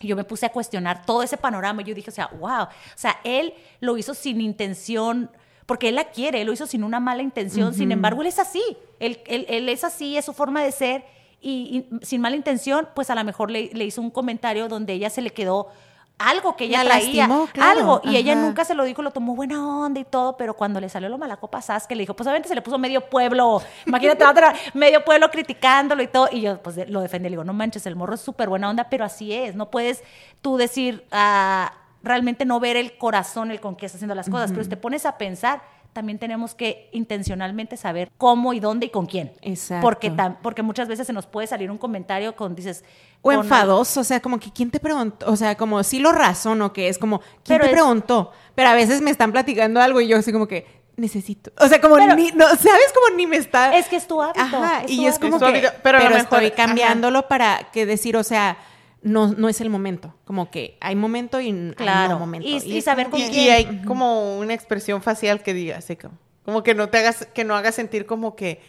Yo 0.00 0.16
me 0.16 0.24
puse 0.24 0.46
a 0.46 0.50
cuestionar 0.50 1.04
todo 1.04 1.22
ese 1.22 1.36
panorama 1.36 1.82
y 1.82 1.84
yo 1.84 1.94
dije, 1.94 2.10
o 2.10 2.14
sea, 2.14 2.28
wow, 2.38 2.62
o 2.62 2.68
sea, 2.94 3.18
él 3.24 3.54
lo 3.80 3.96
hizo 3.96 4.14
sin 4.14 4.40
intención 4.40 5.30
porque 5.68 5.90
él 5.90 5.96
la 5.96 6.04
quiere, 6.04 6.40
él 6.40 6.46
lo 6.46 6.54
hizo 6.54 6.66
sin 6.66 6.82
una 6.82 6.98
mala 6.98 7.20
intención, 7.20 7.74
sin 7.74 7.92
embargo, 7.92 8.22
él 8.22 8.28
es 8.28 8.38
así, 8.38 8.62
él, 9.00 9.20
él, 9.26 9.68
es 9.68 9.84
así, 9.84 10.16
es 10.16 10.24
su 10.24 10.32
forma 10.32 10.62
de 10.62 10.72
ser, 10.72 11.04
y, 11.42 11.84
sin 12.00 12.22
mala 12.22 12.36
intención, 12.36 12.88
pues 12.94 13.10
a 13.10 13.14
lo 13.14 13.22
mejor 13.22 13.50
le, 13.50 13.68
hizo 13.84 14.00
un 14.00 14.10
comentario 14.10 14.66
donde 14.68 14.94
ella 14.94 15.10
se 15.10 15.20
le 15.20 15.28
quedó 15.28 15.68
algo 16.16 16.56
que 16.56 16.64
ella 16.64 16.82
traía, 16.84 17.28
algo, 17.60 18.00
y 18.02 18.16
ella 18.16 18.34
nunca 18.34 18.64
se 18.64 18.74
lo 18.74 18.82
dijo, 18.84 19.02
lo 19.02 19.10
tomó 19.10 19.36
buena 19.36 19.62
onda 19.62 20.00
y 20.00 20.04
todo, 20.04 20.38
pero 20.38 20.54
cuando 20.54 20.80
le 20.80 20.88
salió 20.88 21.10
lo 21.10 21.18
malacopa 21.18 21.60
que 21.86 21.94
le 21.94 22.04
dijo, 22.04 22.16
pues 22.16 22.26
obviamente 22.26 22.48
se 22.48 22.54
le 22.54 22.62
puso 22.62 22.78
medio 22.78 23.02
pueblo, 23.02 23.60
imagínate, 23.84 24.24
medio 24.72 25.04
pueblo 25.04 25.30
criticándolo 25.30 26.02
y 26.02 26.06
todo, 26.06 26.30
y 26.32 26.40
yo 26.40 26.62
pues 26.62 26.88
lo 26.88 27.02
defendí, 27.02 27.24
le 27.24 27.34
digo, 27.34 27.44
no 27.44 27.52
manches, 27.52 27.84
el 27.84 27.94
morro 27.94 28.14
es 28.14 28.22
súper 28.22 28.48
buena 28.48 28.70
onda, 28.70 28.88
pero 28.88 29.04
así 29.04 29.34
es, 29.34 29.54
no 29.54 29.70
puedes 29.70 30.02
tú 30.40 30.56
decir, 30.56 31.04
ah, 31.12 31.74
realmente 32.02 32.44
no 32.44 32.60
ver 32.60 32.76
el 32.76 32.96
corazón, 32.96 33.50
el 33.50 33.60
con 33.60 33.76
qué 33.76 33.86
está 33.86 33.96
haciendo 33.96 34.14
las 34.14 34.28
cosas, 34.28 34.50
pero 34.50 34.62
si 34.64 34.70
te 34.70 34.76
pones 34.76 35.06
a 35.06 35.18
pensar, 35.18 35.62
también 35.92 36.18
tenemos 36.18 36.54
que 36.54 36.90
intencionalmente 36.92 37.76
saber 37.76 38.10
cómo 38.18 38.52
y 38.52 38.60
dónde 38.60 38.86
y 38.86 38.90
con 38.90 39.06
quién. 39.06 39.32
Exacto. 39.42 39.82
Porque, 39.82 40.12
porque 40.42 40.62
muchas 40.62 40.86
veces 40.86 41.06
se 41.06 41.12
nos 41.12 41.26
puede 41.26 41.46
salir 41.46 41.70
un 41.70 41.78
comentario 41.78 42.36
con, 42.36 42.54
dices... 42.54 42.84
O 43.20 43.32
enfadoso, 43.32 44.00
o 44.00 44.04
sea, 44.04 44.20
como 44.20 44.38
que 44.38 44.52
quién 44.52 44.70
te 44.70 44.78
preguntó, 44.78 45.28
o 45.28 45.34
sea, 45.34 45.56
como 45.56 45.82
sí 45.82 45.98
lo 45.98 46.12
razono, 46.12 46.72
que 46.72 46.88
es 46.88 46.98
como, 46.98 47.20
¿quién 47.42 47.60
te 47.60 47.68
preguntó? 47.68 48.30
Pero 48.54 48.68
a 48.68 48.74
veces 48.74 49.00
me 49.00 49.10
están 49.10 49.32
platicando 49.32 49.80
algo 49.80 50.00
y 50.00 50.06
yo 50.06 50.18
así 50.18 50.32
como 50.32 50.46
que, 50.46 50.66
necesito. 50.98 51.50
O 51.58 51.66
sea, 51.68 51.80
como 51.80 51.98
ni, 51.98 52.30
no, 52.32 52.46
¿sabes? 52.48 52.92
Como 52.94 53.16
ni 53.16 53.26
me 53.26 53.36
está. 53.36 53.76
Es 53.76 53.86
que 53.86 53.96
es 53.96 54.06
tu 54.06 54.20
hábito. 54.20 54.40
Ajá, 54.40 54.82
y 54.86 55.06
es 55.06 55.18
como 55.18 55.38
que. 55.38 55.70
Pero, 55.82 55.98
estoy 55.98 56.50
cambiándolo 56.50 57.28
para 57.28 57.70
que 57.72 57.86
decir, 57.86 58.16
o 58.16 58.24
sea, 58.24 58.58
no, 59.02 59.28
no 59.28 59.48
es 59.48 59.60
el 59.60 59.70
momento. 59.70 60.14
Como 60.24 60.50
que 60.50 60.76
hay 60.80 60.96
momento 60.96 61.40
y 61.40 61.72
claro. 61.76 62.14
hay 62.14 62.18
momento. 62.18 62.48
Y, 62.48 62.80
saber 62.82 63.10
con 63.10 63.20
y, 63.20 63.48
hay 63.48 63.82
como 63.82 64.38
una 64.38 64.54
expresión 64.54 65.02
facial 65.02 65.42
que 65.42 65.54
diga 65.54 65.78
así 65.78 65.96
como, 65.96 66.18
como 66.44 66.62
que 66.62 66.74
no 66.74 66.88
te 66.88 66.98
hagas, 66.98 67.26
que 67.26 67.44
no 67.44 67.54
hagas 67.54 67.74
sentir 67.74 68.06
como 68.06 68.36
que, 68.36 68.60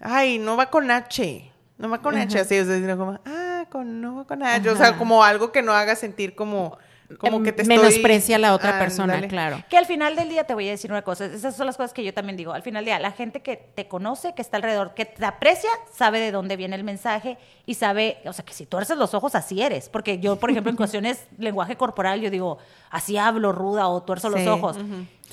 ay, 0.00 0.38
no 0.38 0.56
va 0.56 0.70
con 0.70 0.90
H. 0.90 1.50
No 1.76 1.90
va 1.90 2.00
con 2.00 2.16
H, 2.16 2.38
así, 2.38 2.54
es 2.54 2.68
decir, 2.68 2.96
como, 2.96 3.18
ah, 3.26 3.66
con, 3.68 4.00
no 4.00 4.16
va 4.16 4.26
con 4.26 4.42
H. 4.42 4.70
O 4.70 4.76
sea, 4.76 4.96
como 4.96 5.24
algo 5.24 5.50
que 5.50 5.62
no 5.62 5.72
haga 5.72 5.96
sentir 5.96 6.36
como 6.36 6.78
como 7.18 7.42
que 7.42 7.52
te 7.52 7.64
menosprecia 7.64 8.36
a 8.36 8.38
la 8.38 8.54
otra 8.54 8.78
persona, 8.78 9.20
claro. 9.28 9.62
Que 9.68 9.76
al 9.76 9.86
final 9.86 10.16
del 10.16 10.28
día 10.28 10.44
te 10.44 10.54
voy 10.54 10.68
a 10.68 10.70
decir 10.70 10.90
una 10.90 11.02
cosa, 11.02 11.26
esas 11.26 11.56
son 11.56 11.66
las 11.66 11.76
cosas 11.76 11.92
que 11.92 12.04
yo 12.04 12.14
también 12.14 12.36
digo, 12.36 12.52
al 12.52 12.62
final 12.62 12.84
del 12.84 12.86
día 12.86 12.98
la 12.98 13.12
gente 13.12 13.42
que 13.42 13.56
te 13.56 13.88
conoce, 13.88 14.34
que 14.34 14.42
está 14.42 14.56
alrededor, 14.56 14.94
que 14.94 15.04
te 15.04 15.24
aprecia, 15.24 15.70
sabe 15.92 16.20
de 16.20 16.32
dónde 16.32 16.56
viene 16.56 16.76
el 16.76 16.84
mensaje 16.84 17.38
y 17.66 17.74
sabe, 17.74 18.18
o 18.24 18.32
sea, 18.32 18.44
que 18.44 18.52
si 18.52 18.66
tú 18.66 18.76
eres 18.76 18.90
los 18.90 19.14
ojos 19.14 19.34
así 19.34 19.62
eres, 19.62 19.88
porque 19.88 20.18
yo, 20.18 20.36
por 20.36 20.50
ejemplo, 20.50 20.70
en 20.70 20.76
cuestiones 20.84 21.26
lenguaje 21.38 21.76
corporal 21.76 22.20
yo 22.20 22.30
digo, 22.30 22.58
así 22.90 23.16
hablo 23.16 23.52
ruda 23.52 23.88
o 23.88 24.02
tuerzo 24.02 24.30
los 24.30 24.46
ojos. 24.46 24.76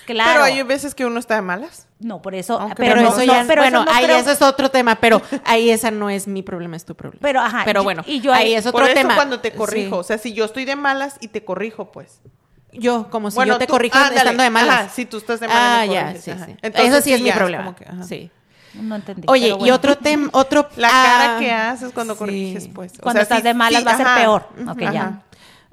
Claro. 0.05 0.31
Pero 0.31 0.43
hay 0.43 0.63
veces 0.63 0.95
que 0.95 1.05
uno 1.05 1.19
está 1.19 1.35
de 1.35 1.41
malas. 1.41 1.87
No, 1.99 2.21
por 2.21 2.33
eso. 2.35 2.59
pero, 2.75 2.99
eso 3.01 3.23
ya, 3.23 3.43
bueno, 3.45 3.85
ahí 3.87 4.05
eso 4.05 4.31
es 4.31 4.41
otro 4.41 4.69
tema, 4.71 4.95
pero 4.95 5.21
ahí 5.45 5.69
esa 5.69 5.91
no 5.91 6.09
es 6.09 6.27
mi 6.27 6.41
problema, 6.41 6.75
es 6.75 6.85
tu 6.85 6.95
problema. 6.95 7.21
Pero, 7.21 7.41
ajá. 7.41 7.61
Pero 7.65 7.83
bueno, 7.83 8.03
y 8.07 8.21
yo 8.21 8.33
ahí, 8.33 8.53
es 8.53 8.65
otro 8.65 8.81
por 8.81 8.89
eso 8.89 8.95
tema. 8.95 9.15
cuando 9.15 9.39
te 9.39 9.51
corrijo, 9.51 9.97
o 9.97 10.03
sea, 10.03 10.17
si 10.17 10.33
yo 10.33 10.45
estoy 10.45 10.65
de 10.65 10.75
malas 10.75 11.17
y 11.19 11.27
te 11.27 11.43
corrijo, 11.43 11.91
pues. 11.91 12.19
Yo, 12.73 13.09
como 13.09 13.31
si 13.31 13.45
yo 13.45 13.57
te 13.57 13.67
corrijo 13.67 13.97
estando 13.97 14.43
de 14.43 14.49
malas. 14.49 14.79
Ajá, 14.79 14.89
si 14.89 15.05
tú 15.05 15.17
estás 15.17 15.39
de 15.39 15.47
malas. 15.47 15.63
Ah, 15.63 15.85
ya, 15.85 16.15
sí, 16.15 16.31
sí. 16.31 16.55
eso 16.61 17.01
sí, 17.01 17.13
es 17.13 17.21
mi 17.21 17.31
problema. 17.31 17.75
sí. 18.07 18.31
No 18.73 18.95
entendí. 18.95 19.23
Oye, 19.27 19.53
y 19.59 19.71
otro 19.71 19.97
tema, 19.97 20.29
otro... 20.31 20.69
La 20.77 20.87
cara 20.87 21.35
ah, 21.35 21.39
que 21.39 21.51
haces 21.51 21.91
cuando 21.91 22.15
corriges, 22.15 22.69
pues. 22.73 22.93
cuando 23.01 23.21
estás 23.21 23.43
de 23.43 23.53
malas 23.53 23.85
va 23.85 23.91
a 23.91 23.97
ser 23.97 24.07
peor. 24.15 24.47
Ok, 24.69 24.79
ya. 24.93 25.21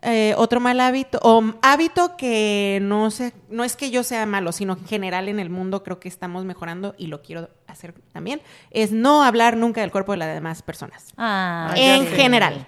Eh, 0.03 0.35
otro 0.37 0.61
mal 0.61 0.79
hábito, 0.79 1.19
o 1.23 1.43
hábito 1.61 2.17
que 2.17 2.79
no 2.83 3.11
sé, 3.11 3.33
no 3.51 3.65
es 3.65 3.75
que 3.75 3.91
yo 3.91 4.05
sea 4.05 4.27
malo, 4.27 4.53
sino 4.53 4.75
en 4.75 4.87
general 4.87 5.29
en 5.29 5.41
el 5.41 5.51
mundo 5.51 5.83
creo 5.83 5.99
que 5.99 6.09
estamos 6.09 6.45
mejorando 6.45 6.95
y 6.99 7.09
lo 7.09 7.21
quiero 7.21 7.51
hacer 7.67 7.95
también, 8.13 8.41
es 8.71 8.93
no 8.93 9.25
hablar 9.25 9.57
nunca 9.57 9.81
del 9.81 9.91
cuerpo 9.91 10.13
de 10.13 10.19
las 10.19 10.33
demás 10.33 10.63
personas. 10.63 11.13
Ah, 11.17 11.75
en 11.77 12.07
general. 12.07 12.67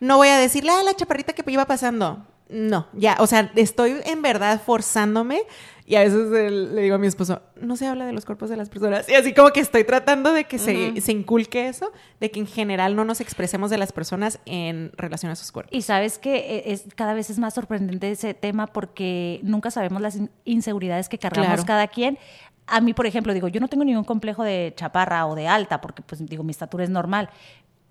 No 0.00 0.16
voy 0.16 0.28
a 0.28 0.38
decirle, 0.38 0.72
a 0.72 0.82
la 0.82 0.94
chaparrita 0.94 1.34
que 1.34 1.44
iba 1.50 1.66
pasando. 1.66 2.26
No, 2.48 2.86
ya, 2.92 3.16
o 3.20 3.26
sea, 3.26 3.50
estoy 3.56 3.96
en 4.04 4.22
verdad 4.22 4.60
forzándome 4.64 5.42
y 5.86 5.96
a 5.96 6.00
veces 6.00 6.30
le 6.30 6.80
digo 6.80 6.94
a 6.94 6.98
mi 6.98 7.06
esposo, 7.06 7.42
no 7.60 7.76
se 7.76 7.86
habla 7.86 8.06
de 8.06 8.12
los 8.12 8.24
cuerpos 8.24 8.48
de 8.48 8.56
las 8.56 8.70
personas. 8.70 9.06
Y 9.06 9.14
así 9.14 9.34
como 9.34 9.50
que 9.50 9.60
estoy 9.60 9.84
tratando 9.84 10.32
de 10.32 10.44
que 10.44 10.58
se, 10.58 10.98
se, 10.98 11.12
inculque 11.12 11.68
eso, 11.68 11.92
de 12.20 12.30
que 12.30 12.40
en 12.40 12.46
general 12.46 12.96
no 12.96 13.04
nos 13.04 13.20
expresemos 13.20 13.68
de 13.68 13.76
las 13.76 13.92
personas 13.92 14.40
en 14.46 14.92
relación 14.96 15.30
a 15.30 15.36
sus 15.36 15.52
cuerpos. 15.52 15.76
Y 15.76 15.82
sabes 15.82 16.18
que 16.18 16.36
e, 16.36 16.72
es, 16.72 16.86
cada 16.96 17.12
vez 17.12 17.28
es 17.28 17.38
más 17.38 17.52
sorprendente 17.52 18.10
ese 18.10 18.32
tema 18.32 18.66
porque 18.66 19.40
nunca 19.42 19.70
sabemos 19.70 20.00
las 20.00 20.18
inseguridades 20.46 21.10
que 21.10 21.18
cargamos 21.18 21.66
cada 21.66 21.86
quien. 21.88 22.18
A 22.66 22.80
mí, 22.80 22.94
por 22.94 23.04
ejemplo, 23.04 23.34
digo, 23.34 23.48
yo 23.48 23.60
no 23.60 23.68
tengo 23.68 23.84
ningún 23.84 24.04
complejo 24.04 24.42
de 24.42 24.72
chaparra 24.74 25.26
o 25.26 25.34
de 25.34 25.48
alta, 25.48 25.82
porque 25.82 26.00
pues 26.00 26.24
digo, 26.24 26.44
mi 26.44 26.52
estatura 26.52 26.84
es 26.84 26.90
normal 26.90 27.28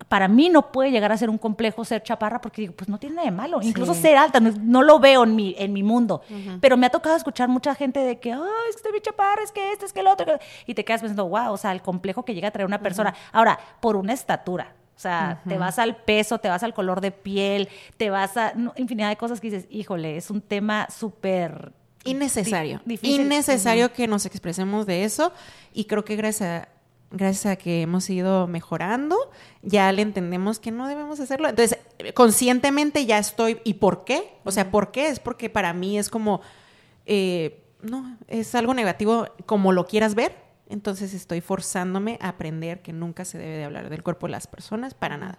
para 0.08 0.28
mí 0.28 0.48
no 0.48 0.72
puede 0.72 0.90
llegar 0.90 1.12
a 1.12 1.16
ser 1.16 1.30
un 1.30 1.38
complejo 1.38 1.84
ser 1.84 2.02
chaparra 2.02 2.40
porque 2.40 2.62
digo, 2.62 2.74
pues 2.74 2.88
no 2.88 2.98
tiene 2.98 3.16
nada 3.16 3.26
de 3.26 3.32
malo. 3.32 3.60
Incluso 3.62 3.94
ser 3.94 4.16
alta, 4.16 4.40
no, 4.40 4.82
lo 4.82 4.98
veo 4.98 5.24
en 5.24 5.34
mi, 5.34 5.54
en 5.58 5.72
mi 5.72 5.82
mundo. 5.82 6.22
Pero 6.60 6.76
me 6.76 6.86
ha 6.86 6.90
tocado 6.90 7.16
escuchar 7.16 7.48
mucha 7.48 7.74
gente 7.74 8.00
de 8.00 8.18
que, 8.18 8.32
ay, 8.32 8.40
es 8.68 8.76
que 8.76 8.88
estoy 8.88 9.00
chaparra, 9.00 9.42
es 9.42 9.52
que 9.52 9.72
esto, 9.72 9.86
es 9.86 9.92
que 9.92 10.00
el 10.00 10.06
otro. 10.06 10.38
Y 10.66 10.74
te 10.74 10.84
quedas 10.84 11.00
pensando, 11.00 11.28
wow, 11.28 11.52
o 11.52 11.56
sea, 11.56 11.72
el 11.72 11.82
complejo 11.82 12.24
que 12.24 12.34
llega 12.34 12.48
a 12.48 12.50
traer 12.50 12.66
una 12.66 12.80
persona. 12.80 13.14
Ahora, 13.32 13.58
por 13.80 13.96
una 13.96 14.12
estatura. 14.12 14.74
O 14.96 15.00
sea, 15.00 15.42
te 15.48 15.58
vas 15.58 15.78
al 15.80 15.96
peso, 15.96 16.38
te 16.38 16.48
vas 16.48 16.62
al 16.62 16.72
color 16.72 17.00
de 17.00 17.10
piel, 17.10 17.68
te 17.96 18.10
vas 18.10 18.36
a 18.36 18.52
infinidad 18.76 19.08
de 19.08 19.16
cosas 19.16 19.40
que 19.40 19.50
dices, 19.50 19.66
híjole, 19.68 20.16
es 20.16 20.30
un 20.30 20.40
tema 20.40 20.86
súper 20.88 21.72
innecesario. 22.04 22.80
Innecesario 23.02 23.92
que 23.92 24.06
nos 24.06 24.26
expresemos 24.26 24.86
de 24.86 25.04
eso. 25.04 25.32
Y 25.72 25.86
creo 25.86 26.04
que 26.04 26.14
gracias 26.14 26.62
a 26.62 26.68
gracias 27.14 27.46
a 27.46 27.56
que 27.56 27.82
hemos 27.82 28.10
ido 28.10 28.46
mejorando, 28.46 29.16
ya 29.62 29.90
le 29.92 30.02
entendemos 30.02 30.58
que 30.58 30.70
no 30.70 30.88
debemos 30.88 31.20
hacerlo. 31.20 31.48
Entonces, 31.48 31.78
conscientemente 32.12 33.06
ya 33.06 33.18
estoy, 33.18 33.60
¿y 33.64 33.74
por 33.74 34.04
qué? 34.04 34.34
O 34.44 34.50
sea, 34.50 34.70
¿por 34.70 34.90
qué? 34.90 35.08
Es 35.08 35.20
porque 35.20 35.48
para 35.48 35.72
mí 35.72 35.98
es 35.98 36.10
como, 36.10 36.40
eh, 37.06 37.64
no, 37.82 38.18
es 38.28 38.54
algo 38.54 38.74
negativo 38.74 39.26
como 39.46 39.72
lo 39.72 39.86
quieras 39.86 40.14
ver. 40.14 40.36
Entonces 40.68 41.14
estoy 41.14 41.40
forzándome 41.40 42.18
a 42.20 42.28
aprender 42.28 42.82
que 42.82 42.92
nunca 42.92 43.24
se 43.24 43.38
debe 43.38 43.58
de 43.58 43.64
hablar 43.64 43.90
del 43.90 44.02
cuerpo 44.02 44.26
de 44.26 44.32
las 44.32 44.46
personas 44.46 44.94
para 44.94 45.16
nada. 45.16 45.38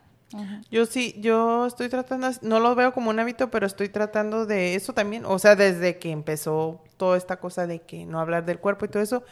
Yo 0.69 0.85
sí, 0.85 1.15
yo 1.19 1.65
estoy 1.65 1.87
tratando, 1.87 2.29
no 2.41 2.59
lo 2.59 2.75
veo 2.75 2.91
como 2.91 3.09
un 3.09 3.19
hábito, 3.19 3.49
pero 3.51 3.65
estoy 3.65 3.89
tratando 3.89 4.45
de 4.45 4.75
eso 4.75 4.91
también, 4.91 5.23
o 5.25 5.39
sea, 5.39 5.55
desde 5.55 5.97
que 5.97 6.11
empezó 6.11 6.83
toda 6.97 7.15
esta 7.15 7.37
cosa 7.37 7.67
de 7.67 7.79
que 7.83 8.05
no 8.05 8.19
hablar 8.19 8.43
del 8.43 8.59
cuerpo 8.59 8.85
y 8.85 8.89
todo 8.89 9.01
eso, 9.01 9.23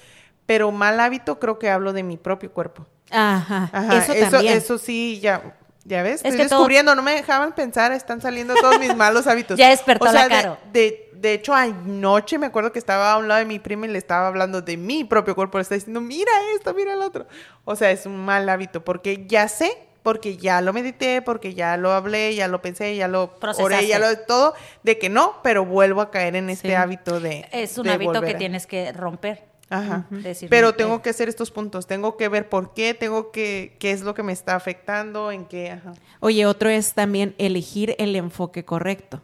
pero 0.46 0.72
mal 0.72 1.00
hábito 1.00 1.39
creo 1.39 1.60
que 1.60 1.70
hablo 1.70 1.94
de 1.94 2.04
mi 2.04 2.18
propio 2.18 2.52
cuerpo. 2.52 2.86
Ajá, 3.10 3.70
eso, 3.98 4.14
también. 4.32 4.58
Eso 4.58 4.78
sí, 4.78 5.20
ya, 5.22 5.56
ya 5.86 6.02
ves, 6.02 6.22
estoy 6.24 6.38
descubriendo, 6.38 6.96
no 6.96 7.04
me 7.04 7.14
dejaban 7.14 7.54
pensar, 7.54 7.91
están 7.91 8.22
saliendo 8.22 8.56
todos 8.56 8.80
mis 8.80 8.96
malos 8.96 9.28
hábitos. 9.28 9.58
ya 9.58 9.70
despertó 9.70 10.12
la 10.12 10.28
caro. 10.28 10.58
De, 10.72 11.12
de, 11.14 11.34
hecho, 11.34 11.54
anoche 11.54 12.38
me 12.38 12.48
acuerdo 12.48 12.72
que 12.72 12.80
estaba 12.80 13.14
a 13.14 13.18
un 13.18 13.28
lado 13.28 13.39
de 13.39 13.46
mi 13.46 13.60
prima 13.60 13.86
y 13.86 13.89
le 13.89 13.98
estaba 13.98 14.28
hablando 14.28 14.62
de 14.62 14.78
mi 14.78 15.04
propio 15.04 15.36
cuerpo, 15.36 15.58
le 15.58 15.64
estaba 15.64 15.78
diciendo, 15.78 16.02
mira 16.02 16.32
esto, 16.56 16.74
mira 16.74 16.94
el 16.94 17.02
otro. 17.02 17.28
O 17.66 17.76
sea, 17.76 17.91
es 17.91 18.06
un 18.06 18.18
mal 18.18 18.50
hábito, 18.50 18.84
porque 18.84 19.26
ya 19.28 19.48
sé, 19.48 19.78
porque 20.02 20.38
ya 20.38 20.62
lo 20.62 20.74
medité, 20.74 21.22
porque 21.22 21.54
ya 21.54 21.78
lo 21.78 21.91
hablé, 21.91 22.36
ya 22.36 22.48
lo 22.48 22.62
pensé, 22.62 22.96
ya 22.96 23.08
lo 23.08 23.38
oré, 23.60 23.88
ya 23.88 24.00
lo 24.00 24.18
todo, 24.20 24.54
de 24.84 24.98
que 24.98 25.10
no, 25.10 25.39
pero 25.44 25.66
vuelvo 25.66 26.02
a 26.02 26.12
caer 26.12 26.36
en 26.36 26.50
este 26.50 26.76
hábito 26.76 27.20
de... 27.20 27.48
Es 27.52 27.78
un 27.78 27.88
hábito 27.88 28.22
que 28.22 28.34
tienes 28.34 28.68
que 28.68 28.91
romper. 28.91 29.53
Ajá. 29.70 30.07
Pero 30.49 30.76
tengo 30.76 31.01
que 31.01 31.09
hacer 31.09 31.30
estos 31.30 31.51
puntos, 31.51 31.88
tengo 31.88 32.16
que 32.18 32.30
ver 32.30 32.49
por 32.49 32.74
qué, 32.74 32.93
tengo 32.93 33.32
que, 33.32 33.76
qué 33.80 33.91
es 33.91 34.01
lo 34.01 34.14
que 34.14 34.24
me 34.24 34.32
está 34.32 34.55
afectando, 34.55 35.32
en 35.32 35.45
qué, 35.45 35.72
ajá. 35.72 35.93
Oye, 36.20 36.45
otro 36.45 36.70
es 36.70 36.93
también 36.93 37.34
elegir 37.38 37.95
el 37.97 38.16
enfoque 38.16 38.66
correcto. 38.66 39.22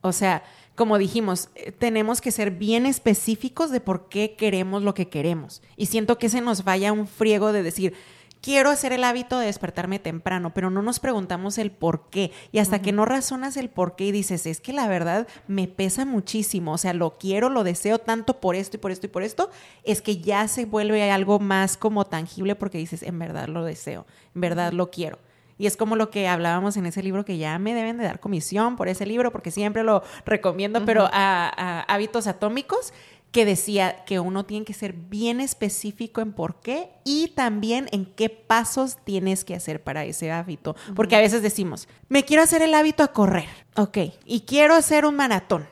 O 0.00 0.12
sea, 0.12 0.42
como 0.74 0.98
dijimos, 0.98 1.50
eh, 1.54 1.72
tenemos 1.72 2.20
que 2.20 2.30
ser 2.30 2.50
bien 2.50 2.86
específicos 2.86 3.70
de 3.70 3.80
por 3.80 4.08
qué 4.08 4.34
queremos 4.36 4.82
lo 4.82 4.94
que 4.94 5.08
queremos. 5.08 5.62
Y 5.76 5.86
siento 5.86 6.18
que 6.18 6.28
se 6.28 6.40
nos 6.40 6.64
vaya 6.64 6.92
un 6.92 7.06
friego 7.06 7.52
de 7.52 7.62
decir, 7.62 7.94
quiero 8.42 8.68
hacer 8.68 8.92
el 8.92 9.04
hábito 9.04 9.38
de 9.38 9.46
despertarme 9.46 9.98
temprano, 9.98 10.52
pero 10.52 10.68
no 10.68 10.82
nos 10.82 11.00
preguntamos 11.00 11.56
el 11.56 11.70
por 11.70 12.10
qué. 12.10 12.32
Y 12.50 12.58
hasta 12.58 12.82
que 12.82 12.92
no 12.92 13.06
razonas 13.06 13.56
el 13.56 13.70
por 13.70 13.96
qué 13.96 14.06
y 14.06 14.12
dices, 14.12 14.44
es 14.44 14.60
que 14.60 14.74
la 14.74 14.88
verdad 14.88 15.26
me 15.46 15.68
pesa 15.68 16.04
muchísimo, 16.04 16.72
o 16.72 16.78
sea, 16.78 16.92
lo 16.92 17.16
quiero, 17.16 17.48
lo 17.48 17.64
deseo 17.64 17.98
tanto 17.98 18.40
por 18.40 18.56
esto 18.56 18.76
y 18.76 18.80
por 18.80 18.90
esto 18.90 19.06
y 19.06 19.10
por 19.10 19.22
esto, 19.22 19.48
es 19.84 20.02
que 20.02 20.18
ya 20.18 20.46
se 20.48 20.66
vuelve 20.66 21.10
algo 21.10 21.38
más 21.38 21.78
como 21.78 22.04
tangible 22.04 22.56
porque 22.56 22.78
dices, 22.78 23.02
en 23.02 23.18
verdad 23.18 23.48
lo 23.48 23.64
deseo, 23.64 24.04
en 24.34 24.40
verdad 24.42 24.72
lo 24.72 24.90
quiero. 24.90 25.18
Y 25.62 25.66
es 25.66 25.76
como 25.76 25.94
lo 25.94 26.10
que 26.10 26.26
hablábamos 26.26 26.76
en 26.76 26.86
ese 26.86 27.04
libro, 27.04 27.24
que 27.24 27.38
ya 27.38 27.56
me 27.60 27.72
deben 27.72 27.96
de 27.96 28.02
dar 28.02 28.18
comisión 28.18 28.74
por 28.74 28.88
ese 28.88 29.06
libro, 29.06 29.30
porque 29.30 29.52
siempre 29.52 29.84
lo 29.84 30.02
recomiendo, 30.24 30.84
pero 30.84 31.08
a, 31.12 31.84
hábitos 31.86 32.26
atómicos, 32.26 32.92
que 33.32 33.46
decía 33.46 34.04
que 34.04 34.20
uno 34.20 34.44
tiene 34.44 34.66
que 34.66 34.74
ser 34.74 34.92
bien 34.92 35.40
específico 35.40 36.20
en 36.20 36.32
por 36.32 36.60
qué 36.60 36.90
y 37.02 37.28
también 37.28 37.88
en 37.90 38.04
qué 38.04 38.28
pasos 38.28 38.98
tienes 39.04 39.42
que 39.42 39.54
hacer 39.54 39.82
para 39.82 40.04
ese 40.04 40.30
hábito. 40.30 40.76
Porque 40.94 41.16
a 41.16 41.20
veces 41.20 41.40
decimos, 41.42 41.88
me 42.08 42.24
quiero 42.24 42.42
hacer 42.42 42.60
el 42.60 42.74
hábito 42.74 43.02
a 43.02 43.12
correr, 43.12 43.48
ok, 43.74 43.98
y 44.26 44.42
quiero 44.42 44.74
hacer 44.74 45.06
un 45.06 45.16
maratón. 45.16 45.66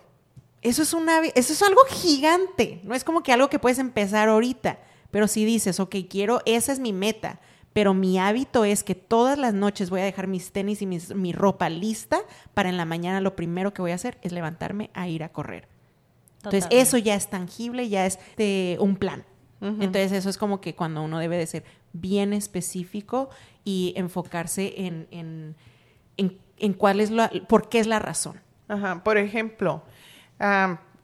Eso 0.62 0.82
es, 0.82 0.94
una, 0.94 1.20
eso 1.20 1.52
es 1.52 1.62
algo 1.62 1.82
gigante, 1.88 2.80
no 2.82 2.94
es 2.94 3.04
como 3.04 3.22
que 3.22 3.32
algo 3.32 3.48
que 3.48 3.58
puedes 3.58 3.78
empezar 3.78 4.28
ahorita, 4.28 4.78
pero 5.11 5.28
si 5.28 5.44
dices, 5.44 5.80
ok, 5.80 5.96
quiero, 6.08 6.40
esa 6.46 6.72
es 6.72 6.80
mi 6.80 6.92
meta, 6.92 7.40
pero 7.72 7.94
mi 7.94 8.18
hábito 8.18 8.64
es 8.64 8.82
que 8.82 8.94
todas 8.94 9.38
las 9.38 9.54
noches 9.54 9.90
voy 9.90 10.00
a 10.00 10.04
dejar 10.04 10.26
mis 10.26 10.50
tenis 10.50 10.82
y 10.82 10.86
mi 10.86 11.32
ropa 11.32 11.68
lista 11.68 12.20
para 12.52 12.68
en 12.68 12.76
la 12.76 12.84
mañana 12.84 13.20
lo 13.20 13.36
primero 13.36 13.72
que 13.72 13.82
voy 13.82 13.92
a 13.92 13.96
hacer 13.96 14.18
es 14.22 14.32
levantarme 14.32 14.90
a 14.92 15.08
ir 15.08 15.22
a 15.24 15.30
correr. 15.30 15.80
Entonces 16.45 16.66
eso 16.70 16.97
ya 16.99 17.14
es 17.14 17.28
tangible, 17.28 17.88
ya 17.88 18.07
es 18.07 18.18
de 18.36 18.76
un 18.80 18.97
plan. 18.97 19.24
Entonces 19.61 20.12
eso 20.12 20.30
es 20.30 20.38
como 20.38 20.62
que 20.62 20.74
cuando 20.74 21.03
uno 21.03 21.18
debe 21.18 21.36
de 21.36 21.47
ser 21.47 21.64
bien 21.93 22.32
específico 22.32 23.28
y 23.62 23.93
enfocarse 23.95 24.72
en, 24.86 25.07
en, 25.11 25.55
en, 26.57 26.72
cuál 26.72 27.01
es 27.01 27.11
la, 27.11 27.30
por 27.47 27.68
qué 27.68 27.78
es 27.78 27.86
la 27.86 27.99
razón. 27.99 28.41
Ajá, 28.68 29.03
por 29.05 29.18
ejemplo, 29.18 29.82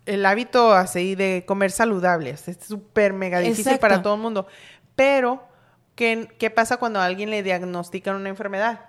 el 0.07 0.25
hábito 0.25 0.73
así 0.73 1.15
de 1.17 1.45
comer 1.47 1.71
saludable, 1.71 2.31
es 2.31 2.59
súper 2.67 3.13
mega 3.13 3.41
difícil 3.41 3.79
para 3.79 4.01
todo 4.01 4.15
el 4.15 4.21
mundo, 4.21 4.47
pero 4.95 5.43
¿qué, 5.95 6.53
pasa 6.55 6.79
cuando 6.79 7.01
a 7.01 7.05
alguien 7.05 7.31
le 7.31 7.43
diagnostican 7.43 8.17
una 8.17 8.29
enfermedad? 8.29 8.81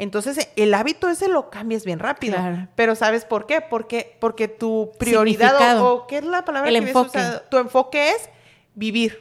Entonces, 0.00 0.48
el 0.54 0.74
hábito 0.74 1.10
ese 1.10 1.26
lo 1.26 1.50
cambias 1.50 1.84
bien 1.84 1.98
rápido. 1.98 2.38
Pero 2.76 2.94
¿sabes 2.94 3.24
por 3.24 3.46
qué? 3.46 3.60
Porque, 3.60 4.16
porque 4.20 4.46
tu 4.46 4.92
prioridad 4.96 5.82
o, 5.82 6.06
¿qué 6.06 6.18
es 6.18 6.24
la 6.24 6.44
palabra 6.44 6.70
el 6.70 6.78
que 6.78 6.90
enfoque. 6.90 7.18
Tu 7.50 7.58
enfoque 7.58 8.10
es 8.12 8.30
vivir. 8.76 9.20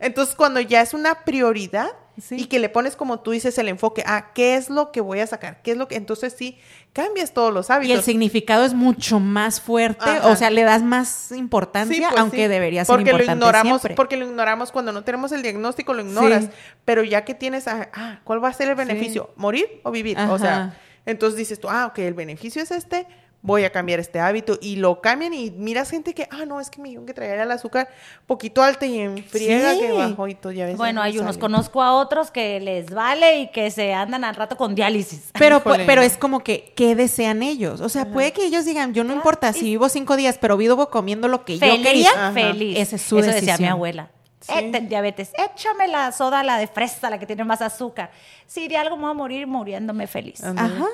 Entonces, 0.00 0.34
cuando 0.34 0.60
ya 0.60 0.80
es 0.80 0.94
una 0.94 1.24
prioridad, 1.24 1.90
y 2.30 2.46
que 2.46 2.58
le 2.58 2.68
pones 2.68 2.96
como 2.96 3.20
tú 3.20 3.30
dices 3.30 3.58
el 3.58 3.68
enfoque, 3.68 4.02
ah, 4.06 4.32
¿qué 4.34 4.56
es 4.56 4.70
lo 4.70 4.90
que 4.90 5.00
voy 5.00 5.20
a 5.20 5.26
sacar? 5.26 5.62
¿Qué 5.62 5.72
es 5.72 5.76
lo 5.76 5.86
que 5.86 5.96
entonces 5.96 6.34
sí 6.36 6.58
cambias 6.92 7.32
todos 7.32 7.52
los 7.52 7.70
hábitos? 7.70 7.90
Y 7.90 7.92
el 7.92 8.02
significado 8.02 8.64
es 8.64 8.74
mucho 8.74 9.20
más 9.20 9.60
fuerte, 9.60 10.10
o 10.24 10.36
sea, 10.36 10.50
le 10.50 10.62
das 10.62 10.82
más 10.82 11.32
importancia, 11.32 12.08
pues 12.10 12.20
aunque 12.20 12.48
debería 12.48 12.84
ser 12.84 12.96
porque 12.96 13.10
importante 13.10 13.26
lo 13.26 13.34
ignoramos, 13.34 13.80
siempre. 13.80 13.94
porque 13.94 14.16
lo 14.16 14.26
ignoramos 14.26 14.72
cuando 14.72 14.92
no 14.92 15.04
tenemos 15.04 15.32
el 15.32 15.42
diagnóstico, 15.42 15.94
lo 15.94 16.02
ignoras, 16.02 16.48
pero 16.84 17.04
ya 17.04 17.24
que 17.24 17.34
tienes, 17.34 17.68
ah, 17.68 17.88
ah, 17.94 18.20
¿cuál 18.24 18.42
va 18.42 18.48
a 18.48 18.52
ser 18.52 18.68
el 18.68 18.74
beneficio? 18.74 19.30
¿Morir 19.36 19.80
o 19.82 19.90
vivir? 19.90 20.18
O 20.18 20.38
sea, 20.38 20.76
entonces 21.06 21.38
dices 21.38 21.60
tú, 21.60 21.68
ah, 21.70 21.86
ok, 21.86 21.98
el 22.00 22.14
beneficio 22.14 22.62
es 22.62 22.70
este, 22.70 23.06
voy 23.40 23.64
a 23.64 23.70
cambiar 23.70 24.00
este 24.00 24.18
hábito 24.18 24.58
y 24.60 24.76
lo 24.76 25.00
cambian 25.00 25.32
y 25.32 25.50
miras 25.50 25.90
gente 25.90 26.12
que, 26.12 26.28
ah, 26.30 26.44
no, 26.44 26.60
es 26.60 26.70
que 26.70 26.80
me 26.80 26.88
dijeron 26.88 27.06
que 27.06 27.14
traía 27.14 27.40
el 27.42 27.50
azúcar 27.50 27.88
poquito 28.26 28.62
alto 28.62 28.84
y 28.84 28.98
en 28.98 29.22
friega 29.24 29.78
que 29.78 29.92
bajó 29.92 30.28
y 30.28 30.34
todo, 30.34 30.52
ya 30.52 30.66
ves. 30.66 30.76
Bueno, 30.76 31.00
hay 31.00 31.18
unos, 31.18 31.38
conozco 31.38 31.82
a 31.82 31.94
otros 31.94 32.30
que 32.30 32.60
les 32.60 32.90
vale 32.90 33.40
y 33.40 33.48
que 33.48 33.70
se 33.70 33.94
andan 33.94 34.24
al 34.24 34.34
rato 34.34 34.56
con 34.56 34.74
diálisis. 34.74 35.30
Pero, 35.38 35.62
pero 35.62 36.02
es 36.02 36.16
como 36.16 36.40
que, 36.40 36.72
¿qué 36.74 36.94
desean 36.96 37.42
ellos? 37.42 37.80
O 37.80 37.88
sea, 37.88 38.10
puede 38.10 38.32
que 38.32 38.44
ellos 38.44 38.64
digan, 38.64 38.92
yo 38.92 39.04
no 39.04 39.12
importa 39.12 39.52
si 39.52 39.64
vivo 39.64 39.88
cinco 39.88 40.16
días, 40.16 40.38
pero 40.40 40.56
vivo 40.56 40.90
comiendo 40.90 41.28
lo 41.28 41.44
que 41.44 41.58
yo 41.58 41.82
quería. 41.82 42.32
Feliz. 42.32 42.78
Esa 42.78 42.96
es 42.96 43.02
su 43.02 43.18
Eso 43.18 43.30
decía 43.30 43.56
mi 43.58 43.66
abuela. 43.66 44.10
Eh, 44.48 44.86
diabetes, 44.88 45.32
échame 45.36 45.88
la 45.88 46.10
soda, 46.12 46.42
la 46.42 46.58
de 46.58 46.66
fresa, 46.66 47.10
la 47.10 47.18
que 47.18 47.26
tiene 47.26 47.44
más 47.44 47.60
azúcar. 47.60 48.10
Si 48.46 48.66
de 48.66 48.76
algo 48.76 48.96
me 48.96 49.02
voy 49.02 49.10
a 49.10 49.14
morir 49.14 49.46
muriéndome 49.46 50.06
feliz. 50.06 50.42
Ajá. 50.42 50.86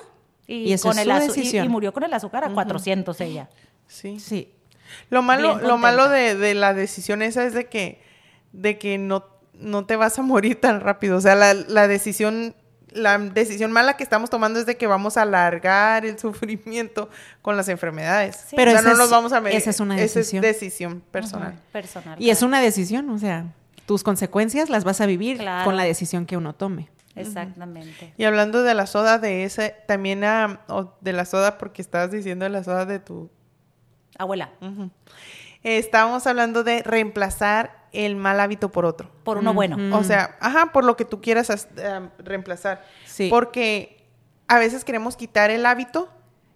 Y, 0.47 0.77
con 0.79 0.99
el 0.99 1.11
y, 1.37 1.69
murió 1.69 1.93
con 1.93 2.03
el 2.03 2.13
azúcar 2.13 2.45
a 2.45 2.51
400 2.51 3.19
ella. 3.23 3.49
Sí. 3.87 4.21
Sí. 4.21 4.53
Lo 5.11 5.23
malo, 5.23 5.59
lo 5.59 5.79
malo 5.79 6.09
de, 6.09 6.55
la 6.55 6.75
decisión 6.75 7.23
esa 7.23 7.45
es 7.45 7.55
de 7.55 7.67
que, 7.67 8.01
de 8.53 8.79
que 8.79 8.99
no, 8.99 9.25
no 9.55 9.87
te 9.87 9.97
vas 9.97 10.19
a 10.19 10.23
morir 10.23 10.61
tan 10.61 10.81
rápido. 10.81 11.17
O 11.17 11.21
sea, 11.21 11.35
la, 11.35 11.89
decisión 11.89 12.55
la 12.91 13.19
decisión 13.19 13.73
mala 13.73 13.97
que 13.97 14.05
estamos 14.05 14.31
tomando 14.31 14.61
es 14.61 14.67
de 14.67 14.77
que 14.77 14.87
vamos 14.87 15.17
a 15.17 15.23
alargar 15.23 16.07
el 16.07 16.19
sufrimiento 16.21 17.09
con 17.43 17.57
las 17.57 17.69
enfermedades. 17.69 18.47
Pero 18.55 18.71
o 18.71 18.75
sea, 18.75 18.83
no 18.83 18.97
nos 18.97 19.11
vamos 19.11 19.33
a 19.33 19.41
medir. 19.41 19.59
Esa 19.59 19.71
es 19.71 19.81
una 19.81 19.97
decisión. 19.97 20.45
es 20.45 20.61
decisión 20.61 21.03
personal. 21.11 21.59
personal 21.73 22.21
y 22.21 22.31
es 22.31 22.43
una 22.43 22.61
decisión, 22.61 23.09
o 23.11 23.19
sea, 23.19 23.47
tus 23.87 24.03
consecuencias 24.03 24.71
las 24.71 24.85
vas 24.85 25.01
a 25.01 25.07
vivir 25.07 25.39
con 25.65 25.77
la 25.77 25.85
decisión 25.85 26.27
que 26.27 26.37
uno 26.37 26.55
tome. 26.55 26.89
Exactamente. 27.17 28.13
Y 28.17 28.25
hablando 28.25 28.63
de 28.63 28.75
la 28.75 28.87
soda 28.87 29.19
de 29.19 29.45
ese, 29.45 29.77
también 29.87 30.21
de 30.21 31.13
la 31.13 31.25
soda, 31.25 31.59
porque 31.59 31.83
estabas 31.83 32.11
diciendo 32.11 32.45
de 32.45 32.51
la 32.51 32.65
soda 32.65 32.87
de 32.87 32.99
tu 32.99 33.31
abuela. 34.19 34.51
estábamos 35.63 36.27
hablando 36.27 36.65
de 36.65 36.83
reemplazar 36.83 37.85
el 37.93 38.17
mal 38.17 38.41
hábito 38.41 38.71
por 38.71 38.85
otro. 38.85 39.11
Por 39.23 39.39
uno 39.39 39.55
bueno. 39.55 39.97
O 39.97 40.03
sea, 40.03 40.37
ajá, 40.41 40.73
por 40.73 40.85
lo 40.85 40.97
que 40.97 41.05
tú 41.05 41.21
quieras 41.21 41.69
eh, 41.77 42.09
reemplazar. 42.19 42.85
Sí. 43.07 43.29
Porque 43.31 44.05
a 44.49 44.59
veces 44.59 44.85
queremos 44.85 45.17
quitar 45.17 45.51
el 45.51 45.65
hábito, 45.65 46.09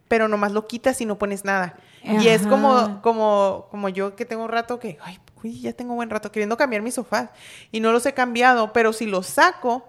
pero 0.09 0.28
nomás 0.28 0.52
lo 0.52 0.66
quitas 0.66 1.00
y 1.00 1.06
no 1.06 1.18
pones 1.18 1.44
nada. 1.44 1.76
Y 2.02 2.28
es 2.28 2.46
como, 2.46 3.02
como, 3.02 3.66
como 3.70 3.88
yo 3.88 4.16
que 4.16 4.24
tengo 4.24 4.44
un 4.44 4.48
rato 4.48 4.78
que, 4.78 4.98
ay, 5.02 5.18
uy, 5.42 5.61
ya 5.61 5.72
tengo 5.72 5.92
un 5.92 5.96
buen 5.96 6.11
rato 6.11 6.32
queriendo 6.32 6.56
cambiar 6.56 6.80
mi 6.80 6.90
sofá 6.90 7.32
y 7.70 7.80
no 7.80 7.92
los 7.92 8.06
he 8.06 8.14
cambiado, 8.14 8.72
pero 8.72 8.92
si 8.92 9.06
los 9.06 9.26
saco, 9.26 9.86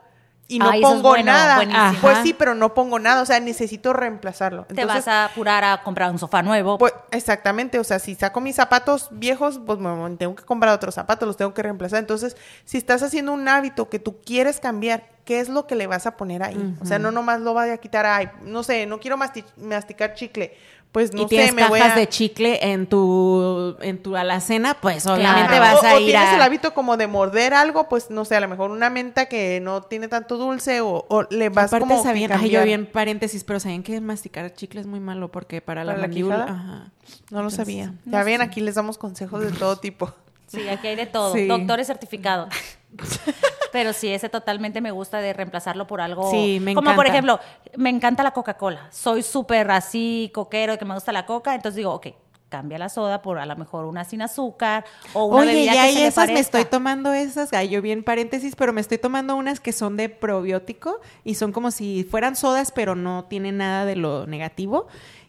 y 0.50 0.60
no 0.60 0.72
pongo 0.82 1.16
nada. 1.18 1.94
Pues 2.02 2.18
sí, 2.24 2.34
pero 2.34 2.56
no 2.56 2.74
pongo 2.74 3.00
nada, 3.00 3.22
o 3.22 3.26
sea, 3.26 3.40
necesito 3.40 3.94
reemplazarlo. 3.94 4.66
Te 4.66 4.84
vas 4.84 5.08
a 5.08 5.26
apurar 5.26 5.64
a 5.64 5.82
comprar 5.84 6.12
un 6.12 6.20
sofá 6.20 6.42
nuevo. 6.42 6.78
Pues 6.78 6.94
exactamente, 7.12 7.80
o 7.80 7.84
sea, 7.84 8.00
si 8.00 8.16
saco 8.16 8.42
mis 8.42 8.56
zapatos 8.56 9.08
viejos, 9.12 9.62
pues 9.66 9.80
me 9.80 10.18
tengo 10.18 10.36
que 10.36 10.44
comprar 10.44 10.74
otros 10.74 10.96
zapatos, 10.96 11.28
los 11.28 11.38
tengo 11.38 11.54
que 11.54 11.64
reemplazar. 11.64 12.00
Entonces, 12.00 12.36
si 12.66 12.78
estás 12.78 13.04
haciendo 13.04 13.32
un 13.32 13.48
hábito 13.48 13.88
que 13.90 14.00
tú 14.00 14.20
quieres 14.20 14.60
cambiar, 14.60 15.08
¿qué 15.24 15.40
es 15.40 15.48
lo 15.48 15.68
que 15.68 15.76
le 15.76 15.86
vas 15.86 16.08
a 16.08 16.18
poner 16.18 16.42
ahí? 16.42 16.76
O 16.82 16.86
sea, 16.86 16.98
no 16.98 17.12
nomás 17.12 17.40
lo 17.42 17.54
vaya 17.54 17.74
a 17.74 17.78
quitar, 17.78 18.08
ay, 18.08 18.32
no 18.42 18.64
sé, 18.64 18.88
no 18.88 19.00
quiero 19.00 19.16
masticar 19.18 20.16
chicle 20.16 20.58
pues 20.92 21.14
no 21.14 21.24
y 21.24 21.28
tienes 21.28 21.50
sé, 21.50 21.56
me 21.56 21.62
cajas 21.62 21.96
de 21.96 22.10
chicle 22.10 22.60
en 22.62 22.88
tu 22.88 23.76
en 23.82 24.02
tu 24.02 24.16
alacena, 24.16 24.74
pues 24.74 25.06
obviamente 25.06 25.60
vas 25.60 25.84
a 25.84 25.96
o 25.96 26.00
ir 26.00 26.08
tienes 26.08 26.34
el 26.34 26.42
hábito 26.42 26.74
como 26.74 26.98
de 26.98 27.08
morder 27.08 27.54
algo, 27.54 27.88
pues 27.88 28.10
no 28.10 28.26
sé, 28.26 28.36
a 28.36 28.40
lo 28.40 28.48
mejor 28.48 28.72
una 28.72 28.90
menta 28.90 29.28
que 29.28 29.60
no 29.62 29.84
tiene 29.84 30.08
tanto 30.08 30.38
dulce 30.38 30.82
o, 30.82 31.06
le 31.30 31.50
vas 31.50 31.68
Aparte, 31.68 31.88
como 31.88 32.04
sabían, 32.04 32.32
ay, 32.32 32.50
yo 32.50 32.64
bien 32.64 32.88
paréntesis, 32.88 33.44
pero 33.44 33.60
saben 33.60 33.84
que 33.84 34.02
masticar 34.02 34.52
chicle 34.54 34.82
es 34.82 34.88
muy 34.88 35.00
malo 35.00 35.30
porque 35.30 35.62
para, 35.62 35.84
la, 35.84 35.96
mandíbula, 35.96 36.44
ajá. 36.44 36.92
No 37.30 37.44
lo 37.44 37.50
sabía. 37.50 37.94
ya 38.06 38.24
ven, 38.24 38.42
aquí 38.42 38.62
les 38.62 38.76
damos 38.76 38.98
consejos 38.98 39.42
de 39.42 39.52
todo 39.52 39.78
tipo. 39.78 40.12
Sí, 40.48 40.68
aquí 40.68 40.88
hay 40.88 40.96
de 40.96 41.06
todo. 41.06 41.36
Doctores 41.36 41.86
certificados. 41.86 42.50
Pero 43.72 43.94
sí, 43.94 44.08
ese 44.08 44.30
totalmente 44.30 44.82
me 44.82 44.92
gusta 44.92 45.20
de 45.20 45.34
reemplazarlo 45.34 45.86
por 45.88 46.02
algo. 46.02 46.32
Sí, 46.32 46.60
me 46.62 46.74
Como 46.74 46.96
por 46.96 47.06
ejemplo, 47.06 47.40
me 47.78 47.90
encanta 47.90 48.24
la 48.24 48.32
Coca-Cola. 48.32 48.88
Soy 48.92 49.22
súper 49.22 49.70
así, 49.72 50.32
coquero, 50.34 50.74
de 50.74 50.80
que 50.80 50.86
me 50.86 50.96
gusta 50.96 51.12
la 51.12 51.26
coca. 51.26 51.54
Entonces 51.54 51.76
digo, 51.76 51.94
ok, 51.94 52.08
cambia 52.50 52.78
la 52.80 52.90
soda 52.90 53.22
por 53.22 53.38
a 53.38 53.46
lo 53.46 53.56
mejor 53.56 53.86
una 53.86 54.04
sin 54.04 54.22
azúcar 54.22 54.86
o 55.14 55.26
una 55.26 55.42
Oye, 55.42 55.66
ya 55.66 55.84
hay 55.84 55.98
esas, 55.98 56.28
me 56.30 56.40
estoy 56.40 56.66
tomando 56.66 57.14
esas, 57.14 57.54
ay, 57.54 57.70
yo 57.70 57.82
bien 57.82 58.04
paréntesis, 58.04 58.56
pero 58.56 58.74
me 58.74 58.82
estoy 58.82 58.98
tomando 58.98 59.36
unas 59.36 59.60
que 59.60 59.72
son 59.72 59.96
de 59.96 60.10
probiótico 60.10 61.00
y 61.24 61.36
son 61.36 61.52
como 61.52 61.72
si 61.72 62.04
fueran 62.04 62.36
sodas, 62.36 62.72
pero 62.72 62.96
no 62.96 63.26
tienen 63.26 63.58
nada 63.58 63.86
de 63.86 63.96
lo 63.96 64.26
negativo. 64.26 64.88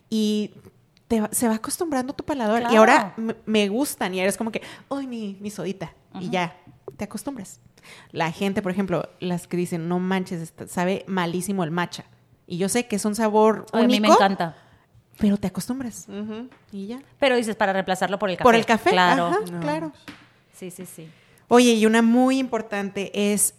Y 0.08 0.54
se 1.30 1.48
va 1.48 1.54
acostumbrando 1.54 2.12
tu 2.12 2.24
paladar. 2.24 2.72
Y 2.72 2.76
ahora 2.76 3.14
me 3.44 3.68
gustan 3.68 4.14
y 4.14 4.20
eres 4.20 4.36
como 4.36 4.50
que, 4.50 4.62
¡ay, 4.88 5.06
mi, 5.06 5.36
mi 5.40 5.50
sodita! 5.50 5.92
Y 6.18 6.30
ya, 6.30 6.56
te 6.96 7.04
acostumbras. 7.04 7.60
La 8.10 8.30
gente, 8.32 8.62
por 8.62 8.72
ejemplo, 8.72 9.08
las 9.20 9.46
que 9.46 9.56
dicen, 9.56 9.88
no 9.88 9.98
manches, 9.98 10.52
sabe 10.66 11.04
malísimo 11.06 11.64
el 11.64 11.70
matcha. 11.70 12.04
Y 12.46 12.58
yo 12.58 12.68
sé 12.68 12.86
que 12.86 12.96
es 12.96 13.04
un 13.04 13.14
sabor 13.14 13.66
único. 13.72 13.78
A 13.78 13.86
mí 13.86 14.00
me 14.00 14.08
encanta. 14.08 14.56
Pero 15.18 15.36
te 15.36 15.46
acostumbras. 15.46 16.06
Y 16.72 16.86
ya. 16.86 17.00
Pero 17.18 17.36
dices 17.36 17.54
para 17.54 17.72
reemplazarlo 17.72 18.18
por 18.18 18.30
el 18.30 18.36
café. 18.36 18.44
Por 18.44 18.54
el 18.54 18.66
café, 18.66 18.90
claro. 18.90 19.38
claro. 19.60 19.92
Sí, 20.52 20.70
sí, 20.70 20.86
sí. 20.86 21.08
Oye, 21.48 21.74
y 21.74 21.86
una 21.86 22.02
muy 22.02 22.38
importante 22.38 23.32
es 23.32 23.54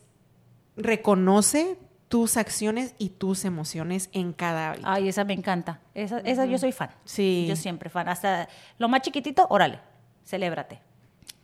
reconoce 0.76 1.78
tus 2.08 2.36
acciones 2.36 2.94
y 2.98 3.10
tus 3.10 3.46
emociones 3.46 4.10
en 4.12 4.34
cada 4.34 4.72
hábito. 4.72 4.88
Ay, 4.88 5.08
esa 5.08 5.24
me 5.24 5.34
encanta. 5.34 5.80
Esa, 5.94 6.20
esa 6.20 6.46
yo 6.46 6.58
soy 6.58 6.72
fan. 6.72 6.90
Sí. 7.06 7.46
Yo 7.48 7.56
siempre 7.56 7.90
fan. 7.90 8.10
Hasta 8.10 8.50
lo 8.78 8.90
más 8.90 9.02
chiquitito, 9.02 9.48
órale, 9.50 9.80
celébrate. 10.26 10.80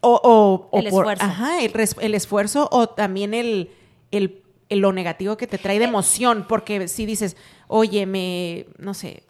O, 0.01 0.69
el 0.73 0.88
esfuerzo. 0.88 1.25
Ajá, 1.25 1.59
el, 1.59 2.13
esfuerzo 2.13 2.69
o 2.71 2.88
también 2.88 3.34
el, 3.34 3.71
el 4.11 4.41
lo 4.69 4.93
negativo 4.93 5.38
que 5.38 5.47
te 5.47 5.57
trae 5.57 5.80
de 5.80 5.86
eh. 5.86 5.88
emoción, 5.88 6.45
porque 6.47 6.88
si 6.88 7.05
dices, 7.05 7.36
oye, 7.67 8.05
me, 8.05 8.67
no 8.78 8.93
sé, 8.93 9.23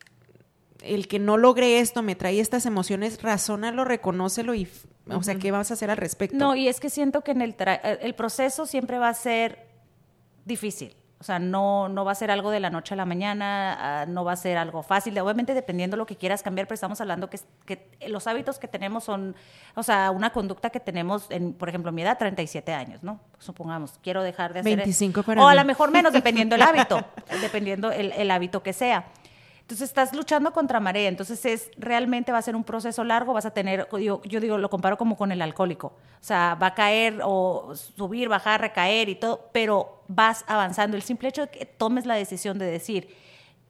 el 0.82 1.08
que 1.08 1.20
no 1.20 1.38
logre 1.38 1.80
esto 1.80 2.02
me 2.02 2.16
trae 2.16 2.40
estas 2.40 2.66
emociones, 2.66 3.22
razónalo, 3.22 3.86
reconócelo 3.86 4.56
y, 4.56 4.68
o 5.10 5.24
sea, 5.24 5.36
¿qué 5.36 5.52
vas 5.52 5.72
a 5.72 5.76
hacer 5.76 5.90
al 5.90 5.98
respecto? 5.98 6.38
No, 6.38 6.56
y 6.56 6.68
es 6.68 6.80
que 6.80 6.90
siento 6.90 7.24
que 7.24 7.32
en 7.32 7.42
el, 7.42 7.56
el 8.02 8.16
proceso 8.16 8.66
siempre 8.66 8.98
va 8.98 9.10
a 9.10 9.14
ser 9.14 9.68
difícil. 10.46 10.96
O 11.20 11.24
sea, 11.24 11.40
no, 11.40 11.90
no 11.90 12.06
va 12.06 12.12
a 12.12 12.16
ser 12.16 12.30
algo 12.30 12.52
de 12.52 12.60
la 12.60 12.70
noche 12.70 12.94
a 12.94 12.98
la 12.98 13.06
mañana, 13.06 14.02
ah, 14.02 14.06
no 14.06 14.24
va 14.24 14.34
a 14.34 14.36
ser 14.36 14.58
algo 14.58 14.84
fácil. 14.84 15.18
Obviamente, 15.18 15.56
dependiendo 15.56 15.96
de 15.96 16.00
lo 16.00 16.06
que 16.06 16.16
quieras 16.16 16.44
cambiar, 16.44 16.68
pero 16.68 16.76
estamos 16.76 17.02
hablando 17.02 17.28
que, 17.30 17.40
que 17.66 17.90
los 18.08 18.28
hábitos 18.28 18.60
que 18.60 18.68
tenemos 18.68 19.04
son, 19.04 19.36
o 19.76 19.82
sea, 19.82 20.12
una 20.12 20.30
conducta 20.30 20.70
que 20.70 20.80
tenemos, 20.80 21.26
en, 21.32 21.54
por 21.54 21.70
ejemplo, 21.70 21.92
mi 21.92 22.04
edad, 22.04 22.20
37 22.20 22.72
años, 22.72 23.02
¿no? 23.02 23.20
Supongamos, 23.40 24.00
quiero 24.04 24.22
dejar 24.22 24.54
de 24.54 24.60
hacer. 24.60 24.78
25 24.78 25.24
para 25.24 25.44
O 25.44 25.48
a 25.48 25.56
lo 25.56 25.66
mejor 25.66 25.90
menos, 25.90 26.14
dependiendo 26.14 26.56
el 26.56 26.62
hábito, 26.62 27.04
dependiendo 27.42 27.92
el, 27.92 28.12
el 28.12 28.30
hábito 28.30 28.62
que 28.62 28.74
sea. 28.74 29.06
Entonces 29.68 29.90
estás 29.90 30.16
luchando 30.16 30.54
contra 30.54 30.80
marea, 30.80 31.10
entonces 31.10 31.46
es 31.46 31.72
realmente 31.76 32.32
va 32.32 32.38
a 32.38 32.42
ser 32.42 32.56
un 32.56 32.64
proceso 32.64 33.04
largo, 33.04 33.34
vas 33.34 33.46
a 33.46 33.52
tener, 33.52 33.86
yo, 34.00 34.22
yo, 34.24 34.40
digo, 34.40 34.58
lo 34.58 34.70
comparo 34.70 34.98
como 34.98 35.18
con 35.18 35.34
el 35.34 35.42
alcohólico, 35.42 35.88
o 35.88 36.24
sea, 36.24 36.56
va 36.56 36.68
a 36.68 36.74
caer 36.74 37.20
o 37.22 37.74
subir, 37.76 38.30
bajar, 38.30 38.62
recaer 38.62 39.10
y 39.10 39.16
todo, 39.16 39.50
pero 39.52 40.04
vas 40.08 40.46
avanzando. 40.48 40.96
El 40.96 41.04
simple 41.04 41.28
hecho 41.28 41.42
de 41.42 41.50
que 41.50 41.66
tomes 41.66 42.06
la 42.06 42.16
decisión 42.16 42.58
de 42.58 42.66
decir, 42.66 43.14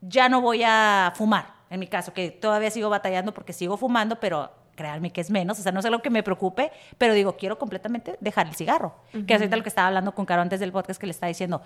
ya 0.01 0.29
no 0.29 0.39
voy 0.39 0.61
a 0.63 1.13
fumar, 1.15 1.55
en 1.71 1.79
mi 1.79 1.87
caso, 1.87 2.13
que 2.13 2.29
todavía 2.29 2.69
sigo 2.69 2.91
batallando 2.91 3.33
porque 3.33 3.51
sigo 3.51 3.75
fumando, 3.75 4.19
pero 4.19 4.51
créanme 4.75 5.11
que 5.11 5.21
es 5.21 5.31
menos, 5.31 5.57
o 5.57 5.63
sea, 5.63 5.71
no 5.71 5.79
es 5.79 5.85
algo 5.87 6.03
que 6.03 6.11
me 6.11 6.21
preocupe, 6.21 6.71
pero 6.99 7.15
digo, 7.15 7.37
quiero 7.37 7.57
completamente 7.57 8.17
dejar 8.21 8.45
el 8.45 8.53
cigarro, 8.53 8.93
que 9.25 9.33
es 9.33 9.41
ahorita 9.41 9.57
lo 9.57 9.63
que 9.63 9.69
estaba 9.69 9.87
hablando 9.87 10.13
con 10.13 10.27
Caro 10.27 10.43
antes 10.43 10.59
del 10.59 10.71
podcast 10.71 10.99
que 10.99 11.07
le 11.07 11.11
estaba 11.11 11.29
diciendo, 11.29 11.63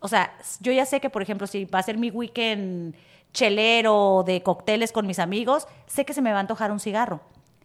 o 0.00 0.08
sea, 0.08 0.34
yo 0.60 0.70
ya 0.70 0.84
sé 0.84 1.00
que, 1.00 1.08
por 1.08 1.22
ejemplo, 1.22 1.46
si 1.46 1.64
va 1.64 1.78
a 1.78 1.82
ser 1.82 1.96
mi 1.96 2.10
weekend 2.10 2.94
chelero 3.32 4.24
de 4.26 4.42
cócteles 4.42 4.92
con 4.92 5.06
mis 5.06 5.18
amigos, 5.18 5.68
sé 5.86 6.04
que 6.04 6.14
se 6.14 6.22
me 6.22 6.32
va 6.32 6.38
a 6.38 6.40
antojar 6.40 6.72
un 6.72 6.80
cigarro. 6.80 7.20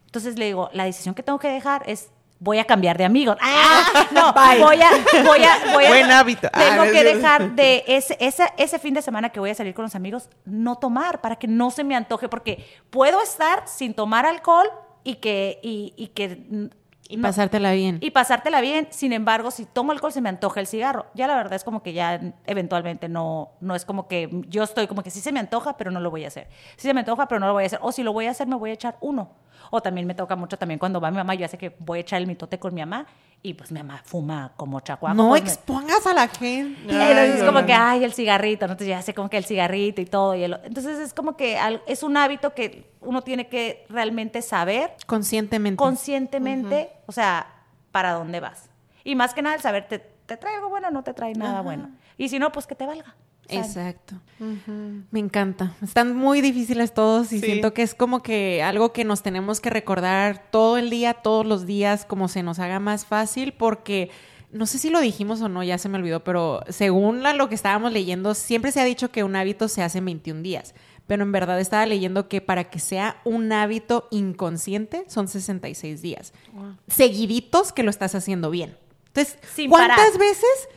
Entonces 0.05 0.37
le 0.37 0.45
digo, 0.45 0.69
la 0.73 0.85
decisión 0.85 1.15
que 1.15 1.23
tengo 1.23 1.39
que 1.39 1.49
dejar 1.49 1.83
es 1.87 2.09
voy 2.39 2.59
a 2.59 2.65
cambiar 2.65 2.97
de 2.97 3.05
amigos. 3.05 3.37
Ah, 3.41 4.07
no, 4.11 4.33
voy 4.33 4.81
a, 4.81 4.89
voy 5.23 5.43
a, 5.43 5.73
voy 5.73 5.85
a, 5.85 5.89
Buen 5.89 6.11
hábito. 6.11 6.49
Tengo 6.49 6.83
ah, 6.83 6.87
que 6.91 7.03
dejar 7.15 7.51
de 7.51 7.83
ese, 7.87 8.17
ese, 8.19 8.45
ese 8.57 8.79
fin 8.79 8.93
de 8.93 9.01
semana 9.01 9.29
que 9.29 9.39
voy 9.39 9.49
a 9.49 9.55
salir 9.55 9.73
con 9.73 9.83
los 9.83 9.95
amigos, 9.95 10.29
no 10.45 10.77
tomar 10.77 11.21
para 11.21 11.37
que 11.37 11.47
no 11.47 11.71
se 11.71 11.83
me 11.83 11.95
antoje, 11.95 12.29
porque 12.29 12.65
puedo 12.89 13.21
estar 13.21 13.67
sin 13.67 13.93
tomar 13.93 14.25
alcohol 14.25 14.69
y 15.03 15.15
que, 15.15 15.59
y, 15.63 15.93
y 15.97 16.07
que 16.07 16.69
y 17.07 17.17
pasártela 17.17 17.71
bien. 17.73 17.99
Y 18.01 18.11
pasártela 18.11 18.61
bien. 18.61 18.87
Sin 18.89 19.13
embargo, 19.13 19.51
si 19.51 19.65
tomo 19.65 19.91
alcohol 19.91 20.11
se 20.11 20.21
me 20.21 20.29
antoja 20.29 20.59
el 20.59 20.67
cigarro. 20.67 21.05
Ya 21.13 21.27
la 21.27 21.35
verdad 21.35 21.53
es 21.53 21.63
como 21.63 21.83
que 21.83 21.93
ya 21.93 22.19
eventualmente 22.45 23.09
no, 23.09 23.51
no 23.59 23.75
es 23.75 23.85
como 23.85 24.07
que 24.07 24.29
yo 24.47 24.63
estoy 24.63 24.87
como 24.87 25.03
que 25.03 25.11
sí 25.11 25.19
se 25.19 25.31
me 25.31 25.39
antoja, 25.39 25.77
pero 25.77 25.91
no 25.91 25.99
lo 25.99 26.09
voy 26.09 26.25
a 26.25 26.29
hacer. 26.29 26.47
Sí 26.77 26.87
se 26.87 26.93
me 26.93 27.01
antoja, 27.01 27.27
pero 27.27 27.39
no 27.39 27.47
lo 27.47 27.53
voy 27.53 27.63
a 27.63 27.65
hacer. 27.67 27.79
O 27.81 27.91
si 27.91 28.01
lo 28.03 28.11
voy 28.11 28.25
a 28.25 28.31
hacer, 28.31 28.47
me 28.47 28.55
voy 28.55 28.71
a 28.71 28.73
echar 28.73 28.97
uno. 29.01 29.29
O 29.71 29.81
también 29.81 30.07
me 30.07 30.15
toca 30.15 30.35
mucho 30.35 30.57
también 30.57 30.79
cuando 30.79 30.99
va 30.99 31.11
mi 31.11 31.17
mamá, 31.17 31.35
yo 31.35 31.47
sé 31.47 31.57
que 31.57 31.75
voy 31.79 31.99
a 31.99 32.01
echar 32.01 32.21
el 32.21 32.27
mitote 32.27 32.59
con 32.59 32.73
mi 32.73 32.81
mamá 32.81 33.07
y 33.45 33.53
pues 33.53 33.71
mi 33.71 33.77
mamá 33.77 34.01
fuma 34.03 34.53
como 34.57 34.79
chacuaco. 34.79 35.13
No 35.13 35.29
pues 35.29 35.43
expongas 35.43 36.07
a 36.07 36.15
la 36.15 36.27
gente. 36.27 36.79
entonces 36.89 37.35
es 37.35 37.43
como 37.43 37.63
que, 37.63 37.73
ay, 37.73 38.03
el 38.03 38.11
cigarrito, 38.11 38.65
¿no? 38.65 38.73
entonces 38.73 38.87
ya 38.87 39.03
sé 39.03 39.13
como 39.13 39.29
que 39.29 39.37
el 39.37 39.45
cigarrito 39.45 40.01
y 40.01 40.05
todo. 40.05 40.33
Y 40.33 40.45
entonces 40.45 40.97
es 40.97 41.13
como 41.13 41.37
que 41.37 41.59
es 41.85 42.01
un 42.01 42.17
hábito 42.17 42.55
que 42.55 42.89
uno 43.01 43.21
tiene 43.21 43.47
que 43.47 43.85
realmente 43.87 44.41
saber. 44.41 44.95
Conscientemente. 45.05 45.77
Conscientemente, 45.77 46.89
o 47.05 47.11
sea, 47.11 47.45
para 47.91 48.13
dónde 48.13 48.39
vas. 48.39 48.67
Y 49.03 49.13
más 49.13 49.35
que 49.35 49.43
nada 49.43 49.55
el 49.55 49.61
saber, 49.61 49.87
¿te, 49.87 49.99
te 49.99 50.37
trae 50.37 50.55
algo 50.55 50.69
bueno 50.69 50.87
o 50.87 50.91
no 50.91 51.03
te 51.03 51.13
trae 51.13 51.35
nada 51.35 51.61
bueno? 51.61 51.91
Y 52.17 52.29
si 52.29 52.39
no, 52.39 52.51
pues 52.51 52.65
que 52.65 52.73
te 52.73 52.87
valga. 52.87 53.13
Exacto. 53.49 54.15
Me 54.39 55.19
encanta. 55.19 55.75
Están 55.81 56.15
muy 56.15 56.41
difíciles 56.41 56.93
todos 56.93 57.31
y 57.31 57.39
siento 57.39 57.73
que 57.73 57.83
es 57.83 57.95
como 57.95 58.21
que 58.21 58.63
algo 58.63 58.91
que 58.91 59.03
nos 59.03 59.21
tenemos 59.23 59.61
que 59.61 59.69
recordar 59.69 60.49
todo 60.51 60.77
el 60.77 60.89
día, 60.89 61.13
todos 61.13 61.45
los 61.45 61.65
días, 61.65 62.05
como 62.05 62.27
se 62.27 62.43
nos 62.43 62.59
haga 62.59 62.79
más 62.79 63.05
fácil, 63.05 63.53
porque 63.53 64.09
no 64.51 64.65
sé 64.65 64.77
si 64.77 64.89
lo 64.89 64.99
dijimos 64.99 65.41
o 65.41 65.49
no, 65.49 65.63
ya 65.63 65.77
se 65.77 65.89
me 65.89 65.97
olvidó, 65.97 66.23
pero 66.23 66.61
según 66.69 67.23
lo 67.23 67.49
que 67.49 67.55
estábamos 67.55 67.91
leyendo, 67.91 68.33
siempre 68.33 68.71
se 68.71 68.79
ha 68.79 68.85
dicho 68.85 69.11
que 69.11 69.23
un 69.23 69.35
hábito 69.35 69.67
se 69.67 69.83
hace 69.83 69.97
en 69.97 70.05
21 70.05 70.41
días. 70.41 70.73
Pero 71.07 71.23
en 71.23 71.31
verdad 71.31 71.59
estaba 71.59 71.85
leyendo 71.85 72.27
que 72.27 72.41
para 72.41 72.69
que 72.69 72.79
sea 72.79 73.21
un 73.25 73.51
hábito 73.51 74.07
inconsciente 74.09 75.05
son 75.07 75.27
66 75.27 76.01
días. 76.01 76.33
Seguiditos 76.87 77.71
que 77.71 77.83
lo 77.83 77.91
estás 77.91 78.15
haciendo 78.15 78.49
bien. 78.49 78.75
Entonces, 79.07 79.37
¿cuántas 79.69 80.17
veces 80.17 80.69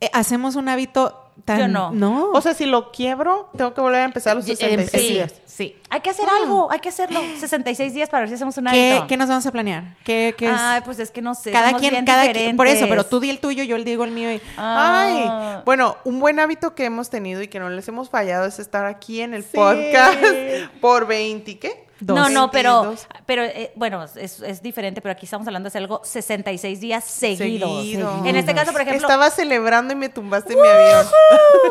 eh, 0.00 0.10
hacemos 0.12 0.56
un 0.56 0.68
hábito 0.68 1.31
yo 1.46 1.68
no. 1.68 1.90
No. 1.92 2.30
O 2.32 2.40
sea, 2.40 2.54
si 2.54 2.66
lo 2.66 2.92
quiebro, 2.92 3.50
tengo 3.56 3.74
que 3.74 3.80
volver 3.80 4.00
a 4.00 4.04
empezar 4.04 4.36
los 4.36 4.44
66 4.44 5.08
días. 5.08 5.34
Sí. 5.44 5.76
Hay 5.90 6.00
que 6.00 6.10
hacer 6.10 6.26
algo, 6.28 6.70
hay 6.70 6.80
que 6.80 6.88
hacerlo. 6.88 7.20
66 7.38 7.94
días 7.94 8.08
para 8.08 8.22
ver 8.22 8.28
si 8.28 8.34
hacemos 8.36 8.56
un 8.56 8.66
¿Qué, 8.66 9.02
¿Qué 9.08 9.16
nos 9.16 9.28
vamos 9.28 9.44
a 9.46 9.52
planear? 9.52 9.96
¿Qué, 10.04 10.34
qué 10.36 10.46
es? 10.46 10.56
Ay, 10.56 10.80
pues 10.84 10.98
es 10.98 11.10
que 11.10 11.20
no 11.20 11.34
sé. 11.34 11.50
Cada 11.50 11.74
quien, 11.74 12.04
cada 12.04 12.30
quien. 12.32 12.56
Por 12.56 12.66
eso, 12.66 12.86
pero 12.88 13.04
tú 13.04 13.20
di 13.20 13.30
el 13.30 13.38
tuyo, 13.38 13.64
yo 13.64 13.76
le 13.76 13.84
digo 13.84 14.04
el 14.04 14.10
mío. 14.10 14.32
Y... 14.32 14.40
Ay. 14.56 15.62
Bueno, 15.64 15.96
un 16.04 16.20
buen 16.20 16.38
hábito 16.38 16.74
que 16.74 16.84
hemos 16.84 17.10
tenido 17.10 17.42
y 17.42 17.48
que 17.48 17.58
no 17.58 17.68
les 17.70 17.86
hemos 17.88 18.08
fallado 18.08 18.46
es 18.46 18.58
estar 18.58 18.86
aquí 18.86 19.20
en 19.20 19.34
el 19.34 19.44
podcast 19.44 20.18
por 20.80 21.06
20, 21.06 21.58
¿qué? 21.58 21.91
No, 22.06 22.28
no, 22.28 22.50
pero, 22.50 22.94
pero 23.26 23.44
eh, 23.44 23.72
bueno, 23.76 24.04
es, 24.04 24.40
es, 24.40 24.62
diferente, 24.62 25.00
pero 25.00 25.12
aquí 25.12 25.26
estamos 25.26 25.46
hablando 25.46 25.70
de 25.70 25.78
algo 25.78 26.00
66 26.04 26.80
días 26.80 27.04
seguidos. 27.04 27.86
En 28.24 28.36
este 28.36 28.54
caso, 28.54 28.72
por 28.72 28.80
ejemplo. 28.80 29.06
Estaba 29.06 29.30
celebrando 29.30 29.92
y 29.92 29.96
me 29.96 30.08
tumbaste 30.08 30.54
en 30.54 30.60
mi 30.60 30.68
avión. 30.68 31.06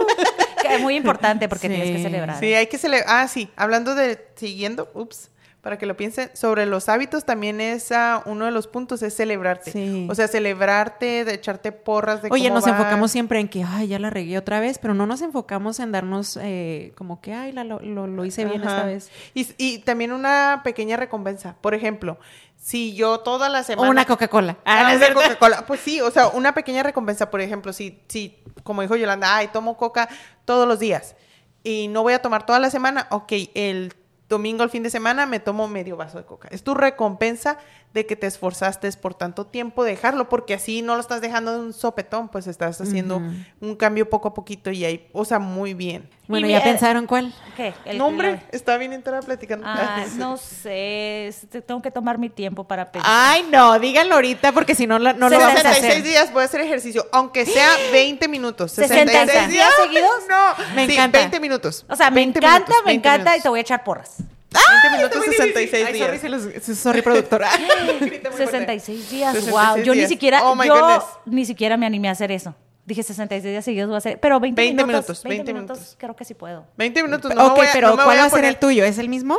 es 0.69 0.81
muy 0.81 0.95
importante 0.95 1.49
porque 1.49 1.69
tienes 1.69 1.95
que 1.97 2.03
celebrar. 2.03 2.39
Sí, 2.39 2.53
hay 2.53 2.67
que 2.67 2.77
celebrar. 2.77 3.07
Ah, 3.09 3.27
sí, 3.27 3.49
hablando 3.55 3.95
de 3.95 4.25
siguiendo, 4.35 4.89
ups 4.93 5.29
para 5.61 5.77
que 5.77 5.85
lo 5.85 5.95
piensen, 5.95 6.31
sobre 6.33 6.65
los 6.65 6.89
hábitos 6.89 7.23
también 7.23 7.61
es 7.61 7.91
uh, 7.91 8.27
uno 8.27 8.45
de 8.45 8.51
los 8.51 8.65
puntos, 8.65 9.03
es 9.03 9.15
celebrarte. 9.15 10.07
O 10.09 10.15
sea, 10.15 10.27
celebrarte, 10.27 11.23
de 11.23 11.35
echarte 11.35 11.71
porras 11.71 12.23
de 12.23 12.29
Oye, 12.31 12.49
nos 12.49 12.65
enfocamos 12.65 13.11
siempre 13.11 13.39
en 13.39 13.47
que, 13.47 13.63
ay, 13.63 13.89
ya 13.89 13.99
la 13.99 14.09
regué 14.09 14.39
otra 14.39 14.59
vez, 14.59 14.79
pero 14.79 14.95
no 14.95 15.05
nos 15.05 15.21
enfocamos 15.21 15.79
en 15.79 15.91
darnos 15.91 16.39
eh, 16.41 16.93
como 16.97 17.21
que, 17.21 17.33
ay, 17.33 17.51
lo, 17.53 17.79
lo, 17.79 18.25
hice 18.25 18.43
bien 18.45 18.61
esta 18.61 18.85
vez. 18.85 19.11
Y, 19.35 19.47
y, 19.57 19.79
también 19.79 20.11
una 20.11 20.61
pequeña 20.63 20.97
recompensa. 20.97 21.55
Por 21.61 21.75
ejemplo, 21.75 22.17
si 22.57 22.95
yo 22.95 23.19
toda 23.19 23.47
la 23.47 23.61
semana... 23.61 23.87
una 23.87 24.05
Coca-Cola. 24.05 24.57
Ah, 24.65 24.93
una 24.95 25.13
Coca-Cola. 25.13 25.65
Pues 25.67 25.79
sí, 25.79 26.01
o 26.01 26.09
sea, 26.09 26.29
una 26.29 26.55
pequeña 26.55 26.81
recompensa. 26.81 27.29
Por 27.29 27.39
ejemplo, 27.39 27.71
si, 27.71 28.01
si, 28.07 28.43
como 28.63 28.81
dijo 28.81 28.95
Yolanda, 28.95 29.35
ay, 29.35 29.49
tomo 29.49 29.77
Coca 29.77 30.09
todos 30.45 30.67
los 30.67 30.79
días 30.79 31.15
y 31.63 31.87
no 31.89 32.01
voy 32.01 32.13
a 32.13 32.21
tomar 32.21 32.45
toda 32.45 32.59
la 32.59 32.69
semana, 32.69 33.07
ok, 33.11 33.33
el 33.53 33.93
domingo 34.31 34.63
al 34.63 34.71
fin 34.71 34.81
de 34.81 34.89
semana 34.89 35.27
me 35.27 35.39
tomo 35.39 35.67
medio 35.67 35.97
vaso 35.97 36.17
de 36.17 36.25
coca. 36.25 36.47
Es 36.51 36.63
tu 36.63 36.73
recompensa 36.73 37.59
de 37.93 38.05
que 38.05 38.15
te 38.15 38.27
esforzaste 38.27 38.89
por 38.93 39.13
tanto 39.13 39.45
tiempo 39.45 39.83
dejarlo, 39.83 40.29
porque 40.29 40.53
así 40.53 40.81
no 40.81 40.95
lo 40.95 41.01
estás 41.01 41.21
dejando 41.21 41.53
de 41.53 41.59
un 41.59 41.73
sopetón, 41.73 42.29
pues 42.29 42.47
estás 42.47 42.79
haciendo 42.79 43.21
un 43.59 43.75
cambio 43.75 44.09
poco 44.09 44.29
a 44.29 44.33
poquito 44.33 44.71
y 44.71 44.85
ahí, 44.85 45.07
o 45.11 45.25
sea, 45.25 45.39
muy 45.39 45.73
bien. 45.73 46.09
Bueno, 46.27 46.47
¿ya 46.47 46.63
pensaron 46.63 47.07
cuál? 47.07 47.33
¿Qué? 47.57 47.73
El 47.83 47.97
nombre. 47.97 48.41
Está 48.51 48.77
bien 48.77 48.93
entera 48.93 49.19
platicando. 49.19 49.67
Ah, 49.67 50.05
no 50.15 50.37
sé, 50.37 51.33
tengo 51.65 51.81
que 51.81 51.91
tomar 51.91 52.17
mi 52.17 52.29
tiempo 52.29 52.63
para 52.63 52.89
pensar. 52.89 53.11
Ay, 53.13 53.45
no, 53.51 53.77
díganlo 53.79 54.15
ahorita 54.15 54.53
porque 54.53 54.73
si 54.73 54.87
no, 54.87 54.97
no 54.97 55.13
lo 55.13 55.39
vamos 55.39 55.65
a 55.65 55.69
hacer. 55.69 55.73
66 55.73 56.03
días 56.05 56.31
voy 56.31 56.43
a 56.43 56.45
hacer 56.45 56.61
ejercicio, 56.61 57.05
aunque 57.11 57.45
sea 57.45 57.69
20 57.91 58.27
minutos. 58.29 58.71
66, 58.71 59.49
días 59.49 59.69
seguidos. 59.83 60.09
No, 60.29 60.75
me 60.75 60.83
encanta. 60.83 61.19
20 61.19 61.39
minutos. 61.41 61.85
O 61.89 61.95
sea, 61.97 62.09
me 62.09 62.21
encanta, 62.21 62.73
me 62.85 62.93
encanta 62.93 63.35
y 63.35 63.41
te 63.41 63.49
voy 63.49 63.59
a 63.59 63.61
echar 63.61 63.83
porras. 63.83 64.17
20 64.51 64.97
minutos, 64.97 65.25
66 65.25 65.93
días. 65.93 66.21
Sorry, 66.21 66.75
sorry, 66.75 67.01
productora. 67.01 67.49
66 68.37 69.09
días, 69.11 69.49
wow. 69.49 69.77
Yo 69.83 69.95
ni 69.95 70.05
siquiera, 70.07 70.43
oh 70.43 70.61
yo 70.63 71.03
ni 71.25 71.45
siquiera 71.45 71.77
me 71.77 71.85
animé 71.85 72.09
a 72.09 72.11
hacer 72.11 72.31
eso. 72.31 72.55
Dije 72.85 73.03
66 73.03 73.43
días 73.43 73.63
seguidos 73.63 73.87
voy 73.87 73.95
a 73.95 73.97
hacer, 73.99 74.19
pero 74.19 74.39
20, 74.39 74.59
20 74.59 74.85
minutos, 74.85 75.23
20, 75.23 75.53
minutos, 75.53 75.95
creo 75.99 76.15
que 76.15 76.25
sí 76.25 76.33
puedo. 76.33 76.65
20 76.77 77.03
minutos, 77.03 77.33
no 77.33 77.53
Ok, 77.53 77.59
pero 77.71 77.93
¿cuál 77.93 78.17
va 78.17 78.25
a 78.25 78.29
ser 78.29 78.43
el 78.43 78.57
tuyo? 78.57 78.83
¿Es 78.83 78.97
el 78.97 79.07
mismo? 79.07 79.37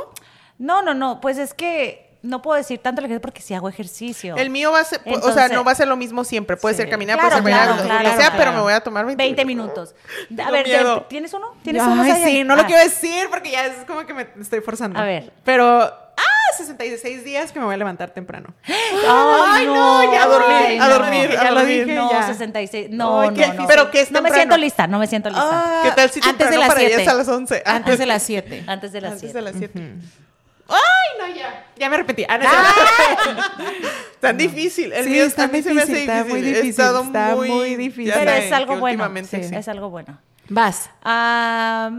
No, 0.58 0.80
no, 0.80 0.94
no, 0.94 1.20
pues 1.20 1.38
es 1.38 1.52
que 1.52 2.11
no 2.22 2.40
puedo 2.40 2.56
decir 2.56 2.78
tanto 2.78 3.00
ejercicio 3.00 3.20
porque 3.20 3.42
si 3.42 3.54
hago 3.54 3.68
ejercicio. 3.68 4.36
El 4.36 4.50
mío 4.50 4.70
va 4.70 4.80
a 4.80 4.84
ser, 4.84 5.00
o 5.04 5.32
sea, 5.32 5.48
no 5.48 5.64
va 5.64 5.72
a 5.72 5.74
ser 5.74 5.88
lo 5.88 5.96
mismo 5.96 6.24
siempre. 6.24 6.56
Puede 6.56 6.74
ser 6.74 6.88
caminar, 6.88 7.18
puede 7.18 7.32
ser 7.32 7.42
claro, 7.42 7.74
lo 7.76 8.10
que 8.10 8.16
sea, 8.16 8.34
pero 8.36 8.52
me 8.52 8.60
voy 8.60 8.72
a 8.72 8.80
tomar 8.80 9.04
20, 9.06 9.22
20 9.22 9.44
minutos. 9.44 9.94
A 10.44 10.50
ver, 10.50 10.66
¿tienes 11.08 11.32
uno? 11.34 11.54
¿Tienes 11.62 11.82
uno? 11.82 12.02
Ay, 12.02 12.22
sí, 12.24 12.44
no 12.44 12.56
lo 12.56 12.62
ah. 12.62 12.66
quiero 12.66 12.82
decir 12.82 13.28
porque 13.30 13.50
ya 13.50 13.66
es 13.66 13.84
como 13.86 14.06
que 14.06 14.14
me 14.14 14.26
estoy 14.40 14.60
forzando. 14.60 14.98
A 14.98 15.04
ver. 15.04 15.32
Pero, 15.44 15.82
ah, 15.82 16.56
66 16.56 17.24
días 17.24 17.52
que 17.52 17.58
me 17.58 17.64
voy 17.64 17.74
a 17.74 17.78
levantar 17.78 18.10
temprano. 18.10 18.54
Ay, 18.66 19.66
no, 19.66 20.12
ya 20.12 20.22
a 20.22 20.26
dormir, 20.26 20.80
a 20.80 20.88
dormir, 20.88 21.30
ya 21.32 21.50
lo 21.50 21.64
dije. 21.64 21.94
No, 21.94 22.26
66, 22.26 22.90
no, 22.90 23.30
no, 23.30 23.54
no. 23.54 23.66
Pero 23.66 23.90
que 23.90 24.02
es 24.02 24.10
No 24.10 24.22
me 24.22 24.30
siento 24.30 24.56
lista, 24.56 24.86
no 24.86 24.98
me 24.98 25.06
siento 25.06 25.28
lista. 25.28 25.50
Ah, 25.50 25.80
¿Qué 25.84 25.90
tal 25.92 26.10
si 26.10 26.20
antes 26.22 26.50
de 26.50 26.58
las 26.58 26.74
7? 26.74 27.08
a 27.08 27.14
las 27.14 27.28
11? 27.28 27.62
Antes 27.66 27.98
de 27.98 28.06
las 28.06 28.22
7. 28.22 28.64
Antes 28.68 28.92
de 28.92 29.00
las 29.00 29.20
7. 29.20 29.26
Antes 29.26 29.32
de 29.34 29.42
las 29.42 29.56
7. 29.56 29.72
¡Ay, 29.74 30.21
no, 31.18 31.34
ya! 31.34 31.66
Ya 31.76 31.88
me 31.88 31.96
arrepentí. 31.96 32.24
Ah, 32.28 32.38
no, 32.38 32.48
Tan 34.20 34.36
difícil. 34.36 34.92
El 34.92 35.04
sí, 35.04 35.18
está 35.18 35.48
muy 35.48 35.62
difícil. 35.62 35.96
Está 35.96 36.24
muy 36.24 36.40
difícil. 36.40 36.70
Está 36.70 37.34
muy, 37.34 37.76
difícil. 37.76 38.12
Pero 38.14 38.30
es 38.30 38.52
algo 38.52 38.76
bueno. 38.78 39.10
Sí. 39.28 39.40
Es 39.52 39.68
algo 39.68 39.90
bueno. 39.90 40.18
Vas. 40.48 40.90
Ah 41.02 41.90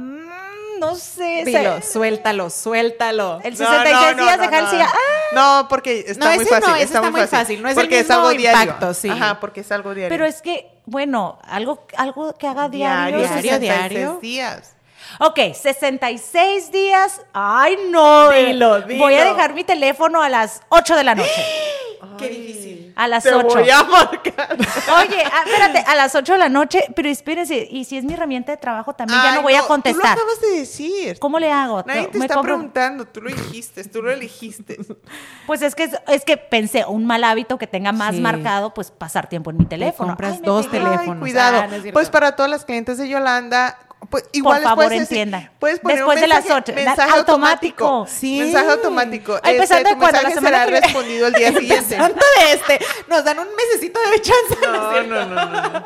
no 0.83 0.95
sé. 0.95 1.43
Dilo, 1.45 1.81
suéltalo, 1.81 2.49
suéltalo. 2.49 3.39
El 3.43 3.55
66 3.55 4.17
días 4.17 4.39
de 4.39 4.45
Hal 4.45 4.67
¡Ah! 4.81 4.89
No, 5.33 5.67
porque 5.69 6.05
está 6.07 6.35
muy 6.35 6.45
fácil. 6.45 6.69
No, 6.69 6.75
está, 6.75 7.01
muy 7.01 7.27
fácil. 7.27 7.61
No 7.61 7.69
es 7.69 7.75
porque 7.75 7.99
el 7.99 8.05
mismo 8.05 8.29
es 8.29 8.29
algo 8.29 8.31
impacto, 8.31 8.93
sí. 8.93 9.09
Ajá, 9.09 9.39
porque 9.39 9.61
es 9.61 9.71
algo 9.71 9.93
diario. 9.93 10.09
Pero 10.09 10.25
es 10.25 10.41
que, 10.41 10.69
bueno, 10.85 11.39
algo, 11.43 11.85
algo 11.97 12.33
que 12.33 12.47
haga 12.47 12.69
diario. 12.69 13.19
Diario, 13.19 13.59
diario. 13.59 14.19
días. 14.21 14.75
Ok, 15.19 15.39
66 15.53 16.71
días. 16.71 17.21
Ay, 17.33 17.77
no. 17.89 18.29
Dilo, 18.31 18.81
dilo. 18.81 19.03
Voy 19.03 19.15
a 19.15 19.25
dejar 19.25 19.53
mi 19.53 19.63
teléfono 19.63 20.21
a 20.21 20.29
las 20.29 20.61
8 20.69 20.95
de 20.95 21.03
la 21.03 21.15
noche. 21.15 21.29
Qué 22.17 22.29
difícil. 22.29 22.93
A 22.95 23.07
las 23.07 23.23
Te 23.23 23.33
8. 23.33 23.47
voy 23.47 23.69
a 23.71 23.83
marcar. 23.83 24.49
Oye, 24.99 25.23
ah, 25.25 25.43
espérate, 25.47 25.79
a 25.79 25.95
las 25.95 26.13
8 26.13 26.33
de 26.33 26.37
la 26.39 26.49
noche, 26.49 26.85
pero 26.95 27.09
espérense, 27.09 27.67
y 27.69 27.85
si 27.85 27.97
es 27.97 28.03
mi 28.03 28.13
herramienta 28.13 28.51
de 28.51 28.57
trabajo 28.57 28.93
también, 28.93 29.19
ya 29.23 29.33
no 29.33 29.41
voy 29.41 29.55
a 29.55 29.63
contestar. 29.63 30.15
Tú 30.15 30.21
lo 30.21 30.23
acabas 30.23 30.41
de 30.41 30.59
decir. 30.59 31.17
¿Cómo 31.19 31.39
le 31.39 31.51
hago? 31.51 31.83
Nadie 31.87 32.07
te 32.07 32.19
está 32.19 32.39
preguntando, 32.39 33.05
tú 33.05 33.21
lo 33.21 33.29
dijiste, 33.29 33.83
tú 33.85 34.01
lo 34.01 34.11
elegiste. 34.11 34.77
Pues 35.47 35.61
es 35.61 35.75
que 35.75 35.89
es 36.07 36.23
que 36.23 36.37
pensé, 36.37 36.85
un 36.85 37.05
mal 37.05 37.23
hábito 37.23 37.57
que 37.57 37.67
tenga 37.67 37.91
más 37.91 38.15
marcado, 38.15 38.73
pues 38.73 38.91
pasar 38.91 39.27
tiempo 39.27 39.49
en 39.49 39.57
mi 39.57 39.65
teléfono. 39.65 40.09
compras 40.09 40.41
dos 40.41 40.69
teléfonos. 40.71 41.19
cuidado. 41.19 41.57
Ah, 41.57 41.67
pues 41.91 42.09
para 42.09 42.35
todas 42.35 42.49
las 42.49 42.63
clientes 42.63 42.97
de 42.97 43.09
Yolanda, 43.09 43.77
pues, 44.13 44.25
igual 44.31 44.61
Por 44.61 44.69
favor, 44.69 44.93
entiendan. 44.93 45.49
Puedes 45.57 45.79
poner 45.79 45.97
Después 45.97 46.17
un 46.17 46.21
mensaje, 46.21 46.43
de 46.43 46.49
las 46.51 46.61
8. 46.61 46.73
Mensaje 46.75 47.11
automático. 47.17 47.85
automático. 47.87 48.15
Sí. 48.19 48.37
Mensaje 48.41 48.69
automático. 48.69 49.33
Ay, 49.41 49.55
este, 49.55 49.55
empezando 49.55 49.89
tu 49.89 49.89
de 49.89 49.97
cuando, 49.99 50.05
mensaje 50.05 50.23
la 50.23 50.35
semana 50.35 50.65
será 50.65 50.79
que 50.79 50.85
respondido 50.85 51.27
el 51.27 51.33
día 51.33 51.51
siguiente. 51.51 51.95
De 51.97 52.53
este. 52.53 52.85
Nos 53.07 53.23
dan 53.23 53.39
un 53.39 53.47
mesecito 53.55 53.99
de 54.11 54.21
chance. 54.21 54.57
No, 54.61 55.01
no, 55.01 55.25
no, 55.25 55.25
no, 55.25 55.69
no. 55.69 55.83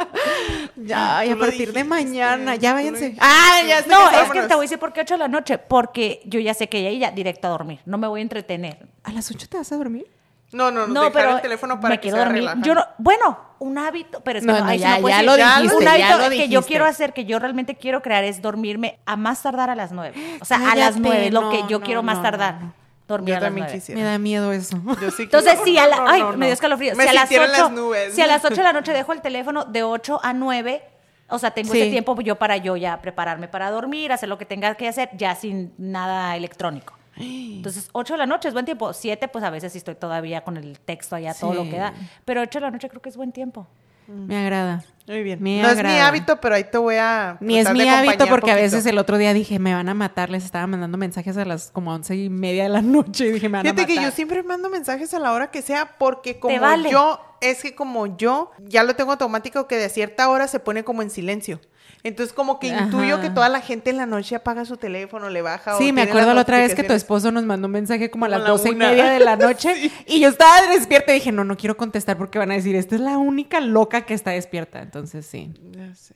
Ya, 0.75 1.23
y 1.25 1.29
a 1.31 1.37
partir 1.37 1.71
de 1.71 1.83
dijiste, 1.83 1.83
mañana, 1.85 2.55
ya 2.55 2.71
tú 2.71 2.75
lo 2.75 2.83
váyanse. 2.83 3.15
Ah, 3.21 3.61
ya 3.65 3.81
sé 3.83 3.87
No, 3.87 3.97
que 3.97 4.03
es 4.03 4.11
vámonos. 4.23 4.31
que 4.33 4.41
te 4.41 4.55
voy 4.55 4.57
a 4.57 4.65
decir 4.65 4.79
por 4.79 4.91
qué 4.91 5.01
8 5.01 5.13
de 5.13 5.17
la 5.19 5.27
noche. 5.29 5.57
Porque 5.57 6.21
yo 6.25 6.41
ya 6.41 6.53
sé 6.53 6.67
que 6.67 6.83
ya 6.83 6.91
ya 6.91 7.11
directo 7.15 7.47
a 7.47 7.51
dormir. 7.51 7.79
No 7.85 7.97
me 7.97 8.07
voy 8.09 8.19
a 8.19 8.23
entretener. 8.23 8.87
¿A 9.03 9.13
las 9.13 9.31
8 9.31 9.47
te 9.49 9.57
vas 9.57 9.71
a 9.71 9.77
dormir? 9.77 10.05
No, 10.53 10.71
no, 10.71 10.87
no, 10.87 10.93
No, 10.93 11.01
dejar 11.01 11.11
pero 11.13 11.35
el 11.35 11.41
teléfono 11.41 11.79
para 11.79 11.95
me 11.95 11.99
que 11.99 12.09
sea 12.11 12.25
relajante. 12.25 12.65
Yo 12.67 12.73
no, 12.73 12.85
bueno, 12.97 13.37
un 13.59 13.77
hábito, 13.77 14.21
pero 14.21 14.39
es 14.39 14.45
que 14.45 14.51
No, 14.51 14.57
no, 14.57 14.63
no, 14.63 14.69
ahí 14.69 14.77
sí 14.77 14.83
ya- 14.83 14.99
no 14.99 15.07
ya 15.09 15.21
lo 15.23 15.35
dijiste, 15.35 15.75
un 15.75 15.83
ya 15.83 15.91
hábito 16.13 16.29
que 16.29 16.47
yo 16.47 16.61
quiero 16.63 16.85
hacer, 16.85 17.13
que 17.13 17.25
yo 17.25 17.37
realmente 17.39 17.75
quiero 17.75 18.01
crear 18.01 18.23
es 18.23 18.41
dormirme 18.41 18.97
a 19.05 19.17
más 19.17 19.41
tardar 19.43 19.69
a 19.69 19.75
las 19.75 19.91
9. 19.91 20.15
O 20.39 20.45
sea, 20.45 20.71
a 20.71 20.75
las 20.75 20.95
9 20.97 21.27
es 21.27 21.33
lo 21.33 21.49
que 21.49 21.63
yo 21.67 21.79
no, 21.79 21.85
quiero 21.85 22.01
más 22.03 22.17
no, 22.17 22.23
tardar. 22.23 22.61
no, 22.61 22.73
Dormir 23.07 23.29
Yo 23.29 23.37
a 23.37 23.39
las 23.39 23.47
también 23.47 23.65
9. 23.67 23.79
quisiera. 23.79 24.01
Me 24.01 24.05
da 24.07 24.17
miedo 24.19 24.51
eso. 24.51 24.77
Yo 25.01 25.11
sí 25.11 25.23
Entonces, 25.23 25.53
quiero. 25.63 25.65
si 25.65 25.77
a 25.77 25.87
la, 25.87 25.95
No, 25.97 26.07
ay, 26.09 26.21
no, 26.21 26.33
me 26.37 26.45
dio 26.47 26.53
escalofrío. 26.53 26.93
Me 26.95 27.03
Si 27.03 27.09
a 27.09 27.13
las 27.13 27.21
sintieron 27.29 27.49
8, 27.51 27.61
las 27.63 27.71
nubes. 27.71 28.13
si 28.15 28.21
a 28.21 28.27
las 28.27 28.43
8 28.43 28.55
de 28.55 28.63
la 28.63 28.73
noche 28.73 28.91
dejo 28.93 29.13
el 29.13 29.21
teléfono 29.21 29.63
de 29.65 29.83
8 29.83 30.19
a 30.21 30.33
9, 30.33 30.83
o 31.29 31.39
sea, 31.39 31.51
tengo 31.51 31.73
ese 31.73 31.89
tiempo 31.89 32.19
yo 32.21 32.35
para 32.35 32.57
yo 32.57 32.75
ya 32.75 33.01
prepararme 33.01 33.47
para 33.47 33.69
dormir, 33.71 34.11
hacer 34.11 34.27
lo 34.29 34.37
que 34.37 34.45
tenga 34.45 34.75
que 34.75 34.87
hacer, 34.89 35.09
ya 35.13 35.35
sin 35.35 35.73
nada 35.77 36.35
electrónico. 36.35 36.96
Entonces, 37.19 37.89
8 37.93 38.13
de 38.13 38.17
la 38.19 38.25
noche 38.25 38.47
es 38.47 38.53
buen 38.53 38.65
tiempo. 38.65 38.93
7, 38.93 39.27
pues 39.27 39.43
a 39.43 39.49
veces 39.49 39.71
sí 39.71 39.77
estoy 39.77 39.95
todavía 39.95 40.41
con 40.43 40.57
el 40.57 40.79
texto 40.79 41.15
allá, 41.15 41.33
todo 41.33 41.53
lo 41.53 41.63
Sí. 41.63 41.69
que 41.71 41.77
da. 41.77 41.93
Pero 42.25 42.41
8 42.41 42.59
de 42.59 42.65
la 42.65 42.71
noche 42.71 42.89
creo 42.89 43.01
que 43.01 43.09
es 43.09 43.17
buen 43.17 43.31
tiempo. 43.31 43.67
Me 44.07 44.37
agrada. 44.37 44.85
Muy 45.05 45.21
bien. 45.21 45.43
Me 45.43 45.61
no 45.61 45.67
es 45.67 45.73
mi 45.75 45.79
agrada. 45.81 46.07
hábito, 46.07 46.39
pero 46.39 46.55
ahí 46.55 46.63
te 46.63 46.77
voy 46.77 46.95
a. 46.95 47.35
Ni 47.41 47.59
es 47.59 47.69
mi 47.73 47.79
de 47.81 47.89
hábito 47.89 48.25
porque 48.27 48.51
a 48.51 48.55
veces 48.55 48.85
el 48.85 48.97
otro 48.99 49.17
día 49.17 49.33
dije, 49.33 49.59
me 49.59 49.73
van 49.73 49.89
a 49.89 49.93
matar. 49.93 50.29
Les 50.29 50.45
estaba 50.45 50.65
mandando 50.65 50.97
mensajes 50.97 51.35
a 51.35 51.43
las 51.43 51.71
como 51.71 51.91
once 51.93 52.15
y 52.15 52.29
media 52.29 52.63
de 52.63 52.69
la 52.69 52.81
noche 52.81 53.25
y 53.27 53.31
dije, 53.33 53.49
me 53.49 53.57
van 53.57 53.63
Fíjate 53.63 53.81
a 53.81 53.83
matar. 53.83 53.95
que 53.97 54.01
yo 54.01 54.11
siempre 54.11 54.43
mando 54.43 54.69
mensajes 54.69 55.13
a 55.13 55.19
la 55.19 55.33
hora 55.33 55.51
que 55.51 55.61
sea 55.61 55.97
porque 55.97 56.39
como 56.39 56.57
vale. 56.57 56.89
yo, 56.89 57.19
es 57.41 57.61
que 57.61 57.75
como 57.75 58.15
yo 58.17 58.51
ya 58.59 58.83
lo 58.83 58.95
tengo 58.95 59.11
automático 59.11 59.67
que 59.67 59.75
de 59.75 59.89
cierta 59.89 60.29
hora 60.29 60.47
se 60.47 60.61
pone 60.61 60.85
como 60.85 61.01
en 61.01 61.09
silencio. 61.09 61.59
Entonces 62.03 62.31
como 62.33 62.59
que 62.59 62.67
intuyo 62.67 63.15
Ajá. 63.15 63.21
que 63.23 63.29
toda 63.31 63.49
la 63.49 63.59
gente 63.59 63.89
en 63.89 63.97
la 63.97 64.05
noche 64.05 64.35
apaga 64.35 64.63
su 64.65 64.77
teléfono, 64.77 65.29
le 65.29 65.41
baja 65.41 65.75
o 65.75 65.77
Sí, 65.79 65.91
me 65.91 66.03
acuerdo 66.03 66.33
la 66.33 66.41
otra 66.41 66.57
vez 66.59 66.73
que 66.75 66.83
tu 66.83 66.93
esposo 66.93 67.31
nos 67.31 67.43
mandó 67.43 67.65
un 67.67 67.71
mensaje 67.73 68.09
como 68.11 68.25
a 68.25 68.29
las 68.29 68.41
la 68.41 68.49
doce 68.49 68.69
y 68.69 68.75
media 68.75 69.09
de 69.09 69.19
la 69.19 69.35
noche 69.37 69.91
y 70.05 70.19
yo 70.19 70.29
estaba 70.29 70.61
despierta 70.67 71.11
y 71.11 71.15
dije, 71.15 71.31
no, 71.31 71.43
no 71.43 71.57
quiero 71.57 71.75
contestar 71.75 72.17
porque 72.17 72.39
van 72.39 72.51
a 72.51 72.53
decir, 72.53 72.75
esta 72.75 72.95
es 72.95 73.01
la 73.01 73.17
única 73.17 73.59
loca 73.59 74.01
que 74.05 74.13
está 74.13 74.31
despierta. 74.31 74.81
Entonces, 74.81 75.25
sí. 75.25 75.51
Ya 75.71 75.93
sé. 75.95 76.13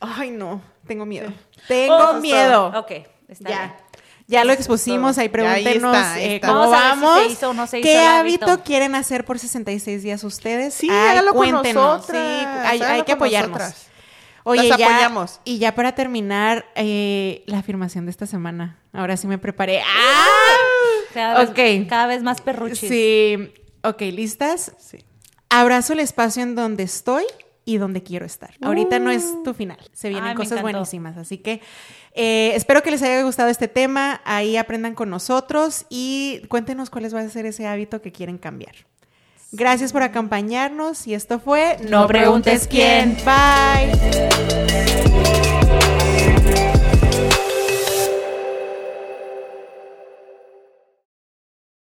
Ay, 0.00 0.30
no, 0.30 0.60
tengo 0.86 1.06
miedo. 1.06 1.32
Tengo 1.68 1.96
Oh, 2.10 2.14
miedo. 2.20 2.66
Ok, 2.76 2.90
está 3.28 3.48
Ya. 3.48 3.58
bien. 3.58 3.72
Ya 4.28 4.44
lo 4.44 4.52
expusimos, 4.52 5.18
ahí 5.18 5.28
pregúntenos 5.28 5.94
está, 5.94 6.12
ahí 6.14 6.24
eh, 6.24 6.34
está. 6.36 6.48
cómo 6.48 6.70
Vamos 6.70 6.74
a 6.76 6.84
ver 6.84 6.94
si 6.94 7.00
vamos. 7.00 7.18
se 7.26 7.32
hizo 7.32 7.50
o 7.50 7.54
no 7.54 7.66
se 7.66 7.78
hizo 7.80 7.88
¿Qué 7.88 7.98
hábito? 7.98 8.46
hábito? 8.46 8.64
quieren 8.64 8.94
hacer 8.94 9.24
por 9.24 9.38
66 9.38 10.02
días 10.02 10.24
ustedes? 10.24 10.74
Sí, 10.74 10.88
Ay, 10.90 11.10
hágalo 11.10 11.32
con 11.34 11.38
cuéntenos. 11.50 11.84
nosotras, 11.98 12.22
Sí, 12.40 12.46
hay, 12.66 12.80
hay 12.82 13.02
que 13.02 13.12
apoyarnos. 13.12 13.58
nosotras. 13.58 13.86
Oye, 14.44 14.68
Las 14.68 14.78
ya- 14.78 14.86
apoyamos. 14.86 15.40
y 15.44 15.58
ya 15.58 15.74
para 15.74 15.94
terminar, 15.94 16.66
eh, 16.74 17.44
la 17.46 17.58
afirmación 17.58 18.04
de 18.06 18.10
esta 18.10 18.26
semana. 18.26 18.78
Ahora 18.92 19.16
sí 19.16 19.26
me 19.26 19.38
preparé. 19.38 19.80
¡Ah! 19.80 20.56
Cada 21.14 21.40
vez, 21.40 21.50
Ok. 21.50 21.88
cada 21.88 22.06
vez 22.06 22.22
más 22.22 22.40
perruchis. 22.40 22.88
Sí. 22.88 23.52
Ok, 23.84 24.00
¿listas? 24.02 24.72
Sí. 24.78 24.98
Abrazo 25.50 25.92
el 25.92 26.00
espacio 26.00 26.42
en 26.42 26.54
donde 26.54 26.82
estoy 26.82 27.24
y 27.64 27.76
donde 27.76 28.02
quiero 28.02 28.24
estar. 28.26 28.54
Ahorita 28.62 28.98
no 28.98 29.10
es 29.10 29.42
tu 29.44 29.54
final. 29.54 29.78
Se 29.92 30.08
vienen 30.08 30.30
Ay, 30.30 30.34
cosas 30.34 30.62
buenísimas. 30.62 31.16
Así 31.16 31.38
que 31.38 31.60
eh, 32.14 32.52
espero 32.54 32.82
que 32.82 32.90
les 32.90 33.02
haya 33.02 33.22
gustado 33.22 33.48
este 33.50 33.68
tema. 33.68 34.20
Ahí 34.24 34.56
aprendan 34.56 34.94
con 34.94 35.10
nosotros 35.10 35.84
y 35.90 36.42
cuéntenos 36.48 36.90
cuáles 36.90 37.14
va 37.14 37.20
a 37.20 37.28
ser 37.28 37.46
ese 37.46 37.66
hábito 37.66 38.00
que 38.02 38.10
quieren 38.10 38.38
cambiar. 38.38 38.74
Gracias 39.54 39.92
por 39.92 40.02
acompañarnos 40.02 41.06
y 41.06 41.12
esto 41.12 41.38
fue 41.38 41.76
No 41.86 42.06
preguntes 42.06 42.66
quién. 42.66 43.18
Bye. 43.24 43.92